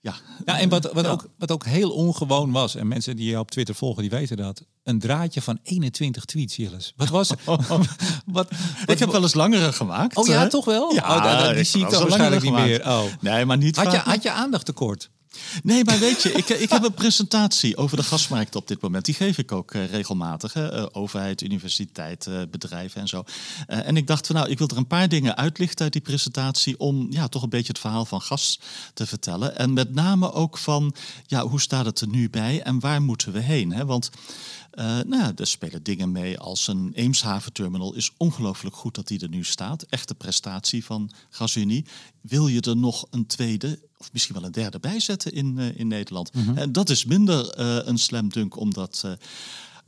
Ja, 0.00 0.14
Ja, 0.44 0.58
en 0.58 0.68
wat, 0.68 0.92
wat, 0.92 1.04
Ja. 1.04 1.10
Ook, 1.10 1.28
wat 1.38 1.50
ook 1.50 1.64
heel 1.64 1.90
ongewoon 1.90 2.50
was, 2.52 2.74
en 2.74 2.88
mensen 2.88 3.16
die 3.16 3.30
je 3.30 3.38
op 3.38 3.50
Twitter 3.50 3.74
volgen, 3.74 4.02
die 4.02 4.10
weten 4.10 4.36
dat. 4.36 4.62
Een 4.82 4.98
draadje 4.98 5.42
van 5.42 5.58
21 5.62 6.24
tweets, 6.24 6.56
Jilles. 6.56 6.92
Wat 6.96 7.08
was 7.08 7.30
wat, 8.26 8.48
ik 8.86 8.98
heb 8.98 9.10
wel 9.10 9.22
eens 9.22 9.34
langere 9.34 9.72
gemaakt. 9.72 10.16
Oh 10.16 10.26
ja, 10.26 10.46
toch 10.46 10.64
wel? 10.64 10.94
Ja, 10.94 11.48
oh, 11.48 11.54
die 11.54 11.64
zie 11.64 11.82
ik 11.84 11.90
dan 11.90 12.02
waarschijnlijk 12.02 12.42
niet 12.42 12.52
meer. 12.52 12.86
Oh. 12.86 13.02
Nee, 13.20 13.44
maar 13.44 13.56
niet 13.56 13.76
Had 13.76 13.92
je, 13.92 13.98
had 13.98 14.22
je 14.22 14.30
aandacht 14.30 14.64
tekort? 14.64 15.10
Nee, 15.62 15.84
maar 15.84 15.98
weet 15.98 16.22
je, 16.22 16.32
ik, 16.32 16.48
ik 16.48 16.70
heb 16.70 16.84
een 16.84 16.94
presentatie 16.94 17.76
over 17.76 17.96
de 17.96 18.02
gasmarkt 18.02 18.56
op 18.56 18.68
dit 18.68 18.80
moment. 18.80 19.04
Die 19.04 19.14
geef 19.14 19.38
ik 19.38 19.52
ook 19.52 19.72
eh, 19.72 19.90
regelmatig. 19.90 20.54
Eh, 20.54 20.86
overheid, 20.92 21.42
universiteit, 21.42 22.26
eh, 22.26 22.40
bedrijven 22.50 23.00
en 23.00 23.08
zo. 23.08 23.24
En 23.66 23.96
ik 23.96 24.06
dacht 24.06 24.26
van 24.26 24.36
nou, 24.36 24.48
ik 24.48 24.58
wil 24.58 24.68
er 24.68 24.76
een 24.76 24.86
paar 24.86 25.08
dingen 25.08 25.36
uitlichten 25.36 25.84
uit 25.84 25.92
die 25.92 26.02
presentatie... 26.02 26.78
om 26.78 27.06
ja, 27.10 27.28
toch 27.28 27.42
een 27.42 27.48
beetje 27.48 27.72
het 27.72 27.78
verhaal 27.78 28.04
van 28.04 28.20
gas 28.20 28.60
te 28.94 29.06
vertellen. 29.06 29.56
En 29.56 29.72
met 29.72 29.94
name 29.94 30.32
ook 30.32 30.58
van, 30.58 30.94
ja, 31.26 31.46
hoe 31.46 31.60
staat 31.60 31.84
het 31.84 32.00
er 32.00 32.08
nu 32.08 32.30
bij 32.30 32.62
en 32.62 32.80
waar 32.80 33.02
moeten 33.02 33.32
we 33.32 33.40
heen? 33.40 33.72
Hè? 33.72 33.84
Want 33.84 34.10
eh, 34.70 34.84
nou 34.84 35.16
ja, 35.16 35.32
er 35.36 35.46
spelen 35.46 35.82
dingen 35.82 36.12
mee 36.12 36.38
als 36.38 36.66
een 36.66 36.92
Eemshaven-terminal. 36.94 37.94
is 37.94 38.12
ongelooflijk 38.16 38.76
goed 38.76 38.94
dat 38.94 39.08
die 39.08 39.20
er 39.20 39.28
nu 39.28 39.44
staat. 39.44 39.82
Echte 39.82 40.14
prestatie 40.14 40.84
van 40.84 41.10
GasUnie. 41.30 41.84
Wil 42.20 42.46
je 42.46 42.60
er 42.60 42.76
nog 42.76 43.06
een 43.10 43.26
tweede 43.26 43.78
of 43.98 44.12
misschien 44.12 44.34
wel 44.34 44.44
een 44.44 44.52
derde 44.52 44.78
bij 44.78 45.00
zetten 45.00 45.32
in, 45.32 45.58
eh, 45.58 45.78
in 45.78 45.88
Nederland? 45.88 46.30
En 46.54 46.72
dat 46.72 46.90
is 46.90 47.04
minder 47.04 47.50
eh, 47.50 47.78
een 47.84 47.98
slam 47.98 48.28
dunk 48.28 48.56
om 48.56 48.72
dat 48.72 49.02
eh, 49.04 49.12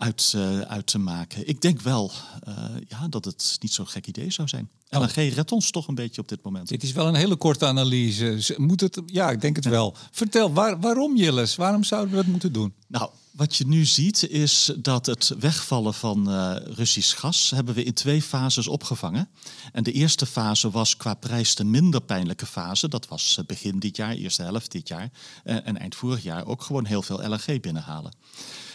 uit, 0.00 0.32
eh, 0.36 0.60
uit 0.60 0.86
te 0.86 0.98
maken. 0.98 1.48
Ik 1.48 1.60
denk 1.60 1.80
wel 1.80 2.12
eh, 2.42 2.54
ja, 2.88 3.08
dat 3.08 3.24
het 3.24 3.56
niet 3.60 3.72
zo'n 3.72 3.86
gek 3.86 4.06
idee 4.06 4.30
zou 4.30 4.48
zijn. 4.48 4.70
LNG 4.88 5.14
redt 5.34 5.52
ons 5.52 5.70
toch 5.70 5.88
een 5.88 5.94
beetje 5.94 6.20
op 6.20 6.28
dit 6.28 6.42
moment. 6.42 6.68
Dit 6.68 6.82
is 6.82 6.92
wel 6.92 7.06
een 7.06 7.14
hele 7.14 7.36
korte 7.36 7.66
analyse. 7.66 8.54
Moet 8.56 8.80
het, 8.80 9.00
ja, 9.06 9.30
ik 9.30 9.40
denk 9.40 9.56
het 9.56 9.64
wel. 9.64 9.94
Vertel, 10.10 10.52
waar, 10.52 10.80
waarom 10.80 11.16
Jilles? 11.16 11.56
Waarom 11.56 11.84
zouden 11.84 12.10
we 12.10 12.16
dat 12.16 12.26
moeten 12.26 12.52
doen? 12.52 12.72
Nou, 12.86 13.10
wat 13.32 13.56
je 13.56 13.66
nu 13.66 13.84
ziet 13.84 14.28
is 14.28 14.72
dat 14.78 15.06
het 15.06 15.34
wegvallen 15.38 15.94
van 15.94 16.30
eh, 16.30 16.56
Russisch 16.64 17.18
gas 17.18 17.50
hebben 17.50 17.74
we 17.74 17.84
in 17.84 17.92
twee 17.92 18.22
fases 18.22 18.66
opgevangen. 18.66 19.28
En 19.72 19.82
de 19.82 19.92
eerste 19.92 20.26
fase 20.26 20.70
was 20.70 20.96
qua 20.96 21.14
prijs 21.14 21.54
de 21.54 21.64
minder 21.64 22.02
pijnlijke 22.02 22.46
fase. 22.46 22.88
Dat 22.88 23.08
was 23.08 23.36
eh, 23.38 23.44
begin 23.44 23.78
dit 23.78 23.96
jaar, 23.96 24.14
eerste 24.14 24.42
helft 24.42 24.72
dit 24.72 24.88
jaar. 24.88 25.10
eh, 25.44 25.66
en 25.66 25.78
eind 25.78 25.94
vorig 25.94 26.22
jaar 26.22 26.46
ook 26.46 26.62
gewoon 26.62 26.84
heel 26.84 27.02
veel 27.02 27.28
LNG 27.28 27.60
binnenhalen. 27.60 28.12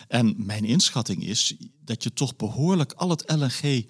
En 0.07 0.35
mijn 0.37 0.65
inschatting 0.65 1.23
is 1.23 1.55
dat 1.85 2.03
je 2.03 2.13
toch 2.13 2.35
behoorlijk 2.35 2.91
al 2.93 3.09
het 3.09 3.31
LNG 3.31 3.85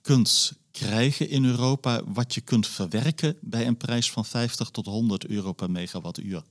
kunt 0.00 0.52
krijgen 0.70 1.28
in 1.28 1.44
Europa 1.44 2.02
wat 2.04 2.34
je 2.34 2.40
kunt 2.40 2.66
verwerken 2.66 3.36
bij 3.40 3.66
een 3.66 3.76
prijs 3.76 4.10
van 4.10 4.24
50 4.24 4.70
tot 4.70 4.86
100 4.86 5.26
euro 5.26 5.52
per 5.52 5.70
megawattuur. 5.70 6.42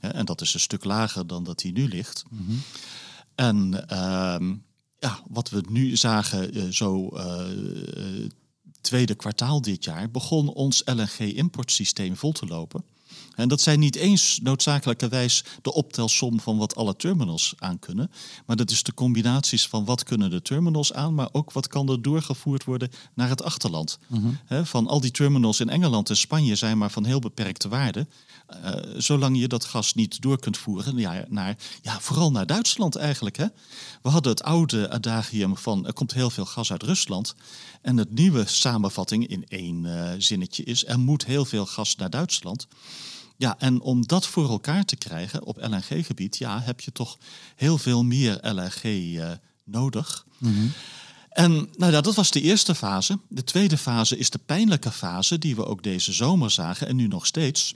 En 0.00 0.24
dat 0.24 0.40
is 0.40 0.54
een 0.54 0.60
stuk 0.60 0.84
lager 0.84 1.26
dan 1.26 1.44
dat 1.44 1.58
die 1.58 1.72
nu 1.72 1.88
ligt. 1.88 2.24
En 3.36 3.88
ehm, 3.88 4.54
ja, 4.98 5.20
wat 5.28 5.50
we 5.50 5.64
nu 5.68 5.96
zagen, 5.96 6.54
eh, 6.54 6.62
zo 6.70 7.08
eh, 7.08 7.44
tweede 8.80 9.14
kwartaal 9.14 9.60
dit 9.60 9.84
jaar, 9.84 10.10
begon 10.10 10.48
ons 10.48 10.82
LNG-importsysteem 10.84 12.16
vol 12.16 12.32
te 12.32 12.46
lopen. 12.46 12.84
En 13.34 13.48
dat 13.48 13.60
zijn 13.60 13.78
niet 13.78 13.96
eens 13.96 14.40
noodzakelijkerwijs 14.42 15.44
de 15.62 15.72
optelsom 15.72 16.40
van 16.40 16.56
wat 16.56 16.76
alle 16.76 16.96
terminals 16.96 17.54
aan 17.58 17.78
kunnen. 17.78 18.10
Maar 18.46 18.56
dat 18.56 18.70
is 18.70 18.82
de 18.82 18.94
combinaties 18.94 19.68
van 19.68 19.84
wat 19.84 20.02
kunnen 20.02 20.30
de 20.30 20.42
terminals 20.42 20.92
aan, 20.92 21.14
maar 21.14 21.28
ook 21.32 21.52
wat 21.52 21.68
kan 21.68 21.88
er 21.88 22.02
doorgevoerd 22.02 22.64
worden 22.64 22.90
naar 23.14 23.28
het 23.28 23.42
achterland. 23.42 23.98
Hè, 24.44 24.66
van 24.66 24.86
al 24.86 25.00
die 25.00 25.10
terminals 25.10 25.60
in 25.60 25.68
Engeland 25.68 26.10
en 26.10 26.16
Spanje 26.16 26.54
zijn 26.54 26.78
maar 26.78 26.90
van 26.90 27.04
heel 27.04 27.18
beperkte 27.18 27.68
waarde. 27.68 28.06
Eh, 28.46 28.72
zolang 28.96 29.38
je 29.38 29.48
dat 29.48 29.64
gas 29.64 29.94
niet 29.94 30.22
door 30.22 30.38
kunt 30.38 30.56
voeren 30.56 30.98
ja, 30.98 31.24
naar, 31.28 31.56
ja, 31.82 32.00
vooral 32.00 32.30
naar 32.30 32.46
Duitsland 32.46 32.96
eigenlijk. 32.96 33.36
Hè. 33.36 33.46
We 34.02 34.08
hadden 34.08 34.32
het 34.32 34.42
oude 34.42 34.90
adagium 34.90 35.56
van 35.56 35.86
er 35.86 35.92
komt 35.92 36.12
heel 36.12 36.30
veel 36.30 36.44
gas 36.44 36.72
uit 36.72 36.82
Rusland. 36.82 37.34
En 37.82 37.96
het 37.96 38.14
nieuwe 38.14 38.46
samenvatting 38.46 39.26
in 39.26 39.44
één 39.48 39.86
eh, 39.86 40.14
zinnetje 40.18 40.64
is 40.64 40.86
er 40.86 40.98
moet 40.98 41.24
heel 41.24 41.44
veel 41.44 41.66
gas 41.66 41.96
naar 41.96 42.10
Duitsland. 42.10 42.66
Ja, 43.36 43.58
en 43.58 43.80
om 43.80 44.06
dat 44.06 44.26
voor 44.26 44.50
elkaar 44.50 44.84
te 44.84 44.96
krijgen 44.96 45.44
op 45.44 45.56
LNG-gebied, 45.56 46.36
ja, 46.36 46.60
heb 46.60 46.80
je 46.80 46.92
toch 46.92 47.18
heel 47.56 47.78
veel 47.78 48.04
meer 48.04 48.38
LNG 48.42 48.82
eh, 49.18 49.30
nodig. 49.64 50.26
En 51.28 51.68
nou 51.76 51.92
ja, 51.92 52.00
dat 52.00 52.14
was 52.14 52.30
de 52.30 52.40
eerste 52.40 52.74
fase. 52.74 53.18
De 53.28 53.44
tweede 53.44 53.78
fase 53.78 54.18
is 54.18 54.30
de 54.30 54.40
pijnlijke 54.46 54.90
fase, 54.90 55.38
die 55.38 55.56
we 55.56 55.66
ook 55.66 55.82
deze 55.82 56.12
zomer 56.12 56.50
zagen 56.50 56.88
en 56.88 56.96
nu 56.96 57.06
nog 57.06 57.26
steeds. 57.26 57.74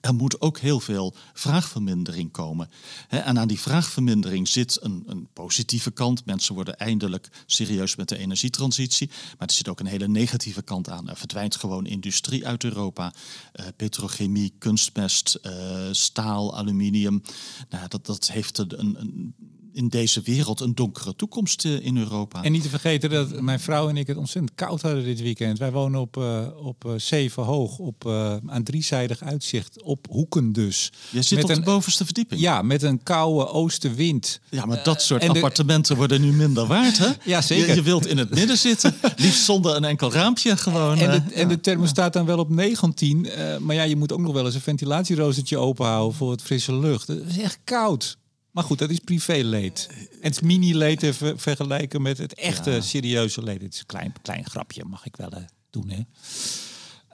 Er 0.00 0.14
moet 0.14 0.40
ook 0.40 0.58
heel 0.58 0.80
veel 0.80 1.14
vraagvermindering 1.32 2.30
komen. 2.30 2.70
En 3.08 3.38
aan 3.38 3.48
die 3.48 3.60
vraagvermindering 3.60 4.48
zit 4.48 4.78
een, 4.82 5.02
een 5.06 5.28
positieve 5.32 5.90
kant. 5.90 6.24
Mensen 6.24 6.54
worden 6.54 6.78
eindelijk 6.78 7.28
serieus 7.46 7.96
met 7.96 8.08
de 8.08 8.16
energietransitie. 8.18 9.10
Maar 9.38 9.48
er 9.48 9.54
zit 9.54 9.68
ook 9.68 9.80
een 9.80 9.86
hele 9.86 10.08
negatieve 10.08 10.62
kant 10.62 10.88
aan. 10.90 11.08
Er 11.08 11.16
verdwijnt 11.16 11.56
gewoon 11.56 11.86
industrie 11.86 12.46
uit 12.46 12.64
Europa. 12.64 13.12
Eh, 13.52 13.66
petrochemie, 13.76 14.52
kunstmest, 14.58 15.34
eh, 15.34 15.88
staal, 15.90 16.56
aluminium. 16.56 17.22
Nou, 17.68 17.88
dat, 17.88 18.06
dat 18.06 18.30
heeft 18.30 18.58
een, 18.58 18.80
een- 19.00 19.34
in 19.72 19.88
deze 19.88 20.20
wereld 20.24 20.60
een 20.60 20.74
donkere 20.74 21.16
toekomst 21.16 21.64
eh, 21.64 21.84
in 21.84 21.96
Europa. 21.96 22.42
En 22.42 22.52
niet 22.52 22.62
te 22.62 22.68
vergeten 22.68 23.10
dat 23.10 23.40
mijn 23.40 23.60
vrouw 23.60 23.88
en 23.88 23.96
ik 23.96 24.06
het 24.06 24.16
ontzettend 24.16 24.54
koud 24.54 24.82
hadden 24.82 25.04
dit 25.04 25.20
weekend. 25.20 25.58
Wij 25.58 25.72
wonen 25.72 26.00
op, 26.00 26.16
eh 26.16 26.46
op 26.62 26.84
eh, 26.84 26.92
zeven 26.96 27.42
hoog, 27.42 27.78
op, 27.78 28.06
aan 28.46 28.62
driezijdig 28.62 29.22
uitzicht, 29.22 29.82
op 29.82 30.06
hoeken 30.10 30.52
dus. 30.52 30.92
Je 31.10 31.22
zit 31.22 31.34
met 31.38 31.44
op 31.44 31.50
een, 31.50 31.56
de 31.56 31.62
bovenste 31.62 32.04
verdieping. 32.04 32.40
Ja, 32.40 32.62
met 32.62 32.82
een 32.82 33.02
koude 33.02 33.48
oostenwind. 33.48 34.40
Ja, 34.50 34.64
maar 34.66 34.84
dat 34.84 35.02
soort 35.02 35.20
de- 35.22 35.28
appartementen 35.28 35.96
worden 35.96 36.20
nu 36.20 36.32
minder 36.32 36.66
waard, 36.66 36.98
hè? 36.98 37.08
Ja, 37.24 37.40
zeker. 37.40 37.68
Je, 37.68 37.74
je 37.74 37.82
wilt 37.82 38.06
in 38.06 38.18
het 38.18 38.30
midden 38.30 38.58
zitten, 38.58 38.94
liefst 39.16 39.44
zonder 39.44 39.76
een 39.76 39.84
enkel 39.84 40.12
raampje 40.12 40.56
gewoon. 40.56 40.98
En 40.98 41.10
de, 41.28 41.34
en 41.34 41.48
de 41.48 41.60
thermostaat 41.60 42.12
dan 42.12 42.26
wel 42.26 42.38
op 42.38 42.48
19. 42.50 43.26
eh, 43.26 43.56
maar 43.58 43.74
ja, 43.74 43.82
je 43.82 43.96
moet 43.96 44.12
ook 44.12 44.20
nog 44.20 44.32
wel 44.32 44.44
eens 44.44 44.54
een 44.54 44.60
ventilatieroostertje 44.60 45.58
openhouden 45.58 46.16
voor 46.16 46.30
het 46.30 46.42
frisse 46.42 46.74
lucht. 46.74 47.06
Het 47.08 47.22
is 47.28 47.38
echt 47.38 47.58
koud. 47.64 48.18
Maar 48.50 48.64
goed, 48.64 48.78
dat 48.78 48.90
is 48.90 48.98
privéleed. 48.98 49.88
En 49.90 50.06
het 50.20 50.42
mini-leed 50.42 50.98
te 50.98 51.14
ver- 51.14 51.38
vergelijken 51.38 52.02
met 52.02 52.18
het 52.18 52.34
echte 52.34 52.78
serieuze 52.82 53.42
leed. 53.42 53.62
Het 53.62 53.74
is 53.74 53.80
een 53.80 53.86
klein, 53.86 54.12
klein 54.22 54.44
grapje, 54.50 54.84
mag 54.84 55.06
ik 55.06 55.16
wel 55.16 55.30
eh, 55.30 55.42
doen, 55.70 55.88
hè? 55.90 56.00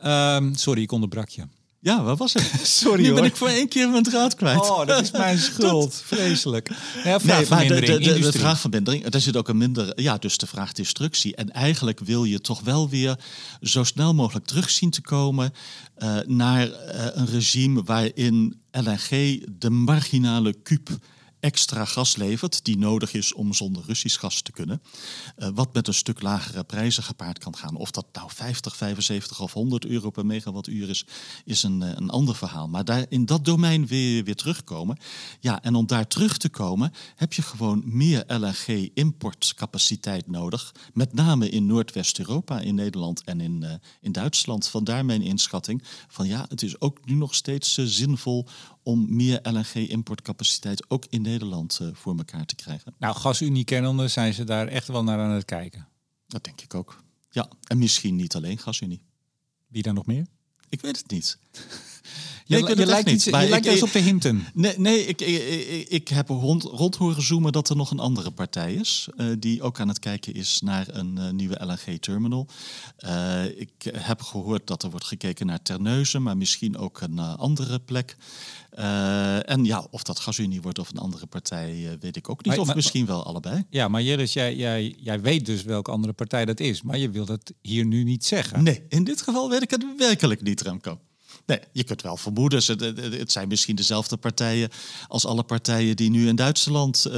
Ehm, 0.01 0.55
sorry, 0.55 0.83
ik 0.83 0.93
onderbrak 0.93 1.29
je. 1.29 1.43
Ja, 1.81 2.03
waar 2.03 2.17
was 2.17 2.33
het? 2.33 2.51
Sorry 2.67 3.03
nu 3.03 3.13
ben 3.15 3.25
ik 3.25 3.37
voor 3.37 3.49
één 3.49 3.69
keer 3.69 3.89
mijn 3.91 4.03
draad 4.03 4.35
kwijt. 4.35 4.71
Oh, 4.71 4.87
dat 4.87 5.03
is 5.03 5.11
mijn 5.11 5.39
schuld. 5.53 6.03
Vreselijk. 6.05 6.69
Ja, 6.69 6.75
Nou, 7.05 7.05
maar 7.05 7.19
de, 7.19 7.47
vraagvermindering, 7.47 7.87
de, 7.87 7.93
de, 7.99 8.05
de 8.09 8.15
industrie. 8.15 8.41
vraagvermindering, 8.41 9.05
daar 9.09 9.21
zit 9.21 9.37
ook 9.37 9.49
een 9.49 9.57
minder, 9.57 10.01
ja, 10.01 10.19
dus 10.19 10.39
de 10.39 10.47
vraag 10.47 10.73
destructie. 10.73 11.35
En 11.37 11.51
eigenlijk 11.53 12.01
wil 12.01 12.25
je 12.25 12.41
toch 12.41 12.61
wel 12.61 12.89
weer 12.89 13.19
zo 13.61 13.85
snel 13.85 14.15
mogelijk 14.15 14.47
terug 14.47 14.71
zien 14.71 14.91
te 14.91 15.01
komen 15.01 15.53
eh, 15.95 16.17
naar 16.27 16.71
eh, 16.73 17.07
een 17.13 17.27
regime 17.27 17.83
waarin 17.83 18.61
LNG 18.71 19.43
de 19.59 19.71
marginale 19.71 20.55
kuub 20.63 20.89
extra 21.47 21.85
gas 21.85 22.17
levert 22.17 22.65
die 22.65 22.79
nodig 22.79 23.13
is 23.13 23.35
om 23.35 23.53
zonder 23.53 23.83
Russisch 23.87 24.21
gas 24.21 24.41
te 24.41 24.53
kunnen. 24.53 24.83
Uh, 25.39 25.49
wat 25.55 25.75
met 25.75 25.89
een 25.89 25.95
stuk 25.95 26.23
lagere 26.23 26.65
prijzen 26.65 27.03
gepaard 27.03 27.39
kan 27.39 27.57
gaan. 27.57 27.77
Of 27.77 27.91
dat 27.91 28.07
nou 28.13 28.31
50, 28.35 28.77
75 28.77 29.41
of 29.41 29.53
100 29.53 29.85
euro 29.85 30.11
per 30.11 30.27
megawattuur 30.27 30.89
is, 30.89 31.07
is 31.45 31.63
een, 31.63 31.83
uh, 31.83 31.91
een 31.95 32.11
ander 32.11 32.37
verhaal. 32.37 32.69
Maar 32.69 32.85
daar 32.85 33.07
in 33.09 33.27
dat 33.27 33.45
domein 33.45 33.87
weer, 33.87 34.25
weer 34.25 34.35
terugkomen. 34.35 34.99
Ja, 35.41 35.63
en 35.63 35.75
om 35.75 35.87
daar 35.87 36.07
terug 36.07 36.37
te 36.37 36.49
komen 36.49 36.93
heb 37.17 37.33
je 37.33 37.43
gewoon 37.43 37.83
meer 37.85 38.25
LNG-importcapaciteit 38.27 40.27
nodig. 40.27 40.75
Met 40.95 41.13
name 41.13 41.49
in 41.49 41.67
Noordwest-Europa, 41.67 42.61
in 42.61 42.75
Nederland 42.75 43.25
en 43.25 43.41
in, 43.41 43.61
uh, 43.63 43.73
in 44.01 44.13
Duitsland. 44.13 44.69
Vandaar 44.69 45.05
mijn 45.05 45.23
inschatting 45.23 45.83
van 46.09 46.27
ja, 46.27 46.47
het 46.49 46.63
is 46.63 46.81
ook 46.81 47.05
nu 47.05 47.15
nog 47.15 47.35
steeds 47.35 47.75
zinvol 47.75 48.47
om 48.87 49.07
meer 49.09 49.41
LNG-importcapaciteit 49.43 50.91
ook 50.91 51.07
in 51.09 51.23
Nederland 51.23 51.79
uh, 51.83 51.89
voor 51.93 52.17
elkaar 52.17 52.47
te 52.47 52.55
krijgen. 52.55 52.95
Nou, 52.99 53.17
gasunie 53.17 53.65
kennende 53.65 54.09
zijn 54.09 54.35
ze 54.35 54.45
daar 54.45 54.69
echt 54.69 54.89
wel 54.89 55.05
naar 55.05 55.19
aan 55.19 55.31
het 55.31 55.45
kijken. 55.45 55.89
Dat 56.27 56.45
denk 56.45 56.61
ik 56.61 56.75
ook. 56.75 57.03
Ja, 57.31 57.49
en 57.63 57.79
misschien 57.79 58.17
niet 58.17 58.35
alleen 58.35 58.59
gasunie. 58.59 59.03
Wie 59.67 59.83
dan 59.83 59.95
nog 59.95 60.07
meer? 60.07 60.27
Ik 60.69 60.81
weet 60.81 60.97
het 60.97 61.11
niet. 61.11 61.39
Nee, 62.47 62.77
je, 62.77 62.87
lijkt, 62.87 63.11
iets, 63.11 63.25
je 63.25 63.31
ik, 63.31 63.49
lijkt 63.49 63.67
eens 63.67 63.83
op 63.83 63.93
de 63.93 63.99
hinten. 63.99 64.47
Nee, 64.55 64.79
nee 64.79 65.07
ik, 65.07 65.21
ik, 65.21 65.89
ik, 65.89 66.09
heb 66.09 66.29
rond, 66.29 66.63
rond 66.63 66.97
horen 66.97 67.23
zoomen 67.23 67.53
dat 67.53 67.69
er 67.69 67.77
nog 67.77 67.91
een 67.91 67.99
andere 67.99 68.31
partij 68.31 68.75
is. 68.75 69.09
Uh, 69.17 69.27
die 69.39 69.63
ook 69.63 69.81
aan 69.81 69.89
het 69.89 69.99
kijken 69.99 70.35
is 70.35 70.61
naar 70.61 70.87
een 70.89 71.17
uh, 71.19 71.31
nieuwe 71.31 71.65
LNG-terminal. 71.65 72.47
Uh, 72.99 73.45
ik 73.45 73.71
heb 73.93 74.23
gehoord 74.23 74.67
dat 74.67 74.83
er 74.83 74.91
wordt 74.91 75.07
gekeken 75.07 75.47
naar 75.47 75.63
Terneuzen, 75.63 76.23
maar 76.23 76.37
misschien 76.37 76.79
ook 76.79 77.01
een 77.01 77.19
andere 77.19 77.79
plek. 77.79 78.17
en 78.71 79.65
ja, 79.65 79.87
of 79.91 80.03
dat 80.03 80.21
GasUnie 80.21 80.63
wordt 80.63 80.79
of 80.79 80.91
een 80.91 80.99
andere 80.99 81.27
partij, 81.27 81.97
weet 82.01 82.17
ik 82.17 82.31
ook 82.31 82.37
niet. 82.37 82.47
Maar, 82.47 82.59
of 82.59 82.67
maar, 82.67 82.77
misschien 82.77 83.07
wel 83.07 83.25
allebei. 83.25 83.65
Ja, 83.71 83.89
maar 83.89 84.03
Jillis, 84.03 84.33
jij, 84.33 84.57
jij, 84.57 84.97
jij 84.99 85.21
weet 85.21 85.47
dus 85.47 85.63
welke 85.63 85.91
andere 85.91 86.13
partij 86.13 86.45
dat 86.45 86.61
is. 86.61 86.83
Maar 86.83 86.99
je 86.99 87.11
wilt 87.11 87.29
het 87.29 87.53
hier 87.63 87.85
nu 87.85 88.05
niet 88.05 88.25
zeggen. 88.25 88.63
Nee, 88.63 88.83
in 88.89 89.05
dit 89.05 89.23
geval 89.23 89.51
weet 89.51 89.63
ik 89.63 89.71
het 89.71 89.85
werkelijk 89.97 90.43
niet, 90.43 90.61
Remco. 90.61 90.99
Nee, 91.47 91.61
je 91.73 91.85
kunt 91.85 92.03
wel 92.03 92.17
vermoeden, 92.17 92.59
het, 92.67 92.81
het 93.13 93.33
zijn 93.33 93.49
misschien 93.49 93.77
dezelfde 93.77 94.17
partijen 94.17 94.71
als 95.09 95.27
alle 95.27 95.43
partijen 95.43 95.97
die 95.97 96.11
nu 96.11 96.29
in 96.29 96.37
Duitsland, 96.37 97.07
uh, 97.09 97.15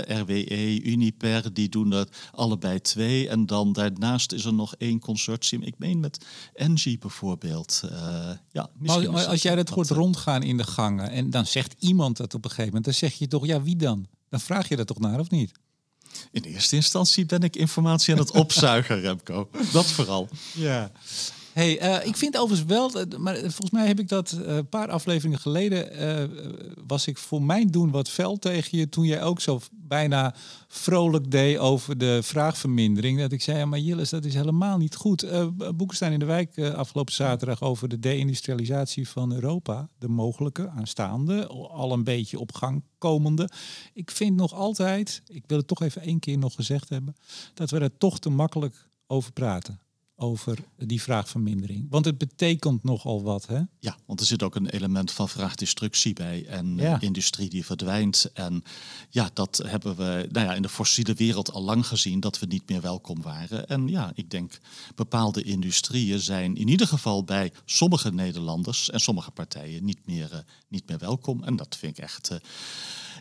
RWE, 0.00 0.82
Uniper, 0.82 1.54
die 1.54 1.68
doen 1.68 1.90
dat 1.90 2.08
allebei 2.32 2.80
twee. 2.80 3.28
En 3.28 3.46
dan 3.46 3.72
daarnaast 3.72 4.32
is 4.32 4.44
er 4.44 4.54
nog 4.54 4.74
één 4.74 5.00
consortium, 5.00 5.62
ik 5.62 5.74
meen 5.78 6.00
met 6.00 6.24
Engie 6.54 6.98
bijvoorbeeld. 6.98 7.82
Uh, 7.84 7.90
ja, 8.50 8.70
maar, 8.78 9.10
maar 9.10 9.26
als 9.26 9.42
jij 9.42 9.54
dat 9.54 9.68
hoort 9.68 9.90
rondgaan 9.90 10.42
in 10.42 10.56
de 10.56 10.66
gangen 10.66 11.10
en 11.10 11.30
dan 11.30 11.46
zegt 11.46 11.74
iemand 11.78 12.16
dat 12.16 12.34
op 12.34 12.44
een 12.44 12.50
gegeven 12.50 12.66
moment, 12.66 12.84
dan 12.84 12.94
zeg 12.94 13.14
je 13.14 13.28
toch, 13.28 13.46
ja 13.46 13.62
wie 13.62 13.76
dan? 13.76 14.06
Dan 14.28 14.40
vraag 14.40 14.68
je 14.68 14.76
dat 14.76 14.86
toch 14.86 14.98
naar 14.98 15.18
of 15.18 15.30
niet? 15.30 15.52
In 16.32 16.42
eerste 16.42 16.76
instantie 16.76 17.26
ben 17.26 17.42
ik 17.42 17.56
informatie 17.56 18.14
aan 18.14 18.20
het 18.20 18.30
opzuigen, 18.30 19.00
Remco. 19.06 19.48
Dat 19.72 19.86
vooral. 19.86 20.28
Ja. 20.54 20.90
Hey, 21.58 21.82
uh, 21.82 22.06
ik 22.06 22.16
vind 22.16 22.36
overigens 22.36 22.68
wel, 22.68 22.90
maar 23.18 23.36
volgens 23.36 23.70
mij 23.70 23.86
heb 23.86 23.98
ik 23.98 24.08
dat 24.08 24.30
een 24.30 24.56
uh, 24.56 24.58
paar 24.70 24.90
afleveringen 24.90 25.38
geleden, 25.38 26.02
uh, 26.02 26.38
was 26.86 27.06
ik 27.06 27.18
voor 27.18 27.42
mijn 27.42 27.66
doen 27.66 27.90
wat 27.90 28.08
fel 28.08 28.36
tegen 28.36 28.78
je 28.78 28.88
toen 28.88 29.04
jij 29.04 29.22
ook 29.22 29.40
zo 29.40 29.60
bijna 29.72 30.34
vrolijk 30.68 31.30
deed 31.30 31.58
over 31.58 31.98
de 31.98 32.22
vraagvermindering. 32.22 33.20
Dat 33.20 33.32
ik 33.32 33.42
zei, 33.42 33.58
ja, 33.58 33.64
maar 33.64 33.78
Jillis, 33.78 34.10
dat 34.10 34.24
is 34.24 34.34
helemaal 34.34 34.78
niet 34.78 34.94
goed. 34.94 35.26
Boekenstein 35.76 36.12
in 36.12 36.18
de 36.18 36.24
Wijk 36.24 36.58
afgelopen 36.58 37.14
zaterdag 37.14 37.62
over 37.62 37.88
de 37.88 37.98
deindustrialisatie 37.98 39.08
van 39.08 39.32
Europa. 39.32 39.88
De 39.98 40.08
mogelijke, 40.08 40.68
aanstaande, 40.68 41.46
al 41.46 41.92
een 41.92 42.04
beetje 42.04 42.38
op 42.38 42.52
gang 42.52 42.82
komende. 42.98 43.48
Ik 43.92 44.10
vind 44.10 44.36
nog 44.36 44.54
altijd, 44.54 45.22
ik 45.26 45.44
wil 45.46 45.58
het 45.58 45.66
toch 45.66 45.82
even 45.82 46.02
één 46.02 46.18
keer 46.18 46.38
nog 46.38 46.54
gezegd 46.54 46.88
hebben, 46.88 47.16
dat 47.54 47.70
we 47.70 47.78
er 47.78 47.96
toch 47.98 48.18
te 48.18 48.30
makkelijk 48.30 48.88
over 49.06 49.32
praten 49.32 49.87
over 50.20 50.58
die 50.76 51.02
vraagvermindering? 51.02 51.86
Want 51.90 52.04
het 52.04 52.18
betekent 52.18 52.84
nogal 52.84 53.22
wat, 53.22 53.46
hè? 53.46 53.60
Ja, 53.78 53.96
want 54.06 54.20
er 54.20 54.26
zit 54.26 54.42
ook 54.42 54.54
een 54.54 54.68
element 54.68 55.12
van 55.12 55.28
vraagdestructie 55.28 56.12
bij 56.12 56.46
en 56.46 56.76
ja. 56.76 57.00
industrie 57.00 57.48
die 57.48 57.64
verdwijnt. 57.64 58.30
En 58.34 58.62
ja, 59.10 59.30
dat 59.32 59.62
hebben 59.66 59.96
we 59.96 60.28
nou 60.32 60.46
ja, 60.46 60.54
in 60.54 60.62
de 60.62 60.68
fossiele 60.68 61.14
wereld 61.14 61.52
al 61.52 61.62
lang 61.62 61.86
gezien 61.86 62.20
dat 62.20 62.38
we 62.38 62.46
niet 62.46 62.68
meer 62.68 62.80
welkom 62.80 63.22
waren. 63.22 63.68
En 63.68 63.88
ja, 63.88 64.12
ik 64.14 64.30
denk 64.30 64.58
bepaalde 64.94 65.42
industrieën 65.42 66.20
zijn 66.20 66.56
in 66.56 66.68
ieder 66.68 66.86
geval 66.86 67.24
bij 67.24 67.52
sommige 67.64 68.12
Nederlanders 68.12 68.90
en 68.90 69.00
sommige 69.00 69.30
partijen 69.30 69.84
niet 69.84 70.06
meer, 70.06 70.28
uh, 70.32 70.38
niet 70.68 70.88
meer 70.88 70.98
welkom. 70.98 71.44
En 71.44 71.56
dat 71.56 71.76
vind 71.76 71.98
ik 71.98 72.04
echt. 72.04 72.30
Uh, 72.30 72.38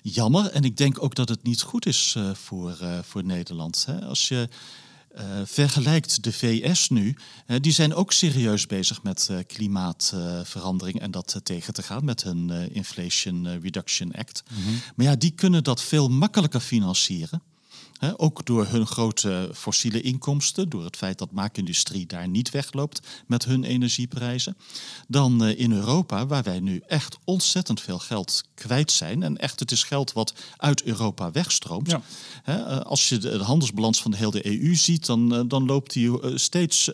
jammer. 0.04 0.52
En 0.52 0.64
ik 0.64 0.78
denk 0.78 1.04
ook 1.04 1.16
dat 1.16 1.30
het 1.30 1.44
niet 1.44 1.62
goed 1.62 1.86
is 1.86 2.16
uh, 2.18 2.34
voor, 2.34 2.78
voor 3.04 3.24
Nederland. 3.24 3.86
Hè? 3.86 4.06
Als 4.06 4.28
je 4.28 4.50
uh, 5.18 5.24
vergelijkt 5.46 6.24
de 6.24 6.34
VS 6.34 6.90
nu, 6.90 7.16
uh, 7.48 7.58
die 7.62 7.72
zijn 7.72 7.94
ook 7.94 8.12
serieus 8.12 8.66
bezig 8.66 9.04
met 9.04 9.28
uh, 9.32 9.38
klimaatverandering 9.48 11.00
en 11.00 11.12
dat 11.12 11.40
tegen 11.44 11.74
te 11.74 11.84
gaan 11.84 12.06
met 12.06 12.24
hun 12.24 12.50
Inflation 12.74 13.60
Reduction 13.60 14.12
Act. 14.12 14.44
Mm 14.50 14.64
-hmm. 14.64 14.82
Maar 14.96 15.06
ja, 15.06 15.16
die 15.16 15.32
kunnen 15.32 15.64
dat 15.64 15.82
veel 15.82 16.10
makkelijker 16.10 16.60
financieren 16.60 17.42
ook 18.18 18.46
door 18.46 18.66
hun 18.66 18.88
grote 18.88 19.50
fossiele 19.54 20.02
inkomsten, 20.02 20.70
door 20.70 20.84
het 20.84 20.96
feit 20.96 21.18
dat 21.18 21.32
maakindustrie 21.32 22.06
daar 22.06 22.28
niet 22.28 22.50
wegloopt 22.50 23.00
met 23.26 23.46
hun 23.46 23.64
energieprijzen, 23.64 24.58
dan 25.08 25.44
eh, 25.44 25.60
in 25.60 25.72
Europa, 25.72 26.26
waar 26.26 26.44
wij 26.44 26.60
nu 26.60 26.82
echt 26.88 27.18
ontzettend 27.24 27.82
veel 27.82 28.00
geld 28.00 28.44
kwijt 28.54 28.92
zijn. 28.92 29.24
En 29.24 29.38
echt, 29.38 29.60
het 29.60 29.72
is 29.72 29.84
geld 29.84 30.14
wat 30.14 30.34
uit 30.58 30.84
Europa 30.84 31.32
wegstroomt. 31.32 31.92
Ja. 31.92 32.02
Eh, 32.44 32.80
als 32.80 33.10
je 33.10 33.18
de 33.18 33.38
handelsbalans 33.38 34.02
van 34.02 34.12
de 34.12 34.18
hele 34.18 34.46
EU 34.46 34.76
ziet, 34.76 35.06
dan, 35.06 35.36
eh, 35.36 35.42
dan 35.48 35.66
loopt 35.66 35.94
die 35.94 36.20
steeds 36.36 36.92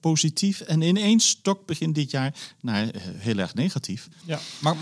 positief. 0.00 0.60
En 0.60 0.80
ineens 0.80 1.28
stok 1.28 1.66
begin 1.66 1.92
dit 1.92 2.10
jaar 2.10 2.34
naar 2.60 2.88
heel 3.16 3.38
erg 3.38 3.54
negatief. 3.54 4.08
Ja, 4.24 4.40
maar 4.58 4.76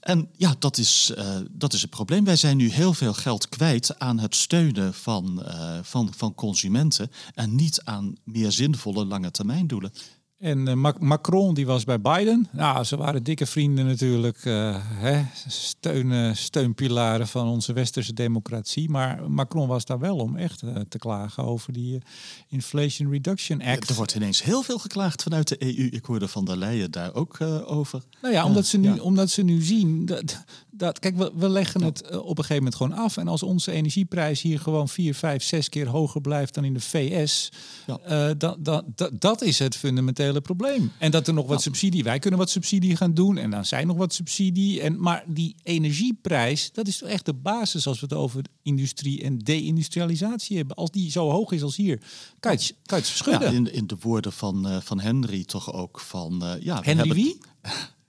en 0.00 0.28
ja, 0.36 0.54
dat 0.58 0.78
is, 0.78 1.12
uh, 1.18 1.36
dat 1.50 1.72
is 1.72 1.80
het 1.82 1.90
probleem. 1.90 2.24
Wij 2.24 2.36
zijn 2.36 2.56
nu 2.56 2.70
heel 2.70 2.94
veel 2.94 3.14
geld 3.14 3.48
kwijt 3.48 3.98
aan 3.98 4.18
het 4.18 4.34
steunen 4.34 4.94
van, 4.94 5.42
uh, 5.46 5.78
van, 5.82 6.12
van 6.16 6.34
consumenten 6.34 7.10
en 7.34 7.54
niet 7.54 7.80
aan 7.84 8.16
meer 8.24 8.52
zinvolle 8.52 9.04
lange 9.04 9.30
termijn 9.30 9.66
doelen. 9.66 9.92
En 10.38 10.68
uh, 10.68 10.92
Macron 10.98 11.54
die 11.54 11.66
was 11.66 11.84
bij 11.84 12.00
Biden. 12.00 12.48
Nou, 12.52 12.84
ze 12.84 12.96
waren 12.96 13.22
dikke 13.22 13.46
vrienden 13.46 13.86
natuurlijk. 13.86 14.44
Uh, 14.44 14.76
hè, 14.80 15.24
steun, 15.48 16.36
steunpilaren 16.36 17.28
van 17.28 17.48
onze 17.48 17.72
westerse 17.72 18.12
democratie. 18.12 18.90
Maar 18.90 19.30
Macron 19.30 19.68
was 19.68 19.84
daar 19.84 19.98
wel 19.98 20.16
om 20.16 20.36
echt 20.36 20.62
uh, 20.62 20.76
te 20.88 20.98
klagen 20.98 21.44
over 21.44 21.72
die 21.72 22.02
Inflation 22.48 23.10
Reduction 23.10 23.62
Act. 23.62 23.82
Ja, 23.82 23.88
er 23.88 23.94
wordt 23.94 24.14
ineens 24.14 24.42
heel 24.42 24.62
veel 24.62 24.78
geklaagd 24.78 25.22
vanuit 25.22 25.48
de 25.48 25.62
EU. 25.62 25.86
Ik 25.86 26.04
hoorde 26.04 26.28
van 26.28 26.44
der 26.44 26.56
Leyen 26.56 26.90
daar 26.90 27.14
ook 27.14 27.40
over. 27.64 28.02
Nou 28.22 28.34
ja, 28.34 28.44
omdat, 28.44 28.66
ze 28.66 28.78
nu, 28.78 28.94
ja. 28.94 29.02
omdat 29.02 29.30
ze 29.30 29.42
nu 29.42 29.62
zien 29.62 30.06
dat, 30.06 30.44
dat 30.78 30.98
kijk, 30.98 31.16
we, 31.16 31.32
we 31.34 31.48
leggen 31.48 31.82
het 31.82 32.10
op 32.10 32.38
een 32.38 32.44
gegeven 32.44 32.56
moment 32.56 32.74
gewoon 32.74 32.92
af. 32.92 33.16
En 33.16 33.28
als 33.28 33.42
onze 33.42 33.72
energieprijs 33.72 34.42
hier 34.42 34.60
gewoon 34.60 34.88
vier, 34.88 35.14
vijf, 35.14 35.42
zes 35.42 35.68
keer 35.68 35.86
hoger 35.86 36.20
blijft 36.20 36.54
dan 36.54 36.64
in 36.64 36.74
de 36.74 36.80
VS, 36.80 37.48
ja. 37.86 38.34
dan, 38.34 38.56
dan, 38.58 38.84
dat, 38.94 39.20
dat 39.20 39.42
is 39.42 39.58
het 39.58 39.76
fundamentele 39.76 40.40
probleem. 40.40 40.92
En 40.98 41.10
dat 41.10 41.26
er 41.26 41.34
nog 41.34 41.46
wat 41.46 41.62
subsidie, 41.62 42.04
wij 42.04 42.18
kunnen 42.18 42.38
wat 42.38 42.50
subsidie 42.50 42.96
gaan 42.96 43.14
doen 43.14 43.38
en 43.38 43.50
dan 43.50 43.64
zijn 43.64 43.86
nog 43.86 43.96
wat 43.96 44.14
subsidie. 44.14 44.80
En, 44.80 45.00
maar 45.00 45.24
die 45.26 45.56
energieprijs, 45.62 46.72
dat 46.72 46.86
is 46.86 46.98
toch 46.98 47.08
echt 47.08 47.24
de 47.24 47.34
basis 47.34 47.86
als 47.86 48.00
we 48.00 48.06
het 48.08 48.14
over 48.14 48.42
industrie 48.62 49.22
en 49.22 49.38
deindustrialisatie 49.38 50.56
hebben. 50.56 50.76
Als 50.76 50.90
die 50.90 51.10
zo 51.10 51.30
hoog 51.30 51.52
is 51.52 51.62
als 51.62 51.76
hier, 51.76 52.00
kan 52.40 52.52
je 52.52 52.58
kan 52.58 52.98
je 52.98 53.04
het 53.04 53.06
verschudden. 53.06 53.50
Ja, 53.50 53.56
in, 53.56 53.72
in 53.72 53.86
de 53.86 53.96
woorden 54.00 54.32
van, 54.32 54.66
uh, 54.68 54.76
van 54.80 55.00
Henry 55.00 55.44
toch 55.44 55.72
ook 55.72 56.00
van... 56.00 56.44
Uh, 56.44 56.52
ja, 56.60 56.80
Henry 56.82 57.14
wie? 57.14 57.38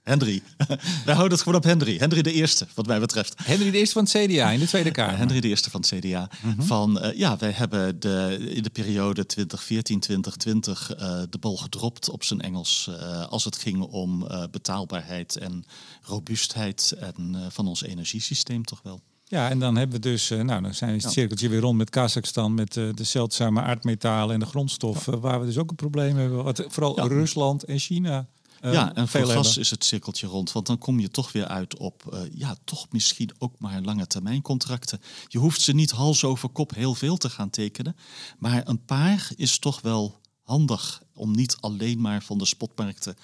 Henry. 0.02 0.42
Wij 1.04 1.14
houden 1.14 1.32
het 1.32 1.42
gewoon 1.42 1.58
op 1.58 1.64
Henry. 1.64 1.98
Henry 1.98 2.22
de 2.22 2.32
Eerste, 2.32 2.66
wat 2.74 2.86
mij 2.86 3.00
betreft. 3.00 3.34
Henry 3.42 3.70
de 3.70 3.78
Eerste 3.78 3.94
van 3.94 4.04
het 4.04 4.12
CDA 4.12 4.50
in 4.50 4.60
de 4.60 4.66
Tweede 4.66 4.90
Kamer. 4.90 5.18
Henry 5.18 5.40
de 5.40 5.48
Eerste 5.48 5.70
van 5.70 5.80
het 5.80 5.94
CDA. 5.94 6.30
Mm 6.42 6.52
-hmm. 6.52 6.66
Van, 6.66 7.04
uh, 7.04 7.12
ja, 7.18 7.36
wij 7.36 7.50
hebben 7.50 8.00
de, 8.00 8.36
in 8.54 8.62
de 8.62 8.70
periode 8.70 9.26
2014-2020 9.40 9.40
uh, 9.40 11.22
de 11.30 11.38
bal 11.40 11.56
gedropt 11.56 12.08
op 12.08 12.24
zijn 12.24 12.40
Engels. 12.40 12.88
Uh, 12.90 13.26
als 13.26 13.44
het 13.44 13.56
ging 13.56 13.82
om 13.82 14.28
betaalbaarheid 14.50 15.36
en 15.36 15.64
robuustheid 16.02 16.94
en, 16.98 17.36
van 17.48 17.66
ons 17.66 17.82
energiesysteem 17.82 18.64
toch 18.64 18.80
wel. 18.82 19.00
Ja, 19.24 19.50
en 19.50 19.58
dan 19.58 19.76
hebben 19.76 20.00
we 20.00 20.08
dus, 20.08 20.28
nou, 20.28 20.62
dan 20.62 20.74
zijn 20.74 20.96
we 20.96 21.02
het 21.02 21.12
cirkeltje 21.12 21.48
weer 21.48 21.60
rond 21.60 21.78
met 21.78 21.90
Kazachstan, 21.90 22.54
met 22.54 22.76
uh, 22.76 22.94
de 22.94 23.04
zeldzame 23.04 23.60
aardmetalen 23.60 24.34
en 24.34 24.40
de 24.40 24.46
grondstoffen, 24.46 25.12
ja. 25.12 25.18
waar 25.18 25.40
we 25.40 25.46
dus 25.46 25.58
ook 25.58 25.70
een 25.70 25.76
probleem 25.76 26.16
hebben. 26.16 26.44
Wat, 26.44 26.64
vooral 26.68 26.96
ja. 26.96 27.06
Rusland 27.06 27.64
en 27.64 27.78
China. 27.78 28.26
Uh, 28.60 28.72
ja, 28.72 28.94
en 28.94 29.08
voor 29.08 29.26
gas 29.26 29.56
is 29.56 29.70
het 29.70 29.84
cirkeltje 29.84 30.26
rond. 30.26 30.52
Want 30.52 30.66
dan 30.66 30.78
kom 30.78 31.00
je 31.00 31.10
toch 31.10 31.32
weer 31.32 31.46
uit 31.46 31.76
op, 31.76 32.10
uh, 32.12 32.20
ja, 32.32 32.56
toch 32.64 32.86
misschien 32.90 33.30
ook 33.38 33.58
maar 33.58 33.80
lange 33.80 34.06
termijn 34.06 34.42
contracten. 34.42 35.00
Je 35.28 35.38
hoeft 35.38 35.60
ze 35.60 35.72
niet 35.72 35.90
hals 35.90 36.24
over 36.24 36.48
kop 36.48 36.74
heel 36.74 36.94
veel 36.94 37.16
te 37.16 37.30
gaan 37.30 37.50
tekenen. 37.50 37.96
Maar 38.38 38.68
een 38.68 38.84
paar 38.84 39.30
is 39.36 39.58
toch 39.58 39.80
wel 39.80 40.20
handig 40.42 41.02
om 41.14 41.30
niet 41.30 41.56
alleen 41.60 42.00
maar 42.00 42.22
van 42.22 42.38
de 42.38 42.44
spotmarkten 42.44 43.16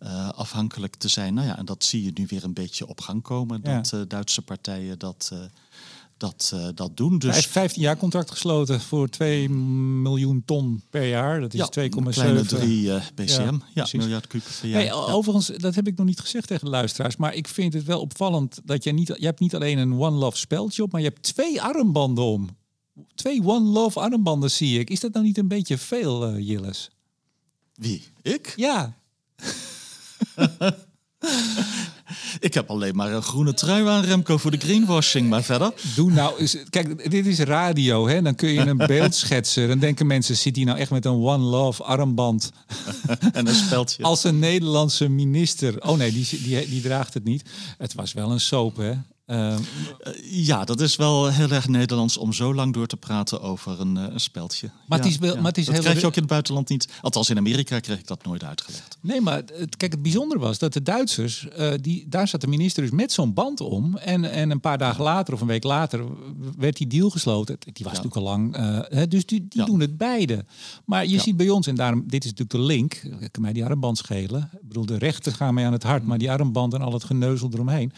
uh, 0.00 0.28
afhankelijk 0.28 0.94
te 0.94 1.08
zijn. 1.08 1.34
Nou 1.34 1.46
ja, 1.46 1.58
en 1.58 1.64
dat 1.64 1.84
zie 1.84 2.04
je 2.04 2.10
nu 2.14 2.26
weer 2.28 2.44
een 2.44 2.54
beetje 2.54 2.86
op 2.86 3.00
gang 3.00 3.22
komen. 3.22 3.60
Ja. 3.62 3.76
Dat 3.76 3.92
uh, 3.92 4.00
Duitse 4.08 4.42
partijen 4.42 4.98
dat, 4.98 5.32
uh, 6.22 6.28
dat, 6.28 6.54
dat 6.74 6.96
doen. 6.96 7.18
Dus 7.18 7.28
Hij 7.28 7.38
heeft 7.38 7.48
15 7.48 7.82
jaar 7.82 7.96
contract 7.96 8.30
gesloten 8.30 8.80
voor 8.80 9.08
2 9.08 9.48
miljoen 9.50 10.42
ton 10.44 10.82
per 10.90 11.08
jaar. 11.08 11.40
Dat 11.40 11.54
is 11.54 11.68
ja, 11.72 11.88
2,7 11.88 11.88
kleine 12.10 12.44
3 12.44 12.90
BCM. 13.14 13.58
Ja, 13.74 13.86
miljard 13.92 14.26
kuub 14.26 14.42
per 14.60 14.68
jaar. 14.68 14.80
Hey, 14.80 14.84
Ja. 14.84 14.92
Overigens, 14.92 15.46
dat 15.46 15.74
heb 15.74 15.86
ik 15.86 15.96
nog 15.96 16.06
niet 16.06 16.20
gezegd 16.20 16.46
tegen 16.46 16.64
de 16.64 16.70
luisteraars. 16.70 17.16
Maar 17.16 17.34
ik 17.34 17.48
vind 17.48 17.74
het 17.74 17.84
wel 17.84 18.00
opvallend 18.00 18.60
dat 18.64 18.84
je 18.84 18.92
niet... 18.92 19.06
Je 19.18 19.24
hebt 19.26 19.40
niet 19.40 19.54
alleen 19.54 19.78
een 19.78 19.92
One 20.00 20.16
Love 20.16 20.36
speldje 20.36 20.82
op, 20.82 20.92
maar 20.92 21.00
je 21.00 21.08
hebt 21.08 21.22
twee 21.22 21.62
armbanden 21.62 22.24
om. 22.24 22.48
Twee 23.14 23.42
One 23.44 23.68
Love 23.68 24.00
armbanden 24.00 24.50
zie 24.50 24.78
ik. 24.78 24.90
Is 24.90 25.00
dat 25.00 25.12
nou 25.12 25.24
niet 25.24 25.38
een 25.38 25.48
beetje 25.48 25.78
veel, 25.78 26.26
eh 26.26 26.48
Jilles? 26.48 26.90
Wie? 27.74 28.04
Ik? 28.22 28.52
Ja. 28.56 28.94
Ik 32.40 32.54
heb 32.54 32.70
alleen 32.70 32.96
maar 32.96 33.12
een 33.12 33.22
groene 33.22 33.54
trui 33.54 33.86
aan, 33.88 34.04
Remco, 34.04 34.36
voor 34.36 34.50
de 34.50 34.56
greenwashing. 34.56 35.28
Maar 35.28 35.42
verder. 35.42 35.72
Doe 35.94 36.10
nou 36.12 36.38
eens. 36.38 36.56
Kijk, 36.70 37.10
dit 37.10 37.26
is 37.26 37.38
radio, 37.38 38.08
hè? 38.08 38.22
Dan 38.22 38.34
kun 38.34 38.48
je 38.48 38.60
een 38.60 38.76
beeld 38.86 39.14
schetsen. 39.14 39.68
Dan 39.68 39.78
denken 39.78 40.06
mensen: 40.06 40.36
zit 40.36 40.56
hij 40.56 40.64
nou 40.64 40.78
echt 40.78 40.90
met 40.90 41.04
een 41.04 41.12
One 41.12 41.44
Love 41.44 41.82
armband 41.82 42.50
En 43.32 43.48
een 43.48 43.54
speldje. 43.54 44.02
als 44.02 44.24
een 44.24 44.38
Nederlandse 44.38 45.08
minister? 45.08 45.82
Oh 45.88 45.96
nee, 45.98 46.12
die, 46.12 46.28
die, 46.42 46.68
die 46.68 46.80
draagt 46.82 47.14
het 47.14 47.24
niet. 47.24 47.42
Het 47.78 47.94
was 47.94 48.12
wel 48.12 48.30
een 48.30 48.40
soap, 48.40 48.76
hè? 48.76 48.92
Uh, 49.26 49.56
Ja, 50.30 50.64
dat 50.64 50.80
is 50.80 50.96
wel 50.96 51.28
heel 51.28 51.50
erg 51.50 51.68
Nederlands 51.68 52.16
om 52.16 52.32
zo 52.32 52.54
lang 52.54 52.72
door 52.74 52.86
te 52.86 52.96
praten 52.96 53.40
over 53.42 53.80
een, 53.80 53.96
eh, 53.96 54.02
een 54.12 54.20
speldje. 54.20 54.70
Maar 54.88 54.98
het 54.98 55.06
is 55.08 55.18
wel- 55.18 55.34
ja. 55.34 55.40
maar 55.40 55.48
het 55.50 55.58
is 55.58 55.64
dat 55.64 55.74
heel- 55.74 55.82
krijg 55.82 56.00
je 56.00 56.06
ook 56.06 56.14
in 56.14 56.20
het 56.22 56.30
buitenland 56.30 56.68
niet. 56.68 56.88
Althans, 57.00 57.30
in 57.30 57.36
Amerika 57.38 57.80
kreeg 57.80 57.98
ik 57.98 58.06
dat 58.06 58.24
nooit 58.24 58.44
uitgelegd. 58.44 58.98
Nee, 59.00 59.20
maar 59.20 59.36
het, 59.36 59.76
kijk, 59.76 59.92
het 59.92 60.02
bijzondere 60.02 60.40
was 60.40 60.58
dat 60.58 60.72
de 60.72 60.82
Duitsers, 60.82 61.48
eh, 61.48 61.72
die, 61.80 62.06
daar 62.08 62.28
zat 62.28 62.40
de 62.40 62.46
minister 62.46 62.82
dus 62.82 62.90
met 62.92 63.12
zo'n 63.12 63.32
band 63.34 63.60
om. 63.60 63.96
En, 63.96 64.30
en 64.32 64.50
een 64.50 64.60
paar 64.60 64.78
dagen 64.78 65.04
later 65.04 65.34
of 65.34 65.40
een 65.40 65.46
week 65.46 65.64
later 65.64 66.04
werd 66.58 66.76
die 66.76 66.86
deal 66.86 67.10
gesloten. 67.10 67.56
Die 67.58 67.84
was 67.84 67.92
Ja. 67.96 68.02
natuurlijk 68.02 68.16
al 68.16 68.22
lang. 68.22 68.56
eh, 68.56 69.02
dus 69.08 69.26
die, 69.26 69.46
die 69.48 69.64
doen 69.64 69.80
het 69.80 69.96
beide. 69.96 70.44
Maar 70.84 71.06
je 71.06 71.20
ziet 71.20 71.36
bij 71.36 71.48
ons, 71.48 71.66
en 71.66 71.74
daarom, 71.74 72.02
dit 72.06 72.24
is 72.24 72.30
natuurlijk 72.30 72.58
de 72.58 72.72
link. 72.74 72.94
Ik 73.20 73.32
kan 73.32 73.42
mij 73.42 73.52
die 73.52 73.64
armband 73.64 73.98
schelen. 73.98 74.50
Ik 74.62 74.68
bedoel, 74.68 74.86
de 74.86 74.98
rechten 74.98 75.32
gaan 75.32 75.54
mij 75.54 75.66
aan 75.66 75.72
het 75.72 75.82
hart, 75.82 76.04
maar 76.06 76.18
die 76.18 76.30
armband 76.30 76.74
en 76.74 76.80
al 76.82 76.92
het 76.92 77.04
geneuzel 77.04 77.48
eromheen. 77.52 77.92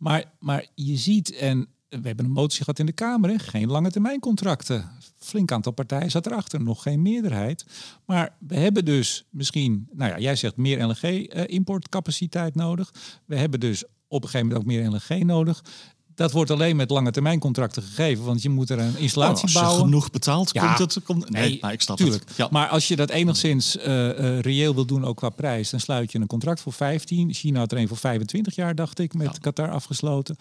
Maar, 0.00 0.24
maar 0.38 0.66
je 0.74 0.96
ziet, 0.96 1.36
en 1.36 1.68
we 1.88 2.06
hebben 2.06 2.24
een 2.24 2.30
motie 2.30 2.58
gehad 2.58 2.78
in 2.78 2.86
de 2.86 2.92
Kamer, 2.92 3.40
geen 3.40 3.68
lange 3.68 3.90
termijn 3.90 4.20
contracten. 4.20 4.90
Flink 5.16 5.52
aantal 5.52 5.72
partijen 5.72 6.10
zat 6.10 6.26
erachter, 6.26 6.62
nog 6.62 6.82
geen 6.82 7.02
meerderheid. 7.02 7.64
Maar 8.04 8.36
we 8.38 8.56
hebben 8.56 8.84
dus 8.84 9.24
misschien, 9.30 9.88
nou 9.92 10.10
ja, 10.10 10.18
jij 10.18 10.36
zegt 10.36 10.56
meer 10.56 10.86
LNG-importcapaciteit 10.86 12.54
nodig. 12.54 12.94
We 13.24 13.36
hebben 13.36 13.60
dus 13.60 13.84
op 14.08 14.22
een 14.22 14.28
gegeven 14.28 14.46
moment 14.46 14.64
ook 14.64 14.72
meer 14.72 14.90
LNG 14.90 15.24
nodig. 15.24 15.64
Dat 16.20 16.32
wordt 16.32 16.50
alleen 16.50 16.76
met 16.76 16.90
lange 16.90 17.10
termijn 17.10 17.38
contracten 17.38 17.82
gegeven, 17.82 18.24
want 18.24 18.42
je 18.42 18.48
moet 18.48 18.70
er 18.70 18.78
een 18.78 18.96
installatie 18.98 19.36
Oh, 19.36 19.42
als 19.42 19.52
je 19.52 19.58
bouwen. 19.58 19.84
genoeg 19.84 20.10
betaalt, 20.10 20.50
Ja. 20.52 20.74
komt 20.74 20.94
het... 20.94 21.04
Komt, 21.04 21.30
nee, 21.30 21.58
maar 21.60 21.72
ik 21.72 21.80
snap 21.80 21.96
tuurlijk. 21.96 22.24
het. 22.28 22.36
Ja. 22.36 22.48
Maar 22.50 22.68
als 22.68 22.88
je 22.88 22.96
dat 22.96 23.10
enigszins 23.10 23.76
eh, 23.76 24.08
eh, 24.36 24.40
reëel 24.40 24.74
wil 24.74 24.84
doen, 24.86 25.04
ook 25.04 25.16
qua 25.16 25.28
prijs, 25.28 25.70
dan 25.70 25.80
sluit 25.80 26.12
je 26.12 26.18
een 26.18 26.26
contract 26.26 26.60
voor 26.60 26.72
15. 26.72 27.32
China 27.34 27.58
had 27.58 27.72
er 27.72 27.78
een 27.78 27.88
voor 27.88 27.96
25 27.96 28.54
jaar, 28.54 28.74
dacht 28.74 28.98
ik, 28.98 29.14
met 29.14 29.26
Ja. 29.26 29.32
Qatar 29.40 29.70
afgesloten. 29.70 30.36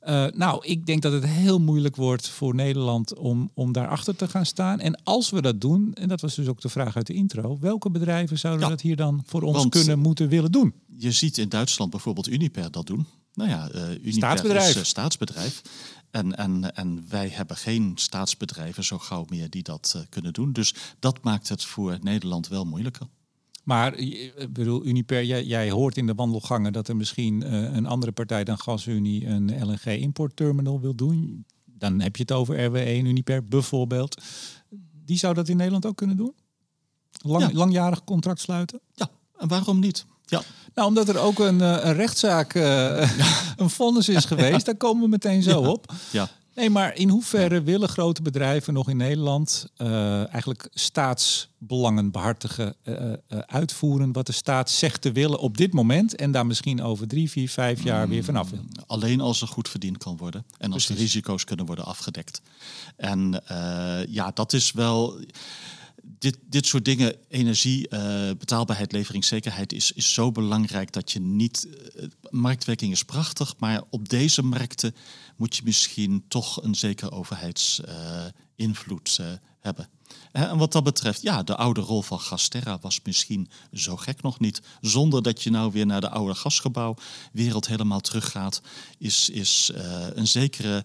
Eh, 0.00 0.24
nou, 0.34 0.66
ik 0.66 0.86
denk 0.86 1.02
dat 1.02 1.12
het 1.12 1.26
heel 1.26 1.58
moeilijk 1.58 1.96
wordt 1.96 2.28
voor 2.28 2.54
Nederland 2.54 3.14
om, 3.18 3.50
om 3.54 3.72
daarachter 3.72 4.16
te 4.16 4.28
gaan 4.28 4.46
staan. 4.46 4.80
En 4.80 5.00
als 5.04 5.30
we 5.30 5.42
dat 5.42 5.60
doen, 5.60 5.90
en 5.94 6.08
dat 6.08 6.20
was 6.20 6.34
dus 6.34 6.46
ook 6.48 6.60
de 6.60 6.68
vraag 6.68 6.96
uit 6.96 7.06
de 7.06 7.14
intro, 7.14 7.58
welke 7.60 7.90
bedrijven 7.90 8.38
zouden 8.38 8.68
dat 8.68 8.80
hier 8.80 8.96
dan 8.96 9.22
voor 9.26 9.42
ons 9.42 9.56
Want- 9.56 9.70
kunnen, 9.70 9.98
moeten, 9.98 10.28
willen 10.28 10.52
doen? 10.52 10.72
Je 10.96 11.12
ziet 11.12 11.38
in 11.38 11.48
Duitsland 11.48 11.90
bijvoorbeeld 11.90 12.28
Uniper 12.28 12.70
dat 12.70 12.86
doen. 12.86 13.06
Nou 13.34 13.50
ja, 13.50 13.70
Uniper 13.74 14.12
Staatsbedrijf. 14.12 14.68
is 14.68 14.76
eh, 14.76 14.82
staatsbedrijf. 14.82 15.62
En, 16.10 16.36
en, 16.36 16.74
en 16.74 17.04
wij 17.08 17.28
hebben 17.28 17.56
geen 17.56 17.92
staatsbedrijven 17.94 18.84
zo 18.84 18.98
gauw 18.98 19.24
meer 19.28 19.50
die 19.50 19.62
dat 19.62 19.92
eh, 19.96 20.02
kunnen 20.08 20.32
doen. 20.32 20.52
Dus 20.52 20.74
dat 20.98 21.22
maakt 21.22 21.48
het 21.48 21.64
voor 21.64 21.98
Nederland 22.02 22.48
wel 22.48 22.64
moeilijker. 22.64 23.06
Maar 23.64 23.94
ik 23.94 24.52
bedoel, 24.52 24.86
Uniper, 24.86 25.24
jij, 25.24 25.44
jij 25.44 25.70
hoort 25.70 25.96
in 25.96 26.06
de 26.06 26.14
wandelgangen 26.14 26.72
dat 26.72 26.88
er 26.88 26.96
misschien 26.96 27.52
een 27.76 27.86
andere 27.86 28.12
partij 28.12 28.44
dan 28.44 28.58
GasUnie 28.58 29.26
een 29.26 29.66
LNG-importterminal 29.66 30.80
wil 30.80 30.94
doen. 30.94 31.44
Dan 31.64 32.00
heb 32.00 32.16
je 32.16 32.22
het 32.22 32.32
over 32.32 32.64
RWE, 32.64 32.98
Uniper 32.98 33.46
bijvoorbeeld. 33.46 34.22
Die 35.04 35.18
zou 35.18 35.34
dat 35.34 35.48
in 35.48 35.56
Nederland 35.56 35.86
ook 35.86 35.96
kunnen 35.96 36.16
doen? 36.16 36.34
Lang, 37.12 37.42
Ja. 37.42 37.50
Langjarig 37.52 38.04
contract 38.04 38.40
sluiten? 38.40 38.80
Ja, 38.94 39.10
en 39.36 39.48
waarom 39.48 39.78
niet? 39.80 40.06
Ja, 40.32 40.42
Nou, 40.74 40.88
omdat 40.88 41.08
er 41.08 41.18
ook 41.18 41.38
een, 41.38 41.60
eh, 41.60 41.78
een 41.80 41.94
rechtszaak, 41.94 42.54
eh, 42.54 43.10
een 43.56 43.70
vonnis 43.70 44.08
is 44.08 44.24
geweest. 44.24 44.66
Daar 44.66 44.76
komen 44.76 45.02
we 45.02 45.08
meteen 45.08 45.42
zo 45.42 45.60
op. 45.60 45.92
ja. 46.10 46.28
Nee, 46.54 46.70
maar 46.70 46.96
in 46.96 47.08
hoeverre 47.08 47.62
willen 47.62 47.88
grote 47.88 48.22
bedrijven 48.22 48.74
nog 48.74 48.88
in 48.88 48.96
Nederland 48.96 49.66
eh, 49.76 50.32
eigenlijk 50.32 50.68
staatsbelangen 50.72 52.10
behartigen, 52.10 52.74
eh, 52.82 53.12
eh, 53.12 53.18
uitvoeren 53.46 54.12
wat 54.12 54.26
de 54.26 54.32
staat 54.32 54.70
zegt 54.70 55.02
te 55.02 55.12
willen 55.12 55.38
op 55.38 55.56
dit 55.56 55.72
moment 55.72 56.16
en 56.16 56.30
daar 56.30 56.46
misschien 56.46 56.82
over 56.82 57.08
drie, 57.08 57.30
vier, 57.30 57.48
vijf 57.48 57.82
jaar 57.84 58.08
weer 58.08 58.24
vanaf 58.24 58.50
wil? 58.50 58.60
Alleen 58.86 59.20
als 59.20 59.40
er 59.40 59.48
goed 59.48 59.68
verdiend 59.68 59.98
kan 59.98 60.16
worden 60.16 60.44
en 60.58 60.72
als 60.72 60.86
de 60.86 60.94
risico's 60.94 61.44
kunnen 61.44 61.66
worden 61.66 61.84
afgedekt. 61.84 62.40
En 62.96 63.42
ja, 64.08 64.30
dat 64.34 64.52
is 64.52 64.72
wel. 64.72 65.20
Dit, 66.22 66.38
dit 66.48 66.66
soort 66.66 66.84
dingen, 66.84 67.16
energie, 67.28 67.88
eh, 67.88 68.30
betaalbaarheid, 68.38 68.92
leveringszekerheid, 68.92 69.72
is, 69.72 69.92
is 69.92 70.12
zo 70.12 70.32
belangrijk 70.32 70.92
dat 70.92 71.12
je 71.12 71.20
niet. 71.20 71.68
eh, 71.96 72.04
marktwerking 72.30 72.92
is 72.92 73.04
prachtig, 73.04 73.54
maar 73.58 73.82
op 73.90 74.08
deze 74.08 74.42
markten 74.42 74.94
moet 75.36 75.56
je 75.56 75.62
misschien 75.64 76.24
toch 76.28 76.62
een 76.62 76.74
zekere 76.74 77.10
overheidsinvloed 77.10 79.20
hebben. 79.60 79.88
Hè, 80.32 80.46
En 80.46 80.58
wat 80.58 80.72
dat 80.72 80.84
betreft, 80.84 81.22
ja, 81.22 81.42
de 81.42 81.56
oude 81.56 81.80
rol 81.80 82.02
van 82.02 82.20
Gasterra 82.20 82.78
was 82.80 83.00
misschien 83.04 83.48
zo 83.72 83.96
gek 83.96 84.22
nog 84.22 84.38
niet. 84.38 84.60
Zonder 84.80 85.22
dat 85.22 85.42
je 85.42 85.50
nou 85.50 85.72
weer 85.72 85.86
naar 85.86 86.00
de 86.00 86.10
oude 86.10 86.34
gasgebouwwereld 86.34 87.66
helemaal 87.66 88.00
teruggaat, 88.00 88.60
is, 88.98 89.28
is 89.28 89.70
eh, 89.74 90.06
een 90.14 90.26
zekere 90.26 90.84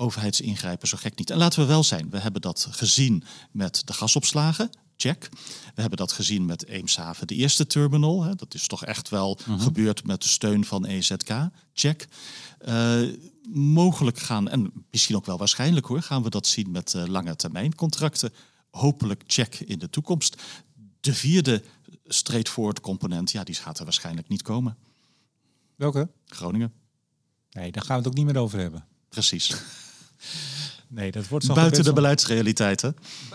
overheidsingrijpen 0.00 0.88
zo 0.88 0.96
gek 1.00 1.18
niet. 1.18 1.30
En 1.30 1.38
laten 1.38 1.60
we 1.60 1.66
wel 1.66 1.84
zijn, 1.84 2.10
we 2.10 2.18
hebben 2.18 2.40
dat 2.40 2.66
gezien 2.70 3.24
met 3.50 3.82
de 3.84 3.92
gasopslagen. 3.92 4.70
Check. 4.96 5.28
We 5.74 5.80
hebben 5.80 5.98
dat 5.98 6.12
gezien 6.12 6.44
met 6.46 6.66
Eemshaven, 6.66 7.26
de 7.26 7.34
eerste 7.34 7.66
terminal. 7.66 8.22
Hè. 8.22 8.34
Dat 8.34 8.54
is 8.54 8.66
toch 8.66 8.84
echt 8.84 9.08
wel 9.08 9.38
gebeurd 9.58 10.06
met 10.06 10.22
de 10.22 10.28
steun 10.28 10.64
van 10.64 10.84
EZK. 10.84 11.48
Check. 11.72 12.08
Eh, 12.58 13.02
mogelijk 13.52 14.18
gaan, 14.18 14.48
en 14.48 14.72
misschien 14.90 15.16
ook 15.16 15.26
wel 15.26 15.38
waarschijnlijk 15.38 15.86
hoor, 15.86 16.02
gaan 16.02 16.22
we 16.22 16.30
dat 16.30 16.46
zien 16.46 16.70
met 16.70 16.94
eh, 16.94 17.04
lange 17.06 17.36
termijn 17.36 17.74
contracten. 17.74 18.32
Hopelijk 18.70 19.22
check 19.26 19.54
in 19.60 19.78
de 19.78 19.90
toekomst. 19.90 20.42
De 21.00 21.14
vierde 21.14 21.62
straightforward 22.06 22.80
component, 22.80 23.30
ja, 23.30 23.44
die 23.44 23.54
gaat 23.54 23.78
er 23.78 23.84
waarschijnlijk 23.84 24.28
niet 24.28 24.42
komen. 24.42 24.76
Welke? 25.76 26.08
Groningen, 26.26 26.72
Nee, 27.50 27.72
daar 27.72 27.84
gaan 27.84 27.96
we 27.96 28.02
het 28.02 28.10
ook 28.10 28.18
niet 28.18 28.32
meer 28.32 28.42
over 28.42 28.58
hebben. 28.58 28.86
precies. 29.08 29.54
Nee, 30.92 31.10
dat 31.10 31.28
wordt 31.28 31.44
zo 31.44 31.54
Buiten 31.54 31.84
de 31.84 31.92
beleidsrealiteit, 31.92 32.82
hè? 32.82 32.90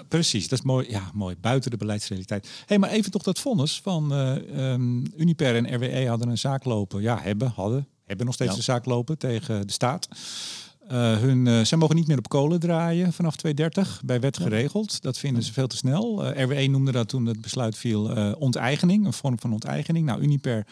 Precies, 0.08 0.48
dat 0.48 0.60
is 0.60 0.66
mooi. 0.66 0.90
Ja, 0.90 1.12
mooi. 1.14 1.36
Buiten 1.42 1.72
de 1.72 1.78
beleidsrealiteit. 1.78 2.50
hey, 2.66 2.80
maar 2.80 2.90
even 2.90 3.12
toch 3.12 3.24
dat 3.24 3.40
vonnis 3.40 3.80
van 3.84 4.14
ehm, 4.14 5.06
Uniper 5.18 5.56
en 5.56 5.76
RWE 5.76 6.08
hadden 6.08 6.30
een 6.30 6.38
zaak 6.38 6.66
lopen. 6.66 7.02
Ja, 7.02 7.20
hebben, 7.22 7.52
hadden, 7.56 7.88
hebben 8.06 8.26
nog 8.26 8.36
steeds 8.36 8.52
Ja. 8.52 8.58
een 8.58 8.64
zaak 8.64 8.86
lopen 8.86 9.18
tegen 9.18 9.68
de 9.68 9.74
staat. 9.74 10.08
Eh, 10.88 11.18
hun, 11.18 11.48
eh, 11.48 11.62
zij 11.62 11.78
mogen 11.78 11.96
niet 11.96 12.08
meer 12.08 12.18
op 12.18 12.30
kolen 12.30 12.60
draaien 12.60 13.14
vanaf 13.14 13.36
2030, 13.36 14.02
bij 14.06 14.20
wet 14.20 14.38
geregeld. 14.38 15.02
Dat 15.02 15.18
vinden 15.18 15.44
ze 15.44 15.54
veel 15.54 15.68
te 15.68 15.78
snel. 15.78 16.30
RWE 16.30 16.68
noemde 16.68 16.92
dat 16.92 17.08
toen 17.08 17.26
het 17.26 17.42
besluit 17.42 17.78
viel 17.78 18.34
onteigening, 18.34 19.06
een 19.06 19.14
vorm 19.14 19.40
van 19.40 19.54
onteigening. 19.54 20.06
Nou, 20.06 20.22
Uniper 20.22 20.66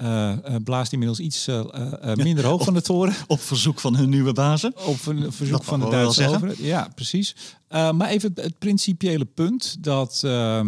eh, 0.00 0.54
blaast 0.64 0.92
inmiddels 0.92 1.20
iets 1.20 1.46
eh, 1.46 2.14
minder 2.14 2.44
hoog 2.44 2.64
van 2.64 2.74
de 2.74 2.82
toren. 2.82 3.14
Op 3.26 3.40
verzoek 3.40 3.80
van 3.80 3.96
hun 3.96 4.08
nieuwe 4.08 4.32
bazen. 4.32 4.74
Op 4.86 5.06
een 5.06 5.32
verzoek 5.32 5.56
Dat 5.56 5.64
van 5.64 5.80
de 5.80 5.90
Duitse 5.90 6.28
overheid. 6.28 6.58
Ja, 6.58 6.88
precies. 6.94 7.36
Uh, 7.70 7.92
maar 7.92 8.08
even 8.08 8.32
het, 8.34 8.44
het 8.44 8.58
principiële 8.58 9.24
punt 9.24 9.76
dat 9.80 10.22
uh, 10.24 10.60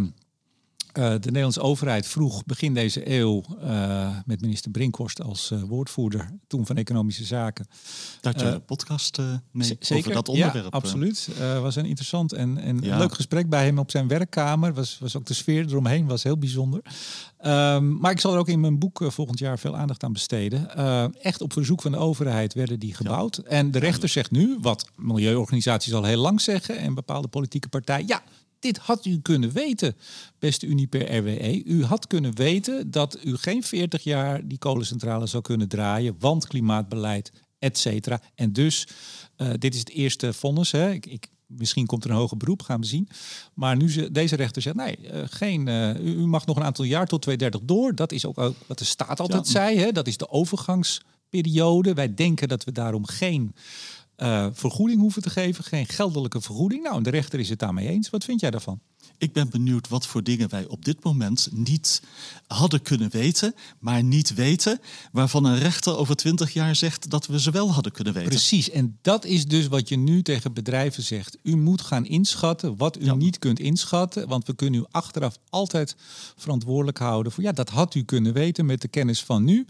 uh, 0.99 1.11
de 1.11 1.19
Nederlandse 1.25 1.61
overheid 1.61 2.07
vroeg 2.07 2.45
begin 2.45 2.75
deze 2.75 3.11
eeuw 3.11 3.45
uh, 3.63 4.17
met 4.27 4.41
minister 4.41 4.71
Brinkhorst 4.71 5.23
als 5.23 5.51
uh, 5.51 5.63
woordvoerder 5.63 6.31
toen 6.47 6.67
van 6.67 6.77
Economische 6.77 7.25
Zaken. 7.25 7.67
Dat 8.21 8.41
je 8.41 8.47
een 8.47 8.65
podcast 8.65 9.19
mee 9.51 9.77
zeker, 9.81 9.97
over 9.97 10.13
dat 10.13 10.29
onderwerp. 10.29 10.65
Ja, 10.65 10.71
absoluut. 10.71 11.29
Was 11.61 11.77
een 11.77 11.85
interessant 11.85 12.33
en, 12.33 12.59
en 12.59 12.79
Ja. 12.81 12.99
leuk 12.99 13.15
gesprek 13.15 13.49
bij 13.49 13.65
hem 13.65 13.79
op 13.79 13.91
zijn 13.91 14.09
werkkamer. 14.09 14.75
Was, 14.75 14.99
was 15.01 15.17
ook 15.17 15.27
de 15.27 15.35
sfeer 15.35 15.67
eromheen 15.67 16.07
was 16.07 16.23
heel 16.23 16.39
bijzonder. 16.39 16.81
Um, 17.47 17.99
maar 17.99 18.11
ik 18.11 18.21
zal 18.21 18.33
er 18.33 18.39
ook 18.39 18.49
in 18.49 18.61
mijn 18.61 18.79
boek 18.79 19.05
volgend 19.07 19.39
jaar 19.39 19.59
veel 19.59 19.77
aandacht 19.77 20.05
aan 20.05 20.13
besteden. 20.13 20.77
Echt 21.23 21.41
op 21.41 21.53
verzoek 21.53 21.83
van 21.83 21.93
de 21.93 21.99
overheid 21.99 22.55
werden 22.55 22.79
die 22.79 22.95
gebouwd. 22.95 23.41
Ja. 23.43 23.49
En 23.51 23.71
de 23.71 23.79
rechter 23.79 24.09
zegt 24.09 24.31
nu, 24.31 24.59
wat 24.61 24.91
milieuorganisaties 24.97 25.95
al 25.95 26.05
heel 26.05 26.21
lang 26.21 26.41
zeggen 26.41 26.79
en 26.79 26.95
bepaalde 26.95 27.29
politieke 27.29 27.69
partijen, 27.69 28.07
ja, 28.07 28.23
dit 28.63 28.79
had 28.79 29.05
u 29.05 29.21
kunnen 29.21 29.53
weten, 29.53 29.97
beste 30.39 30.67
Uniper 30.67 31.17
RWE. 31.17 31.65
U 31.65 31.85
had 31.85 32.07
kunnen 32.07 32.35
weten 32.37 32.91
dat 32.91 33.19
u 33.25 33.37
geen 33.37 33.63
40 33.63 34.03
jaar 34.03 34.49
die 34.49 34.59
kolencentrale 34.59 35.27
zou 35.27 35.43
kunnen 35.43 35.69
draaien, 35.69 36.17
want 36.19 36.47
klimaatbeleid, 36.47 37.33
et 37.59 37.79
cetera. 37.79 38.21
En 38.35 38.53
dus, 38.53 38.87
uh, 39.37 39.51
dit 39.59 39.75
is 39.75 39.81
het 39.81 39.91
eerste 39.91 40.33
vonnis. 40.33 40.73
Hè. 40.73 40.91
Ik, 40.91 41.07
ik, 41.07 41.29
misschien 41.47 41.87
komt 41.87 42.05
er 42.05 42.11
een 42.11 42.17
hoger 42.17 42.37
beroep, 42.37 42.63
gaan 42.63 42.81
we 42.81 42.87
zien. 42.87 43.09
Maar 43.55 43.77
nu 43.77 43.91
ze, 43.91 44.11
deze 44.13 44.37
rechter 44.37 44.63
zegt, 44.63 44.77
nee, 44.77 44.99
uh, 45.03 45.23
geen, 45.25 45.67
uh, 45.67 46.05
u 46.05 46.27
mag 46.27 46.47
nog 46.47 46.57
een 46.57 46.65
aantal 46.65 46.85
jaar 46.85 47.07
tot 47.07 47.23
2030 47.23 47.77
door. 47.77 47.95
Dat 47.95 48.13
is 48.13 48.27
ook, 48.27 48.39
ook 48.39 48.57
wat 48.67 48.79
de 48.79 48.85
staat 48.85 49.21
altijd 49.21 49.47
ja. 49.47 49.53
zei. 49.53 49.79
Hè. 49.79 49.93
Dat 49.93 50.07
is 50.07 50.17
de 50.17 50.31
overgangsperiode. 50.31 51.95
Wij 51.95 52.15
denken 52.15 52.49
dat 52.49 52.65
we 52.65 52.73
daarom 52.73 53.07
geen 53.07 53.55
uh, 54.23 54.47
vergoeding 54.53 55.01
hoeven 55.01 55.23
te 55.23 55.31
geven, 55.31 55.65
geen 55.65 55.87
geldelijke 55.87 56.41
vergoeding. 56.41 56.83
Nou, 56.83 56.97
en 56.97 57.03
de 57.03 57.11
rechter 57.11 57.39
is 57.39 57.49
het 57.49 57.59
daarmee 57.59 57.89
eens. 57.89 58.11
Wat 58.11 58.25
vind 58.25 58.41
jij 58.41 58.51
daarvan? 58.51 58.81
Ik 59.19 59.33
ben 59.33 59.51
benieuwd 59.51 59.89
wat 59.89 60.07
voor 60.07 60.23
dingen 60.23 60.49
wij 60.51 60.67
op 60.67 60.85
dit 60.85 61.05
moment 61.05 61.49
niet 61.53 62.03
hadden 62.47 62.83
kunnen 62.83 63.11
weten, 63.11 63.55
maar 63.79 64.03
niet 64.03 64.35
weten, 64.35 64.81
waarvan 65.13 65.45
een 65.45 65.59
rechter 65.59 65.97
over 65.97 66.17
twintig 66.17 66.53
jaar 66.53 66.77
zegt 66.77 67.11
dat 67.11 67.27
we 67.27 67.41
ze 67.41 67.51
wel 67.51 67.73
hadden 67.73 67.93
kunnen 67.93 68.13
weten. 68.13 68.29
Precies, 68.29 68.71
en 68.71 68.99
dat 69.03 69.25
is 69.25 69.47
dus 69.47 69.67
wat 69.67 69.89
je 69.89 69.97
nu 69.97 70.23
tegen 70.23 70.53
bedrijven 70.53 71.03
zegt. 71.03 71.39
U 71.43 71.57
moet 71.57 71.83
gaan 71.83 72.07
inschatten 72.07 72.77
wat 72.77 73.01
u 73.01 73.05
ja. 73.05 73.15
niet 73.15 73.39
kunt 73.39 73.59
inschatten, 73.59 74.29
want 74.29 74.47
we 74.47 74.55
kunnen 74.55 74.81
u 74.81 74.85
achteraf 74.91 75.39
altijd 75.51 75.97
verantwoordelijk 76.37 76.99
houden 76.99 77.33
voor 77.33 77.43
ja, 77.43 77.53
dat 77.53 77.69
had 77.69 77.95
u 77.95 78.03
kunnen 78.03 78.33
weten 78.33 78.67
met 78.67 78.81
de 78.81 78.89
kennis 78.89 79.23
van 79.23 79.45
nu. 79.45 79.67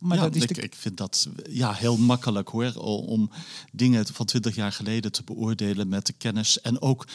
Maar 0.00 0.16
ja, 0.16 0.22
dat 0.22 0.34
is 0.34 0.42
ik, 0.42 0.54
de... 0.54 0.62
ik 0.62 0.74
vind 0.74 0.96
dat 0.96 1.28
ja, 1.50 1.72
heel 1.72 1.96
makkelijk 1.96 2.48
hoor, 2.48 2.74
om 3.06 3.30
dingen 3.72 4.06
van 4.06 4.26
twintig 4.26 4.54
jaar 4.54 4.72
geleden 4.72 5.12
te 5.12 5.22
beoordelen 5.24 5.88
met 5.88 6.06
de 6.06 6.12
kennis 6.12 6.60
en 6.60 6.80
ook 6.80 7.06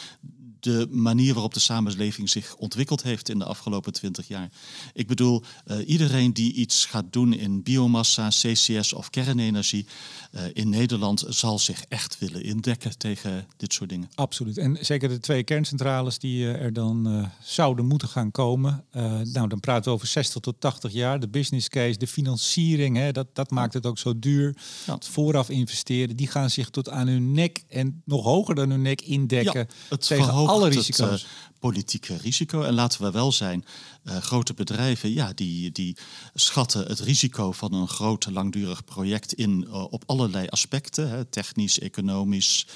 de 0.62 0.88
manier 0.90 1.32
waarop 1.32 1.54
de 1.54 1.60
samenleving 1.60 2.30
zich 2.30 2.56
ontwikkeld 2.56 3.02
heeft 3.02 3.28
in 3.28 3.38
de 3.38 3.44
afgelopen 3.44 3.92
twintig 3.92 4.28
jaar. 4.28 4.50
Ik 4.94 5.06
bedoel, 5.06 5.42
uh, 5.66 5.88
iedereen 5.88 6.32
die 6.32 6.52
iets 6.52 6.84
gaat 6.84 7.12
doen 7.12 7.32
in 7.32 7.62
biomassa, 7.62 8.28
CCS 8.28 8.92
of 8.92 9.10
kernenergie 9.10 9.86
uh, 10.32 10.42
in 10.52 10.68
Nederland 10.68 11.24
zal 11.28 11.58
zich 11.58 11.84
echt 11.88 12.18
willen 12.18 12.42
indekken 12.42 12.98
tegen 12.98 13.46
dit 13.56 13.72
soort 13.72 13.90
dingen. 13.90 14.10
Absoluut. 14.14 14.58
En 14.58 14.76
zeker 14.80 15.08
de 15.08 15.20
twee 15.20 15.42
kerncentrales 15.42 16.18
die 16.18 16.44
uh, 16.44 16.62
er 16.62 16.72
dan 16.72 17.30
zouden 17.42 17.86
moeten 17.86 18.08
gaan 18.08 18.30
komen. 18.30 18.84
nou, 19.32 19.48
dan 19.48 19.60
praten 19.60 19.84
we 19.84 19.90
over 19.90 20.06
60 20.06 20.40
tot 20.40 20.60
80 20.60 20.92
jaar. 20.92 21.20
De 21.20 21.28
business 21.28 21.68
case, 21.68 21.98
de 21.98 22.06
financiering, 22.06 22.96
hè, 22.96 23.12
dat, 23.12 23.26
dat 23.32 23.50
maakt 23.50 23.74
het 23.74 23.86
ook 23.86 23.98
zo 23.98 24.18
duur. 24.18 24.56
Ja. 24.86 24.94
Het 24.94 25.08
vooraf 25.08 25.48
investeren, 25.48 26.16
die 26.16 26.28
gaan 26.28 26.50
zich 26.50 26.70
tot 26.70 26.88
aan 26.88 27.06
hun 27.06 27.32
nek 27.32 27.64
en 27.68 28.02
nog 28.04 28.24
hoger 28.24 28.54
dan 28.54 28.70
hun 28.70 28.82
nek 28.82 29.00
indekken. 29.00 29.68
Ja, 29.90 29.96
tegen 29.96 30.32
alle 30.32 30.68
risico's. 30.68 31.22
Het, 31.22 31.51
politieke 31.62 32.16
risico. 32.16 32.62
En 32.62 32.74
laten 32.74 33.02
we 33.02 33.10
wel 33.10 33.32
zijn, 33.32 33.64
uh, 34.04 34.16
grote 34.16 34.54
bedrijven, 34.54 35.12
ja, 35.12 35.32
die, 35.32 35.72
die 35.72 35.96
schatten 36.34 36.86
het 36.86 37.00
risico 37.00 37.52
van 37.52 37.72
een 37.74 37.88
groot 37.88 38.30
langdurig 38.30 38.84
project 38.84 39.32
in 39.32 39.64
uh, 39.68 39.92
op 39.92 40.02
allerlei 40.06 40.46
aspecten. 40.46 41.08
Hè, 41.08 41.24
technisch, 41.24 41.78
economisch, 41.78 42.66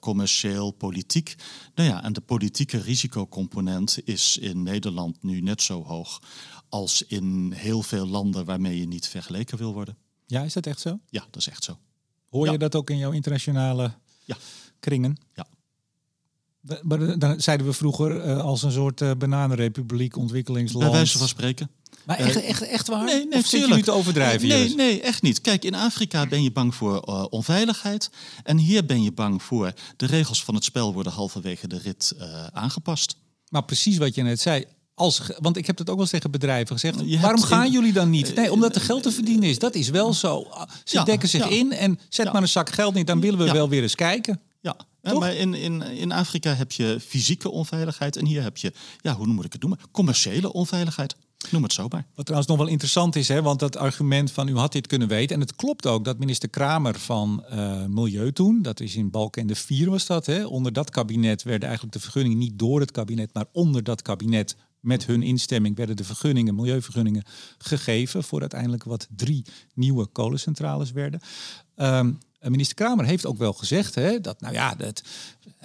commercieel, 0.00 0.70
politiek. 0.70 1.34
Nou 1.74 1.88
ja, 1.88 2.02
en 2.02 2.12
de 2.12 2.20
politieke 2.20 2.78
risicocomponent 2.78 3.98
is 4.04 4.38
in 4.38 4.62
Nederland 4.62 5.22
nu 5.22 5.40
net 5.40 5.62
zo 5.62 5.84
hoog 5.84 6.20
als 6.68 7.02
in 7.02 7.52
heel 7.52 7.82
veel 7.82 8.06
landen 8.06 8.44
waarmee 8.44 8.78
je 8.78 8.86
niet 8.86 9.08
vergeleken 9.08 9.58
wil 9.58 9.72
worden. 9.72 9.96
Ja, 10.26 10.42
is 10.42 10.52
dat 10.52 10.66
echt 10.66 10.80
zo? 10.80 10.98
Ja, 11.08 11.26
dat 11.30 11.40
is 11.40 11.48
echt 11.48 11.64
zo. 11.64 11.78
Hoor 12.28 12.46
ja. 12.46 12.52
je 12.52 12.58
dat 12.58 12.74
ook 12.74 12.90
in 12.90 12.98
jouw 12.98 13.10
internationale 13.12 13.92
ja. 14.24 14.36
kringen? 14.80 15.16
Ja. 15.34 15.46
Dan 17.18 17.40
zeiden 17.40 17.66
we 17.66 17.72
vroeger 17.72 18.26
uh, 18.26 18.40
als 18.40 18.62
een 18.62 18.72
soort 18.72 19.00
uh, 19.00 19.10
bananenrepubliek, 19.18 20.16
ontwikkelingsland. 20.16 20.84
Bij 20.84 20.94
wijze 20.94 21.18
van 21.18 21.28
spreken. 21.28 21.70
Maar 22.04 22.16
echt, 22.16 22.42
echt, 22.42 22.62
echt 22.62 22.88
waar? 22.88 23.04
Nee, 23.04 23.26
nee, 23.26 23.38
of 23.38 23.46
zit 23.46 23.66
je 23.68 23.74
nu 23.74 23.82
te 23.82 23.90
overdrijven? 23.90 24.48
Nee, 24.48 24.74
nee, 24.74 25.00
echt 25.00 25.22
niet. 25.22 25.40
Kijk, 25.40 25.64
in 25.64 25.74
Afrika 25.74 26.26
ben 26.26 26.42
je 26.42 26.52
bang 26.52 26.74
voor 26.74 27.04
uh, 27.08 27.24
onveiligheid. 27.30 28.10
En 28.42 28.56
hier 28.56 28.86
ben 28.86 29.02
je 29.02 29.12
bang 29.12 29.42
voor 29.42 29.72
de 29.96 30.06
regels 30.06 30.44
van 30.44 30.54
het 30.54 30.64
spel 30.64 30.92
worden 30.92 31.12
halverwege 31.12 31.68
de 31.68 31.78
rit 31.78 32.14
aangepast. 32.52 33.16
Maar 33.48 33.64
precies 33.64 33.96
wat 33.96 34.14
je 34.14 34.22
net 34.22 34.40
zei. 34.40 34.64
Als, 34.94 35.20
want 35.38 35.56
ik 35.56 35.66
heb 35.66 35.76
dat 35.76 35.88
ook 35.88 35.94
wel 35.94 36.02
eens 36.02 36.12
tegen 36.12 36.30
bedrijven 36.30 36.78
gezegd. 36.78 37.00
Je 37.04 37.20
waarom 37.20 37.42
gaan 37.42 37.64
in, 37.64 37.72
jullie 37.72 37.92
dan 37.92 38.10
niet? 38.10 38.34
Nee, 38.34 38.52
omdat 38.52 38.74
er 38.74 38.80
geld 38.80 39.02
te 39.02 39.12
verdienen 39.12 39.48
is. 39.48 39.58
Dat 39.58 39.74
is 39.74 39.88
wel 39.88 40.14
zo. 40.14 40.46
Ze 40.84 40.96
ja, 40.96 41.04
dekken 41.04 41.28
zich 41.28 41.48
ja. 41.48 41.56
in 41.56 41.72
en 41.72 41.98
zet 42.08 42.32
maar 42.32 42.42
een 42.42 42.48
zak 42.48 42.70
geld 42.70 42.94
niet. 42.94 43.06
Dan 43.06 43.20
willen 43.20 43.38
we 43.38 43.52
wel 43.52 43.68
weer 43.68 43.82
eens 43.82 43.94
kijken. 43.94 44.40
Ja, 44.60 44.76
ja, 45.12 45.18
maar 45.18 45.34
in, 45.34 45.54
in, 45.54 45.82
in 45.82 46.12
Afrika 46.12 46.54
heb 46.54 46.72
je 46.72 47.00
fysieke 47.06 47.50
onveiligheid 47.50 48.16
en 48.16 48.26
hier 48.26 48.42
heb 48.42 48.56
je, 48.56 48.72
ja, 49.00 49.14
hoe 49.14 49.26
moet 49.26 49.44
ik 49.44 49.52
het 49.52 49.60
noemen? 49.60 49.80
Commerciële 49.90 50.52
onveiligheid. 50.52 51.16
Noem 51.50 51.62
het 51.62 51.72
zo 51.72 51.88
maar. 51.88 52.06
Wat 52.14 52.24
trouwens 52.24 52.50
nog 52.50 52.58
wel 52.58 52.70
interessant 52.70 53.16
is, 53.16 53.28
hè, 53.28 53.42
want 53.42 53.60
dat 53.60 53.76
argument 53.76 54.32
van 54.32 54.48
u 54.48 54.56
had 54.56 54.72
dit 54.72 54.86
kunnen 54.86 55.08
weten. 55.08 55.34
En 55.34 55.40
het 55.40 55.56
klopt 55.56 55.86
ook 55.86 56.04
dat 56.04 56.18
minister 56.18 56.48
Kramer 56.48 56.98
van 56.98 57.44
uh, 57.52 57.84
Milieu 57.84 58.32
toen, 58.32 58.62
dat 58.62 58.80
is 58.80 58.96
in 58.96 59.10
Balken 59.10 59.46
de 59.46 59.54
4 59.54 59.90
was 59.90 60.06
dat, 60.06 60.26
hè, 60.26 60.44
onder 60.44 60.72
dat 60.72 60.90
kabinet 60.90 61.42
werden 61.42 61.68
eigenlijk 61.68 61.96
de 61.96 62.02
vergunningen 62.02 62.38
niet 62.38 62.58
door 62.58 62.80
het 62.80 62.90
kabinet, 62.90 63.34
maar 63.34 63.46
onder 63.52 63.82
dat 63.82 64.02
kabinet 64.02 64.56
met 64.80 65.06
hun 65.06 65.22
instemming 65.22 65.76
werden 65.76 65.96
de 65.96 66.04
vergunningen, 66.04 66.54
milieuvergunningen, 66.54 67.24
gegeven 67.58 68.24
voor 68.24 68.40
uiteindelijk 68.40 68.84
wat 68.84 69.08
drie 69.16 69.44
nieuwe 69.74 70.06
kolencentrales 70.06 70.92
werden. 70.92 71.20
Um, 71.76 72.18
minister 72.50 72.76
Kramer 72.76 73.04
heeft 73.04 73.26
ook 73.26 73.38
wel 73.38 73.52
gezegd 73.52 73.94
hè, 73.94 74.20
dat, 74.20 74.40
nou 74.40 74.54
ja, 74.54 74.74
het 74.78 75.02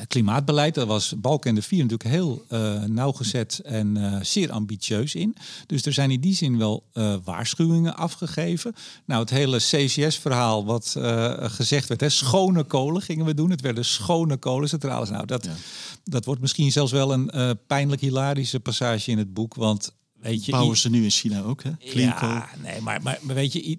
klimaatbeleid, 0.08 0.76
daar 0.76 0.86
was 0.86 1.14
Balken 1.18 1.64
4 1.64 1.78
natuurlijk 1.78 2.10
heel 2.10 2.46
uh, 2.50 2.84
nauwgezet 2.84 3.62
en 3.64 3.98
uh, 3.98 4.18
zeer 4.22 4.52
ambitieus 4.52 5.16
in. 5.16 5.36
Dus 5.66 5.86
er 5.86 5.94
zijn 5.94 6.12
in 6.12 6.20
die 6.20 6.36
zin 6.36 6.58
wel 6.58 6.84
uh, 6.94 7.16
waarschuwingen 7.24 7.96
afgegeven. 7.96 8.74
Nou, 9.06 9.22
het 9.22 9.30
hele 9.30 9.58
CCS-verhaal 9.58 10.66
wat 10.66 10.96
gezegd 11.40 11.88
werd, 11.88 12.02
hè, 12.02 12.10
schone 12.10 12.64
kolen 12.64 13.02
gingen 13.02 13.26
we 13.26 13.34
doen. 13.34 13.50
Het 13.50 13.62
werden 13.62 13.86
schone 13.86 14.38
kolencentrales. 14.38 15.10
Nou, 15.10 15.26
dat, 15.26 15.46
ja. 15.46 15.56
dat 16.04 16.26
wordt 16.26 16.42
misschien 16.42 16.72
zelfs 16.72 16.92
wel 16.92 17.14
een 17.14 17.58
pijnlijk 17.68 18.02
hilarische 18.02 18.60
passage 18.60 19.12
in 19.12 19.18
het 19.18 19.34
boek, 19.34 19.56
want 19.56 19.94
Weet 20.22 20.46
je, 20.46 20.52
Bouwen 20.52 20.78
ze 20.78 20.90
nu 20.90 21.04
in 21.04 21.10
China 21.10 21.42
ook, 21.42 21.64
hè? 21.64 21.72
Ja, 21.80 22.50
nee, 22.62 22.82
maar, 22.82 23.02
maar, 23.02 23.20
maar 23.22 23.36
weet 23.36 23.54
je, 23.54 23.78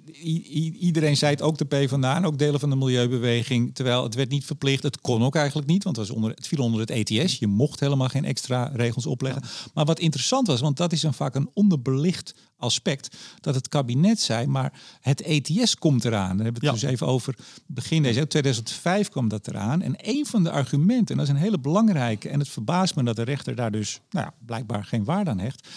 iedereen 0.79 1.17
zei 1.17 1.33
het 1.33 1.43
ook 1.43 1.59
de 1.59 1.65
PvdA 1.65 2.17
en 2.17 2.25
ook 2.25 2.39
delen 2.39 2.61
van 2.61 2.71
de 2.71 2.77
milieubeweging. 2.77 3.75
Terwijl 3.75 4.03
het 4.03 4.15
werd 4.15 4.31
niet 4.31 4.45
verplicht. 4.45 4.83
Het 4.83 5.01
kon 5.01 5.23
ook 5.23 5.37
eigenlijk 5.37 5.69
niet, 5.69 5.85
want 5.85 5.97
het, 5.97 6.07
was 6.07 6.17
onder, 6.17 6.31
het 6.31 6.49
viel 6.49 6.65
onder 6.65 6.81
het 6.81 6.91
ETS. 6.91 7.39
Je 7.39 7.47
mocht 7.47 7.81
helemaal 7.81 8.09
geen 8.09 8.25
extra 8.25 8.71
regels 8.75 9.07
opleggen. 9.07 9.43
Ja. 9.45 9.71
Maar 9.75 9.85
wat 9.85 9.99
interessant 9.99 10.47
was, 10.47 10.61
want 10.61 10.77
dat 10.77 10.93
is 10.93 11.03
een 11.03 11.15
vaak 11.15 11.35
een 11.35 11.51
onderbelicht 11.55 12.35
aspect, 12.63 13.17
dat 13.41 13.55
het 13.55 13.69
kabinet 13.69 14.21
zei, 14.21 14.47
maar 14.47 14.73
het 15.01 15.21
ETS 15.21 15.77
komt 15.77 16.05
eraan. 16.05 16.37
Daar 16.37 16.45
hebben 16.45 16.63
we 16.63 16.69
het 16.69 16.81
ja. 16.81 16.87
dus 16.87 16.95
even 16.95 17.07
over 17.07 17.35
begin 17.67 18.03
deze 18.03 18.27
2005 18.27 19.09
kwam 19.09 19.29
dat 19.29 19.49
eraan. 19.49 19.83
En 19.83 19.95
een 19.97 20.27
van 20.27 20.43
de 20.43 20.51
argumenten, 20.51 21.07
en 21.07 21.17
dat 21.17 21.27
is 21.27 21.33
een 21.33 21.41
hele 21.41 21.61
belangrijke, 21.61 22.29
en 22.29 22.39
het 22.39 22.49
verbaast 22.49 22.95
me 22.95 23.03
dat 23.03 23.17
de 23.17 23.23
rechter 23.23 23.55
daar 23.55 23.71
dus 23.71 24.01
nou 24.11 24.27
ja, 24.27 24.35
blijkbaar 24.47 24.85
geen 24.85 25.05
waarde 25.05 25.31
aan 25.31 25.39
hecht. 25.39 25.69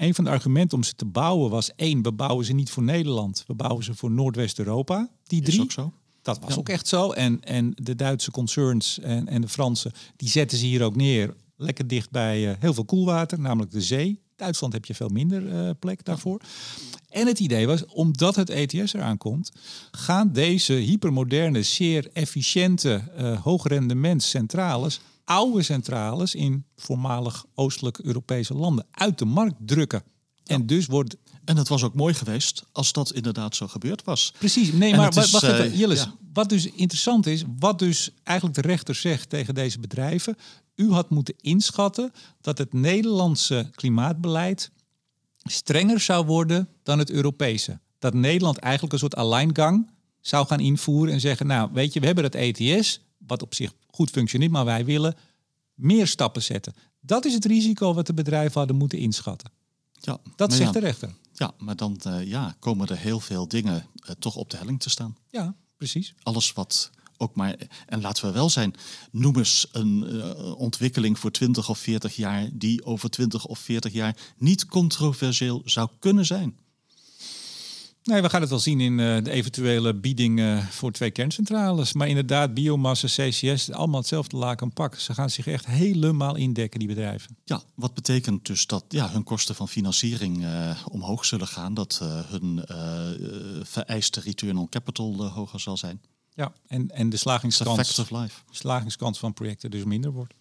Een 0.00 0.14
van 0.14 0.24
de 0.24 0.30
argumenten 0.30 0.76
om 0.76 0.84
ze 0.84 0.94
te 0.94 1.04
bouwen 1.04 1.50
was 1.50 1.74
één, 1.76 2.02
we 2.02 2.12
bouwen 2.12 2.44
ze 2.44 2.52
niet 2.52 2.70
voor 2.70 2.82
Nederland, 2.82 3.44
we 3.46 3.54
bouwen 3.54 3.84
ze 3.84 3.94
voor 3.94 4.10
Noordwest-Europa. 4.10 5.10
Die 5.24 5.42
drie. 5.42 5.56
Is 5.56 5.62
ook 5.62 5.72
zo. 5.72 5.92
Dat 6.22 6.38
was 6.38 6.50
ja. 6.50 6.56
ook 6.56 6.68
echt 6.68 6.86
zo. 6.86 7.10
En, 7.10 7.40
en 7.42 7.72
de 7.74 7.94
Duitse 7.94 8.30
concerns 8.30 8.98
en, 8.98 9.28
en 9.28 9.40
de 9.40 9.48
Franse, 9.48 9.92
die 10.16 10.28
zetten 10.28 10.58
ze 10.58 10.66
hier 10.66 10.82
ook 10.82 10.96
neer. 10.96 11.34
Lekker 11.56 11.86
dicht 11.86 12.10
bij 12.10 12.48
uh, 12.48 12.54
heel 12.58 12.74
veel 12.74 12.84
koelwater, 12.84 13.40
namelijk 13.40 13.72
de 13.72 13.80
zee. 13.80 14.20
Duitsland 14.36 14.72
heb 14.72 14.84
je 14.84 14.94
veel 14.94 15.08
minder 15.08 15.42
uh, 15.42 15.70
plek 15.78 16.04
daarvoor. 16.04 16.40
En 17.08 17.26
het 17.26 17.40
idee 17.40 17.66
was, 17.66 17.84
omdat 17.86 18.36
het 18.36 18.50
ETS 18.50 18.92
eraan 18.92 19.18
komt, 19.18 19.52
gaan 19.90 20.32
deze 20.32 20.72
hypermoderne, 20.72 21.62
zeer 21.62 22.10
efficiënte, 22.12 23.02
uh, 23.18 23.40
hoogrendementscentrales, 23.40 25.00
oude 25.30 25.62
centrales 25.62 26.34
in 26.34 26.64
voormalig 26.76 27.44
oostelijk 27.54 27.98
Europese 27.98 28.54
landen 28.54 28.86
uit 28.90 29.18
de 29.18 29.24
markt 29.24 29.56
drukken. 29.58 30.02
Ja. 30.44 30.54
En 30.54 30.66
dus 30.66 30.86
wordt 30.86 31.16
en 31.44 31.56
het 31.56 31.68
was 31.68 31.82
ook 31.82 31.94
mooi 31.94 32.14
geweest 32.14 32.64
als 32.72 32.92
dat 32.92 33.12
inderdaad 33.12 33.56
zo 33.56 33.66
gebeurd 33.66 34.04
was. 34.04 34.32
Precies. 34.38 34.72
Nee, 34.72 34.94
maar 34.94 35.16
is, 35.16 35.30
wacht 35.30 35.44
even, 35.44 35.76
Jillis. 35.76 36.02
Ja. 36.02 36.14
Wat 36.32 36.48
dus 36.48 36.66
interessant 36.66 37.26
is, 37.26 37.44
wat 37.58 37.78
dus 37.78 38.10
eigenlijk 38.22 38.62
de 38.62 38.68
rechter 38.68 38.94
zegt 38.94 39.28
tegen 39.28 39.54
deze 39.54 39.78
bedrijven. 39.78 40.36
U 40.74 40.92
had 40.92 41.10
moeten 41.10 41.34
inschatten 41.40 42.12
dat 42.40 42.58
het 42.58 42.72
Nederlandse 42.72 43.70
klimaatbeleid 43.74 44.70
strenger 45.36 46.00
zou 46.00 46.26
worden 46.26 46.68
dan 46.82 46.98
het 46.98 47.10
Europese. 47.10 47.80
Dat 47.98 48.14
Nederland 48.14 48.58
eigenlijk 48.58 48.92
een 48.92 48.98
soort 48.98 49.16
alleingang 49.16 49.90
zou 50.20 50.46
gaan 50.46 50.60
invoeren 50.60 51.14
en 51.14 51.20
zeggen, 51.20 51.46
nou 51.46 51.70
weet 51.72 51.92
je, 51.92 52.00
we 52.00 52.06
hebben 52.06 52.24
het 52.24 52.34
ETS, 52.34 53.00
wat 53.18 53.42
op 53.42 53.54
zich 53.54 53.72
goed 53.90 54.10
functioneert, 54.10 54.50
maar 54.50 54.64
wij 54.64 54.84
willen 54.84 55.16
meer 55.74 56.06
stappen 56.06 56.42
zetten. 56.42 56.74
Dat 57.00 57.24
is 57.24 57.34
het 57.34 57.44
risico 57.44 57.94
wat 57.94 58.06
de 58.06 58.14
bedrijven 58.14 58.58
hadden 58.58 58.76
moeten 58.76 58.98
inschatten. 58.98 59.50
Ja, 59.92 60.18
dat 60.36 60.52
zegt 60.52 60.74
ja, 60.74 60.80
de 60.80 60.86
rechter. 60.86 61.14
Ja, 61.32 61.52
maar 61.58 61.76
dan 61.76 62.00
uh, 62.06 62.26
ja, 62.26 62.56
komen 62.58 62.88
er 62.88 62.96
heel 62.96 63.20
veel 63.20 63.48
dingen 63.48 63.86
uh, 64.04 64.10
toch 64.18 64.36
op 64.36 64.50
de 64.50 64.56
helling 64.56 64.80
te 64.80 64.90
staan. 64.90 65.16
Ja, 65.30 65.54
precies. 65.76 66.14
Alles 66.22 66.52
wat 66.52 66.90
ook 67.16 67.34
maar, 67.34 67.56
en 67.86 68.00
laten 68.00 68.24
we 68.24 68.32
wel 68.32 68.50
zijn, 68.50 68.74
noem 69.10 69.36
eens 69.36 69.68
een 69.72 70.14
uh, 70.14 70.58
ontwikkeling 70.58 71.18
voor 71.18 71.30
20 71.30 71.68
of 71.68 71.78
40 71.78 72.16
jaar 72.16 72.48
die 72.52 72.84
over 72.84 73.10
20 73.10 73.46
of 73.46 73.58
40 73.58 73.92
jaar 73.92 74.16
niet 74.36 74.66
controversieel 74.66 75.62
zou 75.64 75.88
kunnen 75.98 76.26
zijn. 76.26 76.58
Nee, 78.02 78.22
we 78.22 78.30
gaan 78.30 78.40
het 78.40 78.50
wel 78.50 78.58
zien 78.58 78.80
in 78.80 78.98
uh, 78.98 79.24
de 79.24 79.30
eventuele 79.30 79.94
bieding 79.94 80.38
uh, 80.38 80.66
voor 80.66 80.92
twee 80.92 81.10
kerncentrales. 81.10 81.92
Maar 81.92 82.08
inderdaad, 82.08 82.54
biomassa, 82.54 83.06
CCS, 83.06 83.70
allemaal 83.72 84.00
hetzelfde 84.00 84.36
laken 84.36 84.72
pak. 84.72 84.94
Ze 84.94 85.14
gaan 85.14 85.30
zich 85.30 85.46
echt 85.46 85.66
helemaal 85.66 86.36
indekken, 86.36 86.78
die 86.78 86.88
bedrijven. 86.88 87.36
Ja, 87.44 87.62
wat 87.74 87.94
betekent 87.94 88.46
dus 88.46 88.66
dat 88.66 88.84
ja, 88.88 89.10
hun 89.10 89.24
kosten 89.24 89.54
van 89.54 89.68
financiering 89.68 90.42
uh, 90.42 90.70
omhoog 90.90 91.24
zullen 91.24 91.46
gaan. 91.46 91.74
Dat 91.74 92.00
hun 92.26 92.64
vereiste 93.62 94.20
return 94.20 94.56
on 94.56 94.68
capital 94.68 95.28
hoger 95.28 95.60
zal 95.60 95.76
zijn. 95.76 96.00
Ja, 96.34 96.52
en, 96.66 96.90
en 96.90 97.10
de 97.10 97.16
slagingskans, 97.16 98.02
slagingskans 98.50 99.18
van 99.18 99.32
projecten 99.32 99.70
dus 99.70 99.84
minder 99.84 100.12
wordt. 100.12 100.34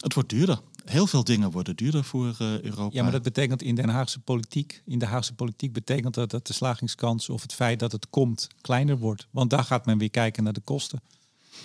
Het 0.00 0.14
wordt 0.14 0.28
duurder. 0.28 0.60
Heel 0.84 1.06
veel 1.06 1.24
dingen 1.24 1.50
worden 1.50 1.76
duurder 1.76 2.04
voor 2.04 2.36
uh, 2.42 2.60
Europa. 2.60 2.96
Ja, 2.96 3.02
maar 3.02 3.12
dat 3.12 3.22
betekent 3.22 3.62
in 3.62 3.74
Den 3.74 3.88
Haagse 3.88 4.20
politiek, 4.20 4.82
in 4.86 4.98
de 4.98 5.06
Haagse 5.06 5.34
politiek 5.34 5.72
betekent 5.72 6.14
dat 6.14 6.30
dat 6.30 6.46
de 6.46 6.52
slagingskans 6.52 7.28
of 7.28 7.42
het 7.42 7.54
feit 7.54 7.78
dat 7.78 7.92
het 7.92 8.10
komt 8.10 8.48
kleiner 8.60 8.98
wordt. 8.98 9.26
Want 9.30 9.50
daar 9.50 9.64
gaat 9.64 9.86
men 9.86 9.98
weer 9.98 10.10
kijken 10.10 10.44
naar 10.44 10.52
de 10.52 10.60
kosten. 10.60 11.00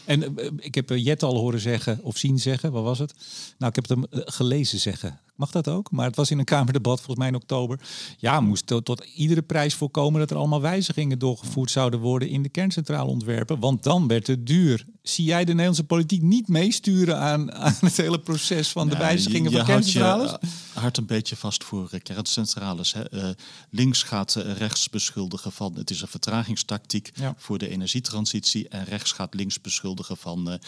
En 0.06 0.22
uh, 0.22 0.52
ik 0.58 0.76
heb 0.76 0.90
Jet 0.90 1.24
al 1.24 1.36
horen 1.36 1.60
zeggen, 1.60 2.00
of 2.04 2.18
zien 2.18 2.40
zeggen, 2.40 2.72
wat 2.72 2.84
was 2.84 3.00
het? 3.00 3.14
Nou, 3.58 3.74
ik 3.74 3.76
heb 3.76 3.88
het 3.88 4.12
hem 4.12 4.26
gelezen 4.26 4.80
zeggen. 4.80 5.20
Mag 5.36 5.52
dat 5.52 5.68
ook? 5.68 5.92
Maar 5.92 6.06
het 6.06 6.16
was 6.16 6.32
in 6.32 6.40
een 6.40 6.46
Kamerdebat 6.46 6.98
volgens 6.98 7.18
mij 7.18 7.28
in 7.28 7.36
oktober. 7.36 7.80
Ja, 8.18 8.40
moest 8.40 8.68
tot, 8.68 8.86
tot 8.86 9.06
iedere 9.16 9.42
prijs 9.42 9.76
voorkomen 9.76 10.20
dat 10.20 10.32
er 10.32 10.38
allemaal 10.38 10.62
wijzigingen 10.62 11.20
doorgevoerd 11.20 11.72
zouden 11.72 12.00
worden 12.00 12.30
in 12.30 12.44
de 12.44 12.50
kerncentrale 12.50 13.10
ontwerpen. 13.10 13.60
Want 13.60 13.84
dan 13.84 14.08
werd 14.08 14.28
het 14.28 14.48
duur 14.48 14.86
zie 15.08 15.26
jij 15.26 15.40
de 15.40 15.52
Nederlandse 15.52 15.84
politiek 15.84 16.22
niet 16.22 16.48
meesturen 16.48 17.20
aan, 17.20 17.54
aan 17.54 17.76
het 17.80 17.98
hele 17.98 18.20
proces 18.20 18.70
van 18.70 18.90
de 18.90 18.98
wijzigingen 18.98 19.52
van 19.52 19.66
kerncentrales? 19.66 20.32
Je 20.32 20.48
uh, 20.76 20.82
hart 20.82 20.98
een 20.98 21.06
beetje 21.06 21.36
vast 21.36 21.64
voor 21.64 21.90
uh, 21.94 22.00
kerncentrales. 22.02 22.94
Hè. 22.94 23.14
Uh, 23.14 23.30
links 23.70 24.04
gaat 24.04 24.34
rechts 24.34 24.90
beschuldigen 24.90 25.52
van 25.52 25.76
het 25.76 25.90
is 25.90 26.02
een 26.02 26.08
vertragingstactiek 26.08 27.12
voor 27.38 27.58
de 27.58 27.70
energietransitie. 27.70 28.68
En 28.70 28.84
rechts 28.84 29.12
gaat 29.12 29.34
links 29.34 29.62
beschuldigen 29.62 30.18
van 30.18 30.60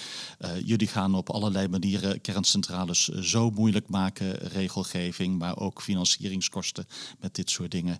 jullie 0.64 0.88
gaan 0.88 1.16
op 1.16 1.30
allerlei 1.30 1.68
manieren 1.68 2.22
kerncentrales 2.22 3.08
zo 3.08 3.50
moeilijk 3.50 3.90
maken, 3.90 4.36
regelgeving, 4.58 5.40
maar 5.40 5.58
ook 5.58 5.82
financieringskosten 5.82 6.88
met 7.20 7.36
dit 7.36 7.50
soort 7.50 7.72
dingen. 7.72 8.00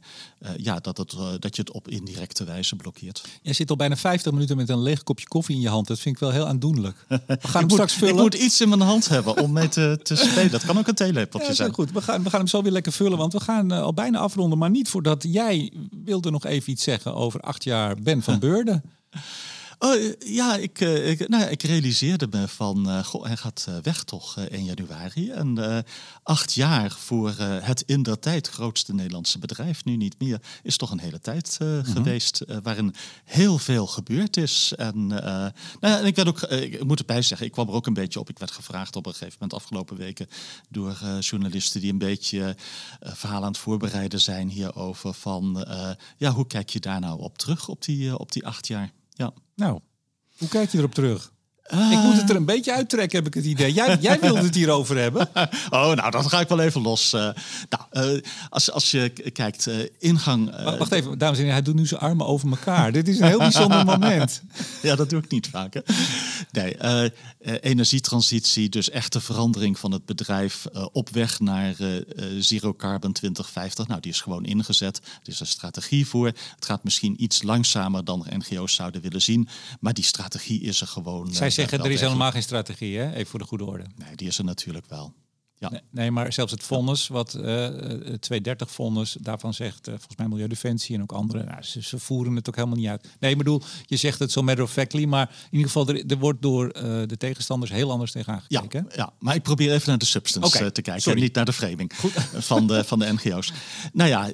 ja, 0.58 0.80
dat, 0.80 0.98
het, 0.98 1.16
dat 1.40 1.56
je 1.56 1.62
het 1.62 1.72
op 1.72 1.88
indirecte 1.88 2.44
wijze 2.44 2.76
blokkeert. 2.76 3.24
Jij 3.42 3.54
zit 3.54 3.70
al 3.70 3.76
bijna 3.76 3.96
50 3.96 4.32
minuten 4.32 4.58
met 4.58 4.70
een 4.70 4.82
leeg 4.82 5.04
kopje 5.04 5.28
koffie 5.28 5.56
in 5.56 5.62
je 5.62 5.70
hand. 5.70 5.88
Dat 5.88 6.00
vind 6.00 6.16
ik 6.16 6.22
wel 6.22 6.32
heel 6.32 6.48
aandoenlijk. 6.48 6.98
We 7.08 7.18
gaan 7.18 7.52
hem 7.52 7.62
moet, 7.62 7.72
straks 7.72 7.94
vullen. 7.94 8.16
Ik 8.16 8.22
moet 8.22 8.34
iets 8.34 8.62
in 8.62 8.70
mijn 8.70 8.82
hand 8.82 9.08
hebben 9.08 9.38
om 9.38 9.52
mee 9.52 9.70
te, 9.70 10.00
te 10.04 10.16
spelen. 10.16 10.52
Dat 10.52 10.66
kan 10.66 10.78
ook 10.78 10.88
een 10.88 10.96
theelepeltje 10.96 11.48
ja, 11.48 11.54
zijn. 11.54 11.74
Goed, 11.74 11.92
we 11.92 12.02
gaan, 12.02 12.24
we 12.24 12.30
gaan 12.30 12.40
hem 12.40 12.50
zo 12.50 12.62
weer 12.62 12.72
lekker 12.72 12.92
vullen, 12.92 13.18
want 13.18 13.34
we 13.34 13.40
gaan 13.40 13.74
uh, 13.74 13.82
al 13.82 13.94
bijna 13.94 14.20
afronden. 14.20 14.58
Maar 14.58 14.70
niet 14.70 14.90
voordat 14.90 15.26
jij 15.28 15.74
wilde 16.04 16.32
nog 16.32 16.46
even 16.46 16.72
iets 16.72 16.84
zeggen 16.84 17.16
over 17.16 17.40
acht 17.40 17.64
jaar 17.64 17.96
Ben 18.02 18.24
van 18.24 18.40
Beurden. 18.48 18.84
Oh, 19.80 19.94
eh, 19.94 20.14
ja, 20.20 20.56
ik, 20.56 20.80
eh, 20.80 21.10
ik, 21.10 21.28
nou 21.28 21.44
ja, 21.44 21.50
ik 21.50 21.64
realiseerde 21.64 22.28
me 22.32 22.48
van, 22.48 22.90
uh, 22.90 23.04
goh, 23.04 23.26
hij 23.26 23.38
gaat 23.38 23.68
weg 23.82 24.04
toch 24.04 24.38
in 24.38 24.66
januari. 24.66 25.30
En 25.30 25.60
uh, 25.60 25.78
acht 26.24 26.54
jaar 26.54 26.92
voor 26.92 27.34
het 27.40 27.84
in 27.86 28.04
der 28.04 28.20
tijd 28.20 28.48
grootste 28.48 28.94
Nederlandse 28.94 29.40
bedrijf, 29.40 29.86
nu 29.86 29.96
niet 29.96 30.16
meer, 30.20 30.42
is 30.64 30.78
toch 30.78 30.92
een 30.92 31.00
hele 31.00 31.20
tijd 31.20 31.58
mm 31.60 31.68
-hmm. 31.68 31.86
geweest 31.86 32.46
waarin 32.64 32.96
heel 33.24 33.58
veel 33.58 33.88
gebeurd 33.88 34.38
is. 34.38 34.74
En, 34.76 35.08
nou 35.08 35.52
ja, 35.80 36.00
en 36.00 36.06
ik 36.06 36.16
werd 36.16 36.28
ook, 36.28 36.42
ik 36.42 36.84
moet 36.84 37.00
erbij 37.00 37.22
zeggen, 37.22 37.48
ik 37.48 37.52
kwam 37.52 37.68
er 37.68 37.74
ook 37.74 37.88
een 37.88 37.94
beetje 37.94 38.20
op. 38.20 38.30
Ik 38.30 38.40
werd 38.40 38.52
gevraagd 38.52 38.96
op 38.96 39.06
een 39.06 39.12
gegeven 39.12 39.38
moment 39.40 39.60
afgelopen 39.60 39.98
weken 39.98 40.28
door 40.70 40.98
journalisten 41.20 41.82
die 41.82 41.92
een 41.92 41.98
beetje 41.98 42.56
verhalen 43.00 43.44
aan 43.44 43.52
het 43.52 43.62
voorbereiden 43.62 44.22
zijn 44.22 44.50
hierover. 44.50 45.14
Van 45.14 45.66
ja, 46.18 46.32
hoe 46.32 46.48
kijk 46.48 46.70
je 46.70 46.80
daar 46.80 47.00
nou 47.00 47.20
op 47.20 47.38
terug 47.38 47.68
op 47.68 47.84
die, 47.84 48.18
op 48.18 48.32
die 48.32 48.46
acht 48.46 48.68
jaar? 48.68 48.92
Ja. 49.18 49.34
Nou, 49.56 49.80
hoe 50.38 50.48
kijk 50.48 50.70
je 50.70 50.78
erop 50.78 50.94
terug? 50.94 51.34
Ik 51.70 52.00
moet 52.04 52.18
het 52.18 52.30
er 52.30 52.36
een 52.36 52.46
beetje 52.46 52.74
uittrekken, 52.74 53.18
heb 53.18 53.28
ik 53.28 53.34
het 53.34 53.46
idee. 53.46 53.74
Jij, 53.74 53.98
jij 54.00 54.20
wilde 54.20 54.42
het 54.42 54.56
hierover 54.56 54.98
hebben. 54.98 55.30
Oh, 55.70 55.94
nou, 55.94 56.12
dan 56.12 56.30
ga 56.30 56.40
ik 56.40 56.48
wel 56.48 56.60
even 56.60 56.82
los. 56.82 57.14
Uh, 57.14 57.30
nou, 57.70 58.14
uh, 58.16 58.22
als, 58.50 58.72
als 58.72 58.92
je 58.92 59.10
kijkt, 59.10 59.68
uh, 59.68 59.76
ingang... 60.00 60.64
Wacht 60.64 60.92
even, 60.92 61.18
dames 61.18 61.38
en 61.38 61.44
heren, 61.44 61.54
hij 61.54 61.62
doet 61.62 61.76
nu 61.76 61.86
zijn 61.86 62.00
armen 62.00 62.26
over 62.26 62.50
elkaar. 62.50 62.92
Dit 62.92 63.08
is 63.08 63.20
een 63.20 63.28
heel 63.28 63.38
bijzonder 63.38 63.86
moment. 63.96 64.42
ja, 64.82 64.96
dat 64.96 65.10
doe 65.10 65.20
ik 65.20 65.32
niet 65.32 65.48
vaak. 65.48 65.74
Hè? 65.74 65.82
Nee, 66.52 66.78
energietransitie, 67.62 68.70
dus 68.70 68.90
echte 68.90 69.22
verandering 69.22 69.80
van 69.80 69.92
het 69.92 70.06
bedrijf 70.06 70.66
op 70.92 71.10
weg 71.10 71.40
naar 71.40 71.76
Zero 72.40 72.74
Carbon 72.74 73.12
2050. 73.12 73.88
Nou, 73.88 74.02
die 74.02 74.12
is 74.12 74.22
gewoon 74.22 74.46
ingezet. 74.46 74.98
Er 74.98 75.30
is 75.32 75.40
een 75.40 75.48
strategie 75.48 76.08
voor. 76.08 76.26
Het 76.28 76.66
gaat 76.66 76.84
misschien 76.84 77.24
iets 77.24 77.44
langzamer 77.44 78.06
dan 78.06 78.26
NGO's 78.30 78.76
zouden 78.76 79.02
willen 79.02 79.22
zien. 79.22 79.48
Maar 79.80 79.94
die 79.94 80.04
strategie 80.04 80.62
is 80.62 80.82
er 80.82 80.88
gewoon 80.88 81.34
zeggen, 81.62 81.84
er 81.84 81.92
is 81.92 82.02
helemaal 82.02 82.32
geen 82.32 82.42
strategie, 82.42 82.98
hè? 82.98 83.14
Even 83.14 83.28
voor 83.28 83.40
de 83.40 83.46
goede 83.46 83.66
orde. 83.66 83.86
Nee, 83.96 84.16
die 84.16 84.28
is 84.28 84.38
er 84.38 84.44
natuurlijk 84.44 84.86
wel. 84.90 85.14
Ja. 85.60 85.82
Nee, 85.92 86.12
maar 86.12 86.34
zelfs 86.34 86.52
het 86.52 86.64
vonnis, 86.64 87.08
wat 87.08 87.34
uh, 87.34 87.44
het 87.44 88.22
230 88.22 88.72
vonnis, 88.72 89.18
daarvan 89.20 89.54
zegt 89.54 89.88
uh, 89.88 89.94
volgens 89.94 90.18
mij 90.18 90.28
Milieudefensie 90.28 90.96
en 90.96 91.02
ook 91.02 91.12
anderen, 91.12 91.46
nou, 91.46 91.62
ze, 91.62 91.84
ze, 91.84 92.00
voeren 92.00 92.36
het 92.36 92.48
ook 92.48 92.56
helemaal 92.56 92.78
niet 92.78 92.88
uit. 92.88 93.08
Nee, 93.20 93.32
ik 93.32 93.38
bedoel, 93.38 93.62
je 93.86 93.96
zegt 93.96 94.20
het 94.20 94.32
zo 94.32 94.42
matter 94.42 94.64
of 94.64 94.72
factly, 94.72 95.06
maar 95.06 95.30
in 95.30 95.58
ieder 95.58 95.72
geval, 95.72 95.88
er, 95.88 96.06
er 96.06 96.18
wordt 96.18 96.42
door 96.42 96.66
uh, 96.66 96.82
de 97.06 97.18
tegenstanders 97.18 97.72
heel 97.72 97.92
anders 97.92 98.12
tegenaan 98.12 98.42
gekeken. 98.42 98.86
Ja, 98.90 98.96
ja, 98.96 99.14
maar 99.20 99.36
ik 99.36 99.42
probeer 99.42 99.72
even 99.72 99.90
naar 99.90 99.98
de 99.98 100.06
substance 100.06 100.56
okay, 100.56 100.72
te 100.72 100.82
kijken 100.82 101.02
sorry. 101.02 101.18
en 101.18 101.24
niet 101.24 101.36
naar 101.36 101.46
de 101.46 101.54
framing 101.54 101.94
van 102.52 102.68
de, 102.68 102.84
van 102.84 103.00
de 103.00 103.14
NGO's. 103.14 103.52
Nou 103.94 104.10
ja, 104.10 104.30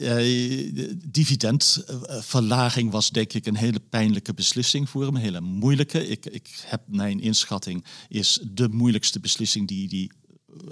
dividendverlaging 1.12 2.92
was 2.92 3.10
denk 3.10 3.34
ik 3.34 3.46
een 3.46 3.58
hele 3.58 3.80
pijnlijke 3.90 4.34
beslissing 4.34 4.90
voor 4.90 5.06
hem, 5.06 5.16
een 5.16 5.22
hele 5.22 5.42
moeilijke. 5.42 6.08
Ik, 6.08 6.26
ik 6.26 6.64
heb 6.66 6.82
mijn 6.86 7.20
inschatting 7.20 7.84
is 8.08 8.40
de 8.52 8.70
moeilijkste 8.70 9.20
beslissing 9.20 9.68
die 9.68 9.88
die 9.88 10.12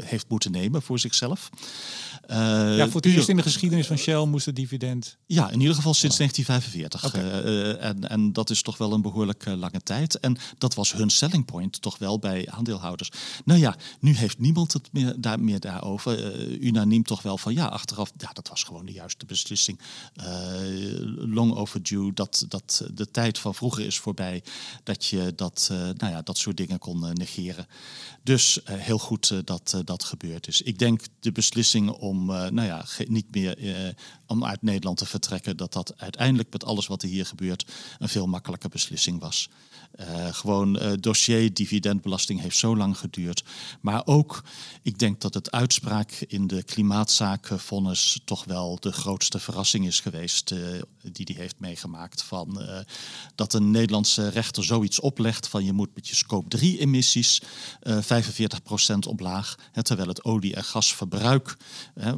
heeft 0.03 0.25
moeten 0.29 0.51
nemen 0.51 0.82
voor 0.82 0.99
zichzelf. 0.99 1.49
Uh, 2.32 2.38
ja, 2.77 2.86
voor 2.86 3.01
het 3.01 3.05
eerst 3.05 3.29
in 3.29 3.36
de 3.36 3.41
geschiedenis 3.41 3.88
van 3.88 3.97
Shell 3.97 4.25
moest 4.25 4.45
het 4.45 4.55
dividend. 4.55 5.17
Ja, 5.25 5.49
in 5.49 5.59
ieder 5.59 5.75
geval 5.75 5.93
sinds 5.93 6.17
1945. 6.17 7.05
Okay. 7.05 7.43
Uh, 7.43 7.84
en, 7.84 8.09
en 8.09 8.34
dat 8.34 8.49
is 8.49 8.61
toch 8.61 8.77
wel 8.77 8.93
een 8.93 9.01
behoorlijk 9.01 9.45
lange 9.45 9.82
tijd. 9.84 10.19
En 10.19 10.38
dat 10.57 10.73
was 10.73 10.93
hun 10.93 11.09
selling 11.09 11.45
point 11.45 11.82
toch 11.82 11.97
wel 11.97 12.19
bij 12.19 12.49
aandeelhouders. 12.49 13.09
Nou 13.45 13.59
ja, 13.59 13.75
nu 13.99 14.15
heeft 14.15 14.39
niemand 14.39 14.73
het 14.73 14.89
meer, 14.91 15.13
daar, 15.17 15.39
meer 15.39 15.59
daarover. 15.59 16.39
unaniem 16.61 17.03
toch 17.03 17.21
wel 17.21 17.38
van 17.38 17.53
ja, 17.53 17.65
achteraf, 17.65 18.11
ja, 18.17 18.29
dat 18.34 18.49
was 18.49 18.63
gewoon 18.63 18.86
de 18.86 18.91
juiste 18.91 19.25
beslissing. 19.25 19.79
long 21.15 21.55
overdue, 21.55 22.13
dat, 22.13 22.45
dat 22.47 22.86
de 22.93 23.11
tijd 23.11 23.39
van 23.39 23.55
vroeger 23.55 23.86
is 23.86 23.99
voorbij. 23.99 24.43
Dat 24.84 25.05
je 25.05 25.34
dat, 25.36 25.67
nou 25.71 26.13
ja, 26.13 26.21
dat 26.21 26.38
soort 26.38 26.57
dingen 26.57 26.79
kon 26.79 27.13
negeren. 27.13 27.67
Dus 28.23 28.59
heel 28.65 28.99
goed 28.99 29.34
dat 29.45 29.70
dat 29.84 30.03
gebeurd 30.03 30.47
is. 30.47 30.61
Ik 30.61 30.80
denk 30.80 31.01
de 31.19 31.32
beslissing 31.32 31.89
om 31.89 32.30
uh, 32.30 32.47
nou 32.47 32.67
ja, 32.67 32.86
niet 33.07 33.32
meer 33.32 33.59
uh, 33.59 33.76
om 34.26 34.45
uit 34.45 34.61
Nederland 34.61 34.97
te 34.97 35.05
vertrekken, 35.05 35.57
dat 35.57 35.74
dat 35.74 35.93
uiteindelijk 35.97 36.51
met 36.51 36.65
alles 36.65 36.88
wat 36.88 37.03
er 37.03 37.09
hier 37.09 37.26
gebeurt 37.26 37.65
een 37.99 38.09
veel 38.09 38.28
makkelijker 38.28 38.69
beslissing 38.69 39.19
was. 39.19 39.49
Uh, 39.99 40.33
gewoon 40.33 40.83
uh, 40.83 40.91
dossier 40.99 41.53
dividendbelasting 41.53 42.41
heeft 42.41 42.57
zo 42.57 42.75
lang 42.75 42.97
geduurd. 42.97 43.43
Maar 43.81 44.01
ook, 44.05 44.43
ik 44.81 44.99
denk 44.99 45.21
dat 45.21 45.33
het 45.33 45.51
uitspraak 45.51 46.11
in 46.27 46.47
de 46.47 46.63
klimaatzakenvonnis 46.63 48.21
toch 48.25 48.43
wel 48.43 48.77
de 48.79 48.91
grootste 48.91 49.39
verrassing 49.39 49.85
is 49.85 49.99
geweest 49.99 50.51
uh, 50.51 50.59
die 51.11 51.27
hij 51.33 51.41
heeft 51.41 51.59
meegemaakt. 51.59 52.23
Van, 52.23 52.61
dat 53.35 53.53
een 53.53 53.71
Nederlandse 53.71 54.27
rechter 54.27 54.63
zoiets 54.63 54.99
oplegt 54.99 55.47
van 55.47 55.65
je 55.65 55.73
moet 55.73 55.95
met 55.95 56.07
je 56.07 56.15
scope 56.15 56.47
3 56.47 56.79
emissies 56.79 57.41
45% 57.87 57.95
omlaag. 59.07 59.55
Hè, 59.71 59.83
terwijl 59.83 60.07
het 60.07 60.23
olie- 60.23 60.55
en 60.55 60.63
gasverbruik, 60.63 61.57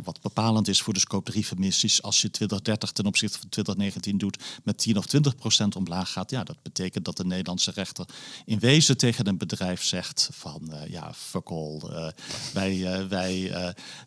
wat 0.04 0.22
bepalend 0.22 0.68
is 0.68 0.82
voor 0.82 0.94
de 0.94 1.00
scope 1.00 1.32
3 1.32 1.48
emissies, 1.56 2.02
als 2.02 2.22
je 2.22 2.32
2030 2.32 2.92
ten 2.92 3.06
opzichte 3.06 3.40
van 3.40 3.50
2019 3.50 4.18
doet 4.18 4.44
met 4.64 4.78
10 4.78 4.98
of 4.98 5.06
20% 5.06 5.68
omlaag 5.78 6.12
gaat. 6.12 6.32
Ja, 6.32 6.44
dat 6.44 6.62
betekent 6.62 7.06
dat 7.06 7.18
de 7.18 7.26
Nederlandse 7.26 7.63
rechter 7.72 8.06
in 8.46 8.60
wezen 8.60 8.98
tegen 8.98 9.28
een 9.28 9.38
bedrijf 9.38 9.84
zegt 9.84 10.30
van 10.32 10.70
uh, 10.72 10.88
ja, 10.88 11.14
fuck 11.14 11.50
all, 11.50 11.82
uh, 11.84 12.08
wij, 12.54 12.76
uh, 12.76 13.08
wij 13.08 13.54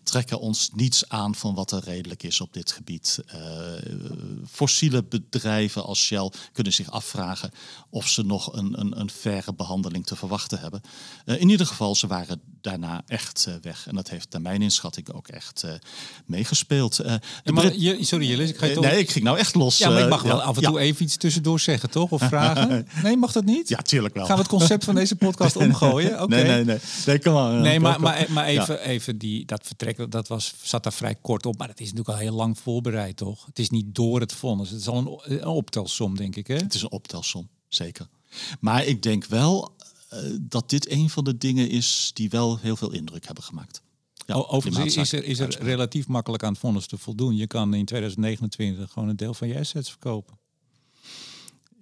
trekken 0.02 0.40
ons 0.40 0.70
niets 0.74 1.08
aan 1.08 1.34
van 1.34 1.54
wat 1.54 1.72
er 1.72 1.84
redelijk 1.84 2.22
is 2.22 2.40
op 2.40 2.52
dit 2.52 2.72
gebied. 2.72 3.20
fossiele 4.50 5.04
bedrijven 5.04 5.84
als 5.84 6.04
Shell 6.04 6.32
kunnen 6.52 6.72
zich 6.72 6.90
afvragen 6.90 7.50
of 7.90 8.08
ze 8.08 8.22
nog 8.22 8.52
een, 8.52 8.80
een, 8.80 9.00
een 9.00 9.10
faire 9.10 9.54
behandeling 9.54 10.06
te 10.06 10.16
verwachten 10.16 10.58
hebben. 10.58 10.80
in 11.24 11.48
ieder 11.48 11.66
geval, 11.66 11.94
ze 11.94 12.06
waren 12.06 12.40
daarna 12.66 13.02
echt 13.06 13.48
weg. 13.62 13.86
En 13.86 13.94
dat 13.94 14.08
heeft 14.08 14.32
naar 14.32 14.42
mijn 14.42 14.62
inschatting 14.62 15.12
ook 15.12 15.28
echt 15.28 15.64
meegespeeld. 16.24 17.00
maar 17.44 17.76
je, 17.76 18.04
sorry 18.04 18.26
Jillis, 18.28 18.50
ik 18.50 18.56
ga 18.56 18.66
je 18.66 18.74
toch... 18.74 18.84
Nee, 18.84 18.98
ik 18.98 19.10
ging 19.10 19.24
nou 19.24 19.38
echt 19.38 19.54
los. 19.54 19.78
Ja, 19.78 19.90
maar 19.90 20.02
ik 20.02 20.08
mag 20.08 20.22
wel 20.22 20.42
af 20.42 20.56
en 20.56 20.62
toe 20.62 20.78
even 20.78 21.04
iets 21.04 21.16
tussendoor 21.16 21.60
zeggen, 21.60 21.90
toch? 21.90 22.10
Of 22.10 22.22
vragen? 22.22 22.86
Nee, 23.02 23.16
mag 23.16 23.32
dat 23.32 23.44
niet? 23.44 23.68
Ja, 23.68 23.82
tuurlijk 23.82 24.14
wel. 24.14 24.26
Gaan 24.26 24.34
we 24.34 24.42
het 24.42 24.50
concept 24.50 24.84
van 24.84 24.94
deze 24.94 25.16
podcast 25.16 25.56
omgooien? 25.66 26.22
Oké. 26.22 26.34
Nee, 26.34 26.44
nee, 26.44 26.64
nee. 26.64 26.78
Nee, 27.06 27.18
kom 27.18 27.32
maar. 27.32 27.52
Nee, 27.52 27.80
maar, 27.80 28.00
maar, 28.00 28.26
maar 28.28 28.44
even, 28.44 28.80
even 28.80 29.18
die, 29.18 29.44
dat 29.44 29.66
vertrek, 29.66 30.10
dat 30.10 30.28
was, 30.28 30.54
zat 30.62 30.82
daar 30.82 30.92
vrij 30.92 31.14
kort 31.14 31.46
op. 31.46 31.58
Maar 31.58 31.66
dat 31.66 31.80
is 31.80 31.86
natuurlijk 31.92 32.18
al 32.18 32.24
heel 32.24 32.34
lang 32.34 32.58
voorbereid, 32.58 33.16
toch? 33.16 33.46
Het 33.46 33.58
is 33.58 33.70
niet 33.70 33.94
door 33.94 34.20
het 34.20 34.32
vonnis. 34.32 34.70
Het 34.70 34.80
is 34.80 34.88
al 34.88 35.22
een, 35.24 35.32
een 35.32 35.46
optelsom, 35.46 36.16
denk 36.16 36.36
ik, 36.36 36.46
hè? 36.46 36.54
Het 36.54 36.74
is 36.74 36.82
een 36.82 36.90
optelsom, 36.90 37.48
zeker. 37.68 38.06
Maar 38.60 38.84
ik 38.84 39.02
denk 39.02 39.24
wel 39.24 39.75
dat 40.40 40.70
dit 40.70 40.90
een 40.90 41.10
van 41.10 41.24
de 41.24 41.38
dingen 41.38 41.68
is 41.68 42.10
die 42.14 42.30
wel 42.30 42.58
heel 42.58 42.76
veel 42.76 42.92
indruk 42.92 43.26
hebben 43.26 43.44
gemaakt. 43.44 43.82
Ja, 44.26 44.34
Overigens 44.34 44.96
is 44.96 45.12
er, 45.12 45.24
is 45.24 45.38
er 45.38 45.58
relatief 45.62 46.06
makkelijk 46.06 46.42
aan 46.42 46.52
het 46.52 46.60
vonnis 46.60 46.86
te 46.86 46.98
voldoen. 46.98 47.36
Je 47.36 47.46
kan 47.46 47.74
in 47.74 47.84
2029 47.84 48.92
gewoon 48.92 49.08
een 49.08 49.16
deel 49.16 49.34
van 49.34 49.48
je 49.48 49.58
assets 49.58 49.90
verkopen. 49.90 50.38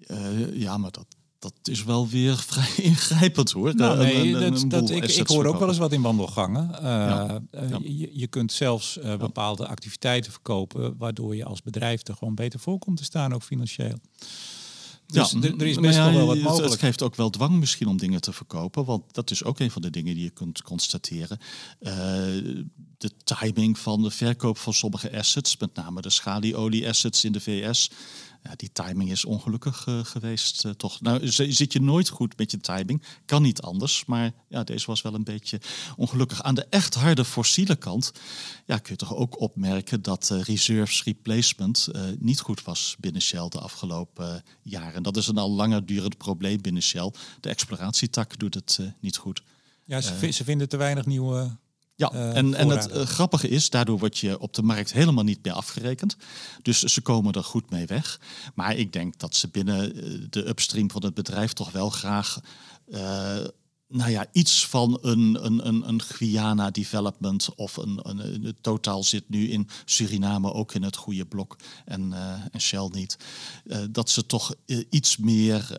Uh, 0.07 0.61
ja, 0.61 0.79
maar 0.79 0.91
dat, 0.91 1.07
dat 1.39 1.55
is 1.63 1.85
wel 1.85 2.09
weer 2.09 2.37
vrij 2.53 2.85
ingrijpend 2.85 3.51
hoor. 3.51 3.75
Nou, 3.75 3.99
nee, 3.99 4.35
een, 4.35 4.69
dat, 4.69 4.71
dat, 4.71 4.91
ik, 4.91 5.05
ik 5.05 5.27
hoor 5.27 5.47
ook 5.47 5.59
wel 5.59 5.69
eens 5.69 5.79
wat 5.79 5.93
in 5.93 6.03
wandelgangen. 6.03 6.71
Uh, 6.73 6.79
ja. 6.81 7.41
je, 7.83 8.11
je, 8.13 8.27
kunt 8.27 8.53
zelfs 8.53 8.99
uh, 8.99 9.17
bepaalde 9.17 9.67
activiteiten 9.67 10.33
verkopen, 10.33 10.97
waardoor 10.99 11.37
je 11.37 11.45
als 11.45 11.63
bedrijf 11.63 12.09
er 12.09 12.15
gewoon 12.15 12.35
beter 12.35 12.61
voor 12.61 12.79
komt 12.79 12.97
te 12.97 13.05
staan, 13.05 13.35
ook 13.35 13.43
financieel. 13.43 13.99
Dus 15.07 15.31
ja, 15.31 15.41
er 15.41 15.67
is 15.67 15.77
best 15.77 15.99
wel 15.99 16.27
wat 16.27 16.39
mogelijk. 16.39 16.71
Het 16.71 16.81
geeft 16.81 17.03
ook 17.03 17.15
wel 17.15 17.31
dwang 17.31 17.59
misschien 17.59 17.87
om 17.87 17.97
dingen 17.97 18.21
te 18.21 18.33
verkopen. 18.33 18.85
Want 18.85 19.15
dat 19.15 19.31
is 19.31 19.45
ook 19.45 19.61
een 19.61 19.71
van 19.71 19.83
de 19.83 19.91
dingen 19.91 20.15
die 20.15 20.25
je 20.25 20.31
kunt 20.31 20.63
constateren. 20.63 21.39
Uh, 21.81 21.93
de 22.99 23.11
timing 23.25 23.79
van 23.79 24.03
de 24.03 24.11
verkoop 24.11 24.59
van 24.59 24.73
sommige 24.73 25.17
assets, 25.17 25.57
met 25.57 25.75
name 25.75 26.01
de 26.01 26.11
schalieolie 26.11 26.89
assets 26.89 27.25
in 27.25 27.33
de 27.33 27.41
VS, 27.41 27.91
ja, 28.45 28.53
die 28.57 28.73
timing 28.73 29.11
is 29.11 29.25
ongelukkig 29.25 29.87
uh, 29.87 30.05
geweest, 30.05 30.65
uh, 30.65 30.73
toch? 30.73 31.01
Nou, 31.01 31.29
zit 31.29 31.73
je 31.73 31.81
nooit 31.81 32.09
goed 32.09 32.37
met 32.37 32.51
je 32.51 32.61
timing. 32.61 33.03
Kan 33.25 33.43
niet 33.43 33.61
anders. 33.61 34.05
Maar 34.05 34.33
ja, 34.49 34.65
deze 34.65 34.87
was 34.87 35.03
wel 35.03 35.15
een 35.15 35.25
beetje 35.25 35.61
ongelukkig. 35.97 36.43
Aan 36.43 36.55
de 36.55 36.67
echt 36.71 36.95
harde 36.95 37.25
fossiele 37.25 37.77
kant 37.77 38.13
ja, 38.67 38.79
kun 38.79 38.93
je 38.93 38.99
toch 38.99 39.15
ook 39.15 39.41
opmerken 39.41 40.03
dat 40.03 40.31
uh, 40.33 40.43
reserves 40.43 41.05
replacement 41.05 41.89
niet 42.19 42.41
goed 42.41 42.63
was 42.63 42.97
binnen 43.01 43.23
Shell 43.23 43.49
de 43.49 43.61
afgelopen 43.61 44.43
jaren. 44.63 45.03
Dat 45.03 45.17
is 45.17 45.27
een 45.27 45.39
al 45.39 45.51
langer 45.51 45.87
durend 45.87 46.17
probleem 46.17 46.61
binnen 46.61 46.83
Shell. 46.83 47.13
De 47.41 47.49
exploratietak 47.49 48.39
doet 48.39 48.55
het 48.55 48.79
niet 49.01 49.17
goed. 49.17 49.43
Ja, 49.85 50.01
ze, 50.01 50.31
ze 50.31 50.45
vinden 50.45 50.69
te 50.69 50.77
weinig 50.77 51.07
nieuwe 51.07 51.57
ja, 51.97 52.13
uh, 52.13 52.37
en, 52.37 52.55
en 52.55 52.69
het 52.69 52.91
uh, 52.91 53.03
grappige 53.03 53.49
is, 53.49 53.71
daardoor 53.71 53.99
word 53.99 54.19
je 54.19 54.39
op 54.39 54.55
de 54.55 54.63
markt 54.63 54.93
helemaal 54.93 55.25
niet 55.25 55.45
meer 55.45 55.53
afgerekend. 55.53 56.17
Dus 56.63 56.83
ze 56.83 57.01
komen 57.01 57.33
er 57.33 57.45
goed 57.45 57.71
mee 57.71 57.87
weg. 57.87 58.21
Maar 58.55 58.77
ik 58.77 58.93
denk 58.93 59.19
dat 59.19 59.35
ze 59.35 59.49
binnen 59.49 59.97
eh, 59.97 60.11
de 60.31 60.49
upstream 60.49 60.91
van 60.91 61.05
het 61.05 61.15
bedrijf 61.15 61.53
toch 61.53 61.73
wel 61.73 61.91
graag 61.91 62.41
nou 63.89 64.11
ja, 64.11 64.27
iets 64.33 64.67
van 64.67 64.99
een, 65.03 65.45
een, 65.45 65.67
een, 65.67 65.89
een 65.89 66.03
Guyana 66.03 66.71
development 66.71 67.49
of 67.55 67.77
een, 67.77 68.01
een, 68.03 68.19
een, 68.19 68.57
totaal 68.61 69.03
zit 69.03 69.29
nu 69.29 69.51
in 69.51 69.69
Suriname 69.85 70.53
ook 70.53 70.75
in 70.75 70.83
het 70.83 70.97
goede 70.97 71.27
blok 71.27 71.57
en, 71.85 72.11
uh, 72.11 72.33
en 72.51 72.61
Shell 72.61 72.89
niet. 72.93 73.17
Uh, 73.65 73.79
dat 73.91 74.11
ze 74.11 74.27
toch 74.27 74.55
uh, 74.67 74.85
iets 74.91 75.17
meer 75.17 75.77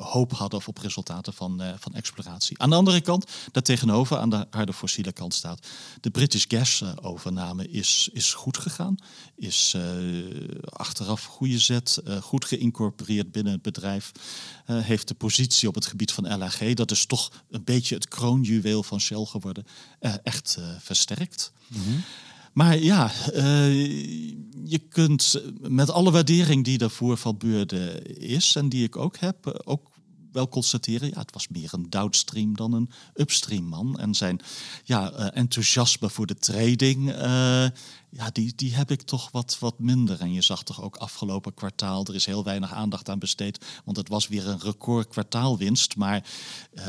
hoop 0.00 0.32
hadden 0.32 0.60
op 0.66 0.78
resultaten 0.78 1.32
van, 1.32 1.62
van 1.78 1.94
exploratie. 1.94 2.58
Aan 2.58 2.70
de 2.70 2.76
andere 2.76 3.00
kant, 3.00 3.30
daartegenover 3.52 4.18
aan 4.18 4.30
de 4.30 4.46
harde 4.50 4.72
fossiele 4.72 5.12
kant 5.12 5.34
staat, 5.34 5.66
de 6.00 6.10
British 6.10 6.44
Gas 6.48 6.82
overname 7.02 7.68
is, 7.68 8.08
is 8.12 8.34
goed 8.34 8.58
gegaan, 8.58 8.96
is 9.36 9.76
achteraf 10.64 11.24
goede 11.24 11.58
zet, 11.58 12.02
goed 12.20 12.44
geïncorporeerd 12.44 13.32
binnen 13.32 13.52
het 13.52 13.62
bedrijf, 13.62 14.12
heeft 14.66 15.08
de 15.08 15.14
positie 15.14 15.68
op 15.68 15.74
het 15.74 15.86
gebied 15.86 16.12
van 16.12 16.38
LNG 16.38 16.61
dat 16.74 16.90
is 16.90 17.06
toch 17.06 17.32
een 17.50 17.64
beetje 17.64 17.94
het 17.94 18.08
kroonjuweel 18.08 18.82
van 18.82 19.00
Shell 19.00 19.24
geworden, 19.24 19.64
uh, 20.00 20.14
echt 20.22 20.56
uh, 20.58 20.66
versterkt. 20.78 21.52
Mm 21.66 21.82
-hmm. 21.82 22.02
Maar 22.52 22.78
ja, 22.78 23.10
uh, 23.34 23.84
je 24.64 24.78
kunt 24.88 25.42
met 25.60 25.90
alle 25.90 26.10
waardering 26.10 26.64
die 26.64 26.78
daarvoor 26.78 27.16
van 27.16 27.36
Beurde 27.36 28.02
is 28.18 28.56
en 28.56 28.68
die 28.68 28.84
ik 28.84 28.96
ook 28.96 29.16
heb, 29.16 29.62
ook 29.64 29.90
wel 30.32 30.48
constateren, 30.48 31.08
ja, 31.08 31.18
het 31.18 31.32
was 31.32 31.48
meer 31.48 31.74
een 31.74 31.90
downstream 31.90 32.56
dan 32.56 32.72
een 32.72 32.90
upstream 33.14 33.64
man. 33.64 33.98
En 33.98 34.14
zijn 34.14 34.40
ja, 34.84 35.12
enthousiasme 35.12 36.10
voor 36.10 36.26
de 36.26 36.34
trading, 36.34 37.08
uh, 37.08 37.66
ja, 38.14 38.30
die, 38.32 38.52
die 38.56 38.74
heb 38.74 38.90
ik 38.90 39.02
toch 39.02 39.30
wat, 39.30 39.56
wat 39.60 39.78
minder. 39.78 40.20
En 40.20 40.32
je 40.32 40.40
zag 40.40 40.62
toch 40.62 40.82
ook 40.82 40.96
afgelopen 40.96 41.54
kwartaal, 41.54 42.04
er 42.04 42.14
is 42.14 42.26
heel 42.26 42.44
weinig 42.44 42.72
aandacht 42.72 43.08
aan 43.08 43.18
besteed, 43.18 43.64
want 43.84 43.96
het 43.96 44.08
was 44.08 44.28
weer 44.28 44.48
een 44.48 44.60
record 44.60 45.08
kwartaalwinst. 45.08 45.96
Maar 45.96 46.24
uh, 46.74 46.84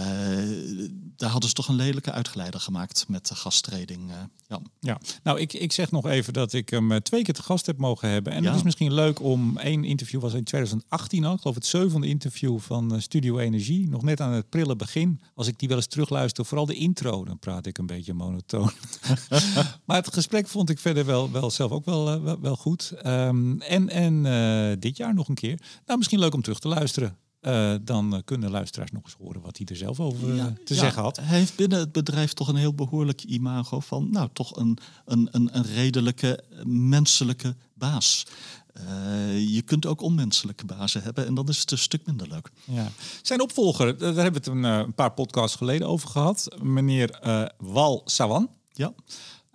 daar 1.16 1.30
hadden 1.30 1.50
ze 1.50 1.56
toch 1.56 1.68
een 1.68 1.76
lelijke 1.76 2.12
uitgeleider 2.12 2.60
gemaakt 2.60 3.06
met 3.08 3.28
de 3.28 3.36
gastreding. 3.36 4.10
Uh, 4.10 4.16
ja. 4.48 4.62
ja, 4.80 4.98
nou 5.24 5.40
ik, 5.40 5.54
ik 5.54 5.72
zeg 5.72 5.92
nog 5.92 6.06
even 6.06 6.34
dat 6.34 6.54
ik 6.54 6.70
hem 6.70 7.02
twee 7.02 7.24
keer 7.24 7.34
te 7.34 7.44
gast 7.44 7.66
heb 7.66 7.78
mogen 7.78 8.10
hebben. 8.10 8.34
En 8.34 8.42
ja. 8.42 8.48
het 8.48 8.58
is 8.58 8.64
misschien 8.64 8.94
leuk 8.94 9.22
om, 9.22 9.58
één 9.58 9.84
interview 9.84 10.22
was 10.22 10.34
in 10.34 10.44
2018 10.44 11.26
al, 11.26 11.34
ik 11.34 11.40
geloof 11.40 11.56
het 11.56 11.66
zevende 11.66 12.08
interview 12.08 12.60
van 12.60 13.02
Studio 13.02 13.38
Energie. 13.38 13.90
Nog 13.90 14.04
net 14.04 14.22
aan 14.22 14.32
het 14.32 14.50
prille 14.50 14.76
begin. 14.76 15.22
Als 15.36 15.48
ik 15.48 15.60
die 15.60 15.68
wel 15.68 15.78
eens 15.78 15.88
terugluister, 15.88 16.46
vooral 16.46 16.66
de 16.66 16.76
intro, 16.76 17.26
dan 17.26 17.40
praat 17.40 17.66
ik 17.66 17.78
een 17.78 17.86
beetje 17.86 18.14
monotoon. 18.14 18.72
maar 19.86 19.98
het 19.98 20.14
gesprek 20.14 20.48
vond 20.48 20.70
ik 20.70 20.80
verder 20.80 21.06
wel 21.06 21.13
wel, 21.14 21.32
wel 21.32 21.52
zelf 21.52 21.72
ook 21.72 21.86
wel, 21.86 22.14
uh, 22.14 22.34
wel, 22.42 22.56
goed. 22.56 22.94
Um, 23.06 23.62
en 23.62 23.90
en 23.90 24.26
uh, 24.26 24.76
dit 24.80 24.98
jaar 24.98 25.14
nog 25.14 25.28
een 25.28 25.36
keer. 25.36 25.60
Nou, 25.86 25.98
misschien 25.98 26.20
leuk 26.20 26.34
om 26.34 26.42
terug 26.42 26.60
te 26.60 26.68
luisteren. 26.68 27.18
Uh, 27.42 27.76
dan 27.82 28.22
kunnen 28.26 28.52
luisteraars 28.52 28.92
nog 28.92 29.04
eens 29.04 29.16
horen 29.20 29.42
wat 29.42 29.58
hij 29.58 29.66
er 29.66 29.76
zelf 29.76 30.00
over 30.00 30.36
ja, 30.36 30.54
te 30.66 30.74
ja, 30.74 30.80
zeggen 30.80 31.02
had. 31.02 31.18
Hij 31.18 31.38
heeft 31.38 31.56
binnen 31.56 31.80
het 31.80 31.92
bedrijf 31.92 32.34
toch 32.34 32.48
een 32.48 32.56
heel 32.56 32.74
behoorlijk 32.74 33.24
imago 33.24 33.80
van, 33.80 34.08
nou, 34.12 34.30
toch 34.34 34.56
een, 34.58 34.78
een, 35.06 35.28
een, 35.32 35.58
een 35.58 35.64
redelijke, 35.64 36.44
menselijke 36.66 37.56
baas. 37.74 38.26
Uh, 38.78 39.54
je 39.54 39.62
kunt 39.62 39.86
ook 39.86 40.02
onmenselijke 40.02 40.66
bazen 40.66 41.04
hebben 41.04 41.26
en 41.26 41.34
dan 41.34 41.48
is 41.48 41.60
het 41.60 41.72
een 41.72 41.78
stuk 41.78 42.06
minder 42.06 42.28
leuk. 42.28 42.52
Ja. 42.64 42.92
Zijn 43.22 43.42
opvolger, 43.42 43.98
daar 43.98 44.14
hebben 44.14 44.32
we 44.32 44.38
het 44.38 44.48
een, 44.48 44.64
een 44.64 44.94
paar 44.94 45.14
podcasts 45.14 45.58
geleden 45.58 45.88
over 45.88 46.10
gehad. 46.10 46.48
Meneer 46.62 47.20
uh, 47.26 47.46
Wal 47.58 48.02
Sawan. 48.06 48.50
Ja. 48.72 48.94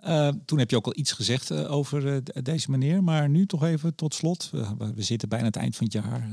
Uh, 0.05 0.29
toen 0.45 0.59
heb 0.59 0.69
je 0.69 0.75
ook 0.75 0.85
al 0.85 0.97
iets 0.97 1.11
gezegd 1.11 1.51
uh, 1.51 1.71
over 1.71 2.05
uh, 2.05 2.17
deze 2.43 2.71
meneer. 2.71 3.03
Maar 3.03 3.29
nu 3.29 3.45
toch 3.45 3.63
even 3.63 3.95
tot 3.95 4.13
slot. 4.13 4.49
we 4.95 5.01
zitten 5.01 5.29
bijna 5.29 5.45
het 5.45 5.55
eind 5.55 5.75
van 5.75 5.85
het 5.85 5.93
jaar. 5.93 6.29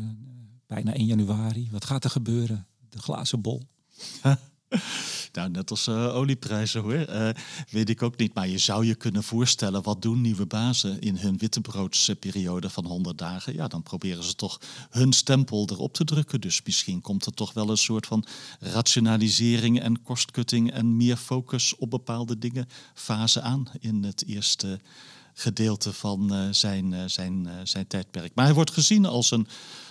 bijna 0.66 0.94
1 0.94 1.06
januari. 1.06 1.68
Wat 1.70 1.84
gaat 1.84 2.04
er 2.04 2.10
gebeuren? 2.10 2.66
De 2.88 2.98
glazen 2.98 3.40
bol. 3.40 3.62
Nou, 5.36 5.50
net 5.50 5.70
als 5.70 5.86
uh, 5.86 6.16
olieprijzen 6.16 6.80
hoor. 6.80 7.08
Uh, 7.08 7.28
weet 7.70 7.88
ik 7.88 8.02
ook 8.02 8.16
niet. 8.16 8.34
Maar 8.34 8.48
je 8.48 8.58
zou 8.58 8.86
je 8.86 8.94
kunnen 8.94 9.22
voorstellen, 9.22 9.82
wat 9.82 10.02
doen 10.02 10.20
nieuwe 10.20 10.46
bazen 10.46 11.00
in 11.00 11.16
hun 11.16 11.38
wittebroodseperiode 11.38 12.70
van 12.70 12.86
100 12.86 13.18
dagen? 13.18 13.54
Ja, 13.54 13.68
dan 13.68 13.82
proberen 13.82 14.24
ze 14.24 14.34
toch 14.34 14.60
hun 14.90 15.12
stempel 15.12 15.68
erop 15.70 15.92
te 15.92 16.04
drukken. 16.04 16.40
Dus 16.40 16.62
misschien 16.64 17.00
komt 17.00 17.26
er 17.26 17.32
toch 17.32 17.52
wel 17.52 17.70
een 17.70 17.76
soort 17.76 18.06
van 18.06 18.24
rationalisering 18.60 19.80
en 19.80 20.02
kostkutting 20.02 20.72
en 20.72 20.96
meer 20.96 21.16
focus 21.16 21.76
op 21.76 21.90
bepaalde 21.90 22.38
dingen 22.38 22.68
fase 22.94 23.40
aan 23.40 23.66
in 23.80 24.04
het 24.04 24.24
eerste 24.26 24.80
gedeelte 25.34 25.92
van 25.92 26.34
uh, 26.34 26.48
zijn, 26.50 27.10
zijn, 27.10 27.48
zijn 27.62 27.86
tijdperk. 27.86 28.34
Maar 28.34 28.44
hij 28.44 28.54
wordt 28.54 28.70
gezien 28.70 29.04
als 29.04 29.30
een 29.30 29.46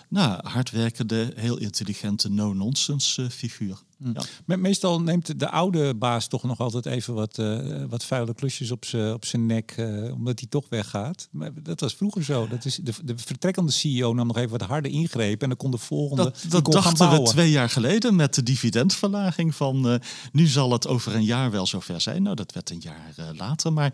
nou, 0.09 0.47
hardwerkende, 0.47 1.33
heel 1.35 1.57
intelligente 1.57 2.29
no-nonsense 2.29 3.29
figuur. 3.29 3.77
Hm. 3.97 4.11
Ja. 4.45 4.57
Meestal 4.57 5.01
neemt 5.01 5.39
de 5.39 5.49
oude 5.49 5.95
baas 5.95 6.27
toch 6.27 6.43
nog 6.43 6.59
altijd 6.59 6.85
even 6.85 7.13
wat, 7.13 7.37
uh, 7.37 7.83
wat 7.89 8.05
vuile 8.05 8.33
klusjes 8.33 8.71
op 8.71 8.85
zijn 8.85 9.13
op 9.13 9.25
nek, 9.33 9.75
uh, 9.77 10.13
omdat 10.13 10.39
hij 10.39 10.49
toch 10.49 10.65
weggaat. 10.69 11.27
Maar 11.31 11.51
dat 11.63 11.79
was 11.79 11.93
vroeger 11.93 12.23
zo. 12.23 12.47
Dat 12.47 12.65
is 12.65 12.75
de, 12.75 12.93
de 13.03 13.13
vertrekkende 13.17 13.71
CEO 13.71 14.13
nam 14.13 14.27
nog 14.27 14.37
even 14.37 14.57
wat 14.57 14.61
harde 14.61 14.89
ingrepen 14.89 15.41
en 15.41 15.47
dan 15.47 15.57
kon 15.57 15.71
de 15.71 15.77
volgende. 15.77 16.23
Dat, 16.23 16.45
dat 16.49 16.65
dachten 16.65 17.11
we 17.11 17.21
twee 17.21 17.51
jaar 17.51 17.69
geleden 17.69 18.15
met 18.15 18.33
de 18.33 18.43
dividendverlaging 18.43 19.55
van 19.55 19.91
uh, 19.91 19.95
nu 20.31 20.47
zal 20.47 20.71
het 20.71 20.87
over 20.87 21.15
een 21.15 21.23
jaar 21.23 21.51
wel 21.51 21.65
zover 21.65 22.01
zijn. 22.01 22.23
Nou, 22.23 22.35
dat 22.35 22.53
werd 22.53 22.69
een 22.69 22.81
jaar 22.81 23.33
later. 23.37 23.73
Maar 23.73 23.93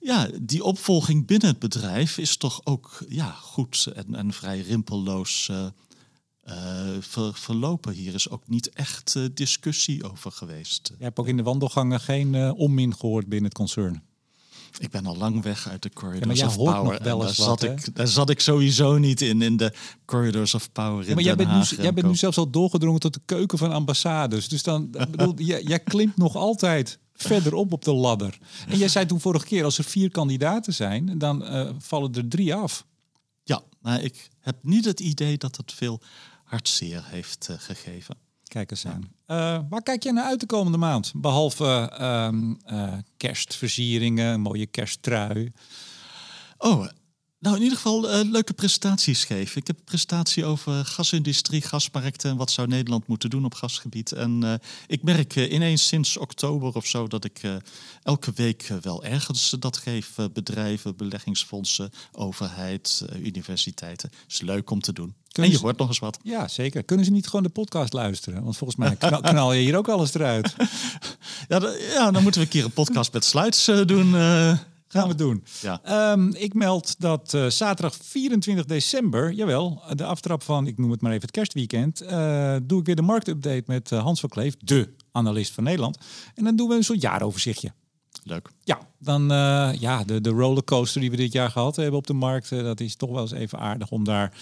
ja, 0.00 0.28
die 0.42 0.64
opvolging 0.64 1.26
binnen 1.26 1.48
het 1.48 1.58
bedrijf 1.58 2.18
is 2.18 2.36
toch 2.36 2.60
ook 2.64 3.04
ja, 3.08 3.30
goed 3.30 3.88
en, 3.94 4.14
en 4.14 4.32
vrij 4.32 4.60
rimpelloos 4.60 5.50
uh, 6.48 6.54
ver, 7.00 7.34
verlopen. 7.34 7.92
Hier 7.92 8.14
is 8.14 8.28
ook 8.28 8.48
niet 8.48 8.70
echt 8.70 9.14
uh, 9.14 9.26
discussie 9.34 10.10
over 10.10 10.32
geweest. 10.32 10.92
Je 10.98 11.04
hebt 11.04 11.18
ook 11.18 11.28
in 11.28 11.36
de 11.36 11.42
wandelgangen 11.42 12.00
geen 12.00 12.34
uh, 12.34 12.52
onmin 12.54 12.96
gehoord 12.96 13.26
binnen 13.26 13.48
het 13.48 13.58
concern? 13.58 14.02
Ik 14.78 14.90
ben 14.90 15.06
al 15.06 15.16
lang 15.16 15.42
weg 15.42 15.68
uit 15.68 15.82
de 15.82 15.92
corridors 15.92 16.42
of 16.42 16.56
hoort 16.56 16.74
power. 16.74 16.92
nog 16.92 17.02
wel 17.02 17.20
en 17.20 17.26
eens 17.26 17.36
daar, 17.36 17.46
wat, 17.46 17.60
zat 17.60 17.68
hè? 17.68 17.72
ik, 17.72 17.94
daar 17.96 18.08
zat 18.08 18.30
ik 18.30 18.40
sowieso 18.40 18.98
niet 18.98 19.20
in, 19.20 19.42
in 19.42 19.56
de 19.56 19.72
corridors 20.04 20.54
of 20.54 20.72
power 20.72 21.02
in 21.02 21.08
Ja, 21.08 21.14
maar 21.14 21.22
jij 21.22 21.36
bent, 21.36 21.50
nu, 21.50 21.82
jij 21.82 21.92
bent 21.92 22.06
nu 22.06 22.14
zelfs 22.14 22.36
al 22.36 22.50
doorgedrongen 22.50 23.00
tot 23.00 23.14
de 23.14 23.20
keuken 23.24 23.58
van 23.58 23.72
ambassades. 23.72 24.48
Dus 24.48 24.62
dan, 24.62 24.90
bedoel, 24.90 25.34
jij, 25.38 25.62
jij 25.62 25.78
klimt 25.80 26.16
nog 26.16 26.36
altijd 26.36 26.98
verderop 27.14 27.72
op 27.72 27.84
de 27.84 27.92
ladder. 27.92 28.38
En 28.68 28.78
jij 28.78 28.88
zei 28.88 29.06
toen 29.06 29.20
vorige 29.20 29.46
keer, 29.46 29.64
als 29.64 29.78
er 29.78 29.84
vier 29.84 30.10
kandidaten 30.10 30.74
zijn, 30.74 31.18
dan 31.18 31.44
eh, 31.44 31.70
vallen 31.78 32.14
er 32.14 32.28
drie 32.28 32.54
af. 32.54 32.86
Ja, 33.44 33.62
maar 33.80 34.02
ik 34.02 34.30
heb 34.40 34.56
niet 34.62 34.84
het 34.84 35.00
idee 35.00 35.38
dat 35.38 35.56
het 35.56 35.72
veel 35.72 36.00
hartzeer 36.52 37.04
heeft 37.06 37.48
eh, 37.48 37.56
gegeven. 37.58 38.16
Kijk 38.44 38.70
eens 38.70 38.86
aan. 38.86 39.12
Eh, 39.26 39.58
waar 39.68 39.82
kijk 39.82 40.02
jij 40.02 40.12
naar 40.12 40.24
uit 40.24 40.40
de 40.40 40.46
komende 40.46 40.78
maand? 40.78 41.12
Behalve 41.16 41.90
eh, 42.64 42.92
kerstversieringen, 43.16 44.32
een 44.32 44.40
mooie 44.40 44.66
kersttrui. 44.66 45.52
Oh, 46.58 46.88
nou 47.42 47.56
in 47.56 47.62
ieder 47.62 47.76
geval 47.76 48.10
eh, 48.10 48.30
leuke 48.30 48.52
presentaties 48.52 49.24
geven. 49.24 49.56
Ik 49.60 49.66
heb 49.66 49.76
een 49.78 49.84
presentatie 49.84 50.44
over 50.44 50.84
gasindustrie, 50.84 51.62
gasmarkten 51.62 52.30
en 52.30 52.36
wat 52.36 52.50
zou 52.50 52.68
Nederland 52.68 53.06
moeten 53.06 53.30
doen 53.30 53.44
op 53.44 53.54
gasgebied. 53.54 54.12
En 54.12 54.42
eh, 54.44 54.54
ik 54.86 55.02
merk 55.02 55.36
eh, 55.36 55.52
ineens 55.52 55.86
sinds 55.86 56.16
oktober 56.16 56.74
of 56.74 56.86
zo 56.86 57.06
dat 57.06 57.24
ik 57.24 57.40
elke 58.02 58.32
week 58.34 58.68
wel 58.82 59.04
ergens 59.04 59.56
dat 59.58 59.76
geef. 59.76 60.10
Bedrijven, 60.32 60.96
beleggingsfondsen, 60.96 61.90
overheid, 62.12 63.04
universiteiten. 63.22 64.10
Is 64.28 64.40
leuk 64.40 64.70
om 64.70 64.80
te 64.80 64.92
doen. 64.92 65.14
Kunnen 65.32 65.50
en 65.50 65.56
je 65.56 65.56
ze- 65.62 65.62
hoort 65.66 65.78
nog 65.78 65.88
eens 65.88 65.98
wat. 65.98 66.18
Ja, 66.22 66.48
zeker. 66.48 66.82
Kunnen 66.82 67.04
ze 67.04 67.10
niet 67.10 67.26
gewoon 67.26 67.42
de 67.42 67.48
podcast 67.48 67.92
luisteren? 67.92 68.42
Want 68.42 68.56
volgens 68.56 68.78
mij 68.78 68.96
knal, 68.96 69.20
knal 69.30 69.52
je 69.52 69.60
hier 69.62 69.76
ook 69.76 69.88
alles 69.88 70.14
eruit. 70.14 70.54
Ja, 71.48 71.58
da- 71.58 71.74
ja, 71.94 72.10
dan 72.10 72.22
moeten 72.22 72.40
we 72.40 72.46
een 72.46 72.52
keer 72.52 72.64
een 72.64 72.70
podcast 72.72 73.12
met 73.12 73.24
slides 73.24 73.68
eh, 73.68 73.80
doen. 73.86 74.14
Gaan 74.92 75.08
we 75.08 75.14
doen. 75.14 75.44
Ja. 75.60 75.80
Ehm, 75.82 76.28
ik 76.28 76.54
meld 76.54 76.94
dat 76.98 77.34
eh, 77.34 77.46
zaterdag 77.46 77.96
24 78.02 78.64
december, 78.64 79.32
jawel, 79.32 79.82
de 79.94 80.04
aftrap 80.04 80.42
van, 80.42 80.66
ik 80.66 80.78
noem 80.78 80.90
het 80.90 81.00
maar 81.00 81.10
even 81.10 81.22
het 81.22 81.30
kerstweekend, 81.30 82.00
eh, 82.00 82.56
doe 82.62 82.80
ik 82.80 82.86
weer 82.86 82.96
de 82.96 83.02
marktupdate 83.02 83.62
met 83.66 83.92
eh, 83.92 84.02
Hans 84.02 84.20
van 84.20 84.28
Kleef, 84.28 84.54
de 84.58 84.94
analist 85.12 85.52
van 85.52 85.64
Nederland. 85.64 85.98
En 86.34 86.44
dan 86.44 86.56
doen 86.56 86.68
we 86.68 86.74
een 86.74 86.84
soort 86.84 87.00
jaaroverzichtje. 87.00 87.72
Leuk. 88.24 88.50
Ja, 88.64 88.78
dan 88.98 89.28
ja, 89.78 90.04
de, 90.04 90.20
de 90.20 90.30
rollercoaster 90.30 91.00
die 91.00 91.10
we 91.10 91.16
dit 91.16 91.32
jaar 91.32 91.50
gehad 91.50 91.76
hebben 91.76 91.98
op 91.98 92.06
de 92.06 92.12
markt, 92.12 92.50
dat 92.50 92.80
is 92.80 92.96
toch 92.96 93.10
wel 93.10 93.20
eens 93.20 93.32
even 93.32 93.58
aardig 93.58 93.90
om 93.90 94.04
daar 94.04 94.32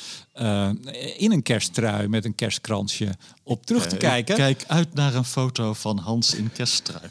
in 1.17 1.33
een 1.33 1.43
kersttrui 1.43 2.09
met 2.09 2.25
een 2.25 2.35
kerstkransje 2.35 3.15
op 3.43 3.67
terug 3.67 3.87
te 3.87 3.97
kijken. 3.97 4.37
Kijk 4.37 4.65
uit 4.67 4.95
naar 4.95 5.15
een 5.15 5.25
foto 5.25 5.73
van 5.73 5.99
Hans 5.99 6.35
in 6.35 6.53
kersttrui. 6.53 7.11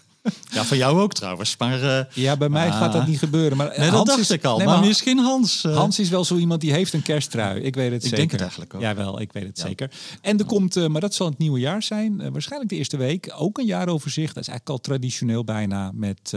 Ja, 0.51 0.63
van 0.65 0.77
jou 0.77 0.99
ook 0.99 1.13
trouwens. 1.13 1.55
Maar 1.57 1.97
eh, 1.99 2.05
Ja, 2.13 2.37
bij 2.37 2.49
mij 2.49 2.71
gaat 2.71 2.91
dat 2.91 3.01
Ah. 3.01 3.07
niet 3.07 3.19
gebeuren. 3.19 3.57
Maar 3.57 3.73
nee, 3.77 3.91
dat 3.91 4.05
dacht 4.05 4.19
is, 4.19 4.29
ik 4.31 4.45
al. 4.45 4.57
nee, 4.57 4.67
maar, 4.67 4.79
misschien 4.79 5.17
Hans. 5.19 5.63
eh. 5.63 5.75
Hans 5.77 5.99
is 5.99 6.09
wel 6.09 6.23
zo 6.25 6.35
iemand 6.35 6.61
die 6.61 6.71
heeft 6.71 6.93
een 6.93 7.01
kersttrui. 7.01 7.61
Ik 7.61 7.75
weet 7.75 7.91
het 7.91 7.95
Ik 7.95 8.01
zeker. 8.01 8.17
denk 8.17 8.31
het 8.31 8.39
eigenlijk 8.41 8.73
ook. 8.73 8.81
Jawel, 8.81 9.21
ik 9.21 9.31
weet 9.31 9.43
het 9.47 9.57
Ja. 9.57 9.65
zeker. 9.67 9.91
En 10.21 10.39
er 10.39 10.45
komt, 10.45 10.75
eh, 10.75 10.87
maar 10.87 11.01
dat 11.01 11.13
zal 11.13 11.27
het 11.27 11.37
nieuwe 11.37 11.59
jaar 11.59 11.83
zijn, 11.83 12.31
waarschijnlijk 12.31 12.71
de 12.71 12.77
eerste 12.77 12.97
week, 12.97 13.33
ook 13.37 13.57
een 13.57 13.65
jaaroverzicht. 13.65 14.33
Dat 14.33 14.43
is 14.43 14.49
eigenlijk 14.49 14.79
al 14.79 14.83
traditioneel 14.85 15.43
bijna 15.43 15.91
met, 15.93 16.33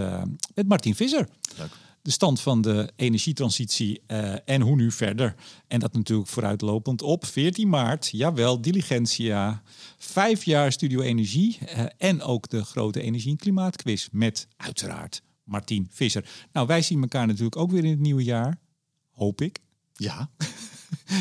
met 0.54 0.68
Martin 0.68 0.94
Visser. 0.94 1.28
Leuk. 1.58 1.70
De 2.02 2.10
stand 2.10 2.40
van 2.40 2.60
de 2.60 2.90
energietransitie 2.96 4.00
eh, 4.06 4.34
en 4.44 4.60
hoe 4.60 4.76
nu 4.76 4.90
verder. 4.92 5.34
En 5.66 5.80
dat 5.80 5.92
natuurlijk 5.92 6.28
vooruitlopend 6.28 7.02
op 7.02 7.26
14 7.26 7.68
maart. 7.68 8.08
Jawel, 8.12 8.60
Diligentia. 8.60 9.62
Vijf 9.98 10.44
jaar 10.44 10.72
Studio 10.72 11.00
Energie. 11.00 11.58
eh, 11.66 11.84
en 11.96 12.22
ook 12.22 12.48
de 12.48 12.64
grote 12.64 13.00
energie- 13.02 13.30
en 13.30 13.36
klimaatquiz. 13.36 14.08
Met 14.12 14.46
uiteraard 14.56 15.22
Martin 15.44 15.88
Visser. 15.90 16.24
Nou, 16.52 16.66
wij 16.66 16.82
zien 16.82 17.00
elkaar 17.02 17.26
natuurlijk 17.26 17.56
ook 17.56 17.70
weer 17.70 17.84
in 17.84 17.90
het 17.90 18.00
nieuwe 18.00 18.24
jaar. 18.24 18.58
Hoop 19.10 19.40
ik. 19.40 19.58
Ja. 19.92 20.30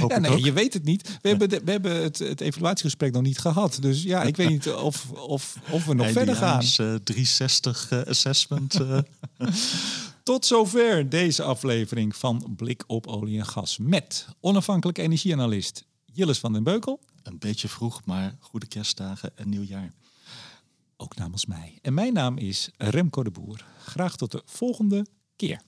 Ja, 0.07 0.19
nee, 0.19 0.43
je 0.43 0.51
weet 0.53 0.73
het 0.73 0.83
niet. 0.83 1.19
We 1.21 1.29
hebben, 1.29 1.49
de- 1.49 1.61
we 1.65 1.71
hebben 1.71 2.01
het, 2.01 2.19
het 2.19 2.41
evaluatiegesprek 2.41 3.13
nog 3.13 3.21
niet 3.21 3.37
gehad. 3.39 3.77
Dus 3.81 4.03
ja, 4.03 4.23
ik 4.23 4.35
weet 4.35 4.49
niet 4.49 4.69
of, 4.69 5.11
of, 5.11 5.55
of 5.69 5.85
we 5.85 5.93
nog 5.93 6.11
verder 6.11 6.35
gaan. 6.35 6.59
Eindejaars, 6.59 6.79
eh, 6.79 6.95
360 7.03 7.91
eh, 7.91 8.01
assessment. 8.01 8.77
Tot 10.23 10.45
zover 10.45 11.09
deze 11.09 11.43
aflevering 11.43 12.15
van 12.15 12.53
Blik 12.55 12.83
op 12.87 13.07
olie 13.07 13.39
en 13.39 13.45
gas. 13.45 13.77
Met 13.77 14.27
onafhankelijk 14.39 14.97
energieanalist 14.97 15.85
Jilles 16.05 16.39
van 16.39 16.53
den 16.53 16.63
Beukel. 16.63 16.99
een 17.23 17.39
beetje 17.39 17.67
vroeg, 17.67 18.05
maar 18.05 18.37
goede 18.39 18.67
kerstdagen 18.67 19.37
en 19.37 19.49
nieuwjaar. 19.49 19.93
Ook 20.97 21.15
namens 21.15 21.45
mij. 21.45 21.79
En 21.81 21.93
mijn 21.93 22.13
naam 22.13 22.37
is 22.37 22.69
Remco 22.77 23.23
de 23.23 23.31
Boer. 23.31 23.65
Graag 23.79 24.15
tot 24.15 24.31
de 24.31 24.41
volgende 24.45 25.05
keer. 25.35 25.61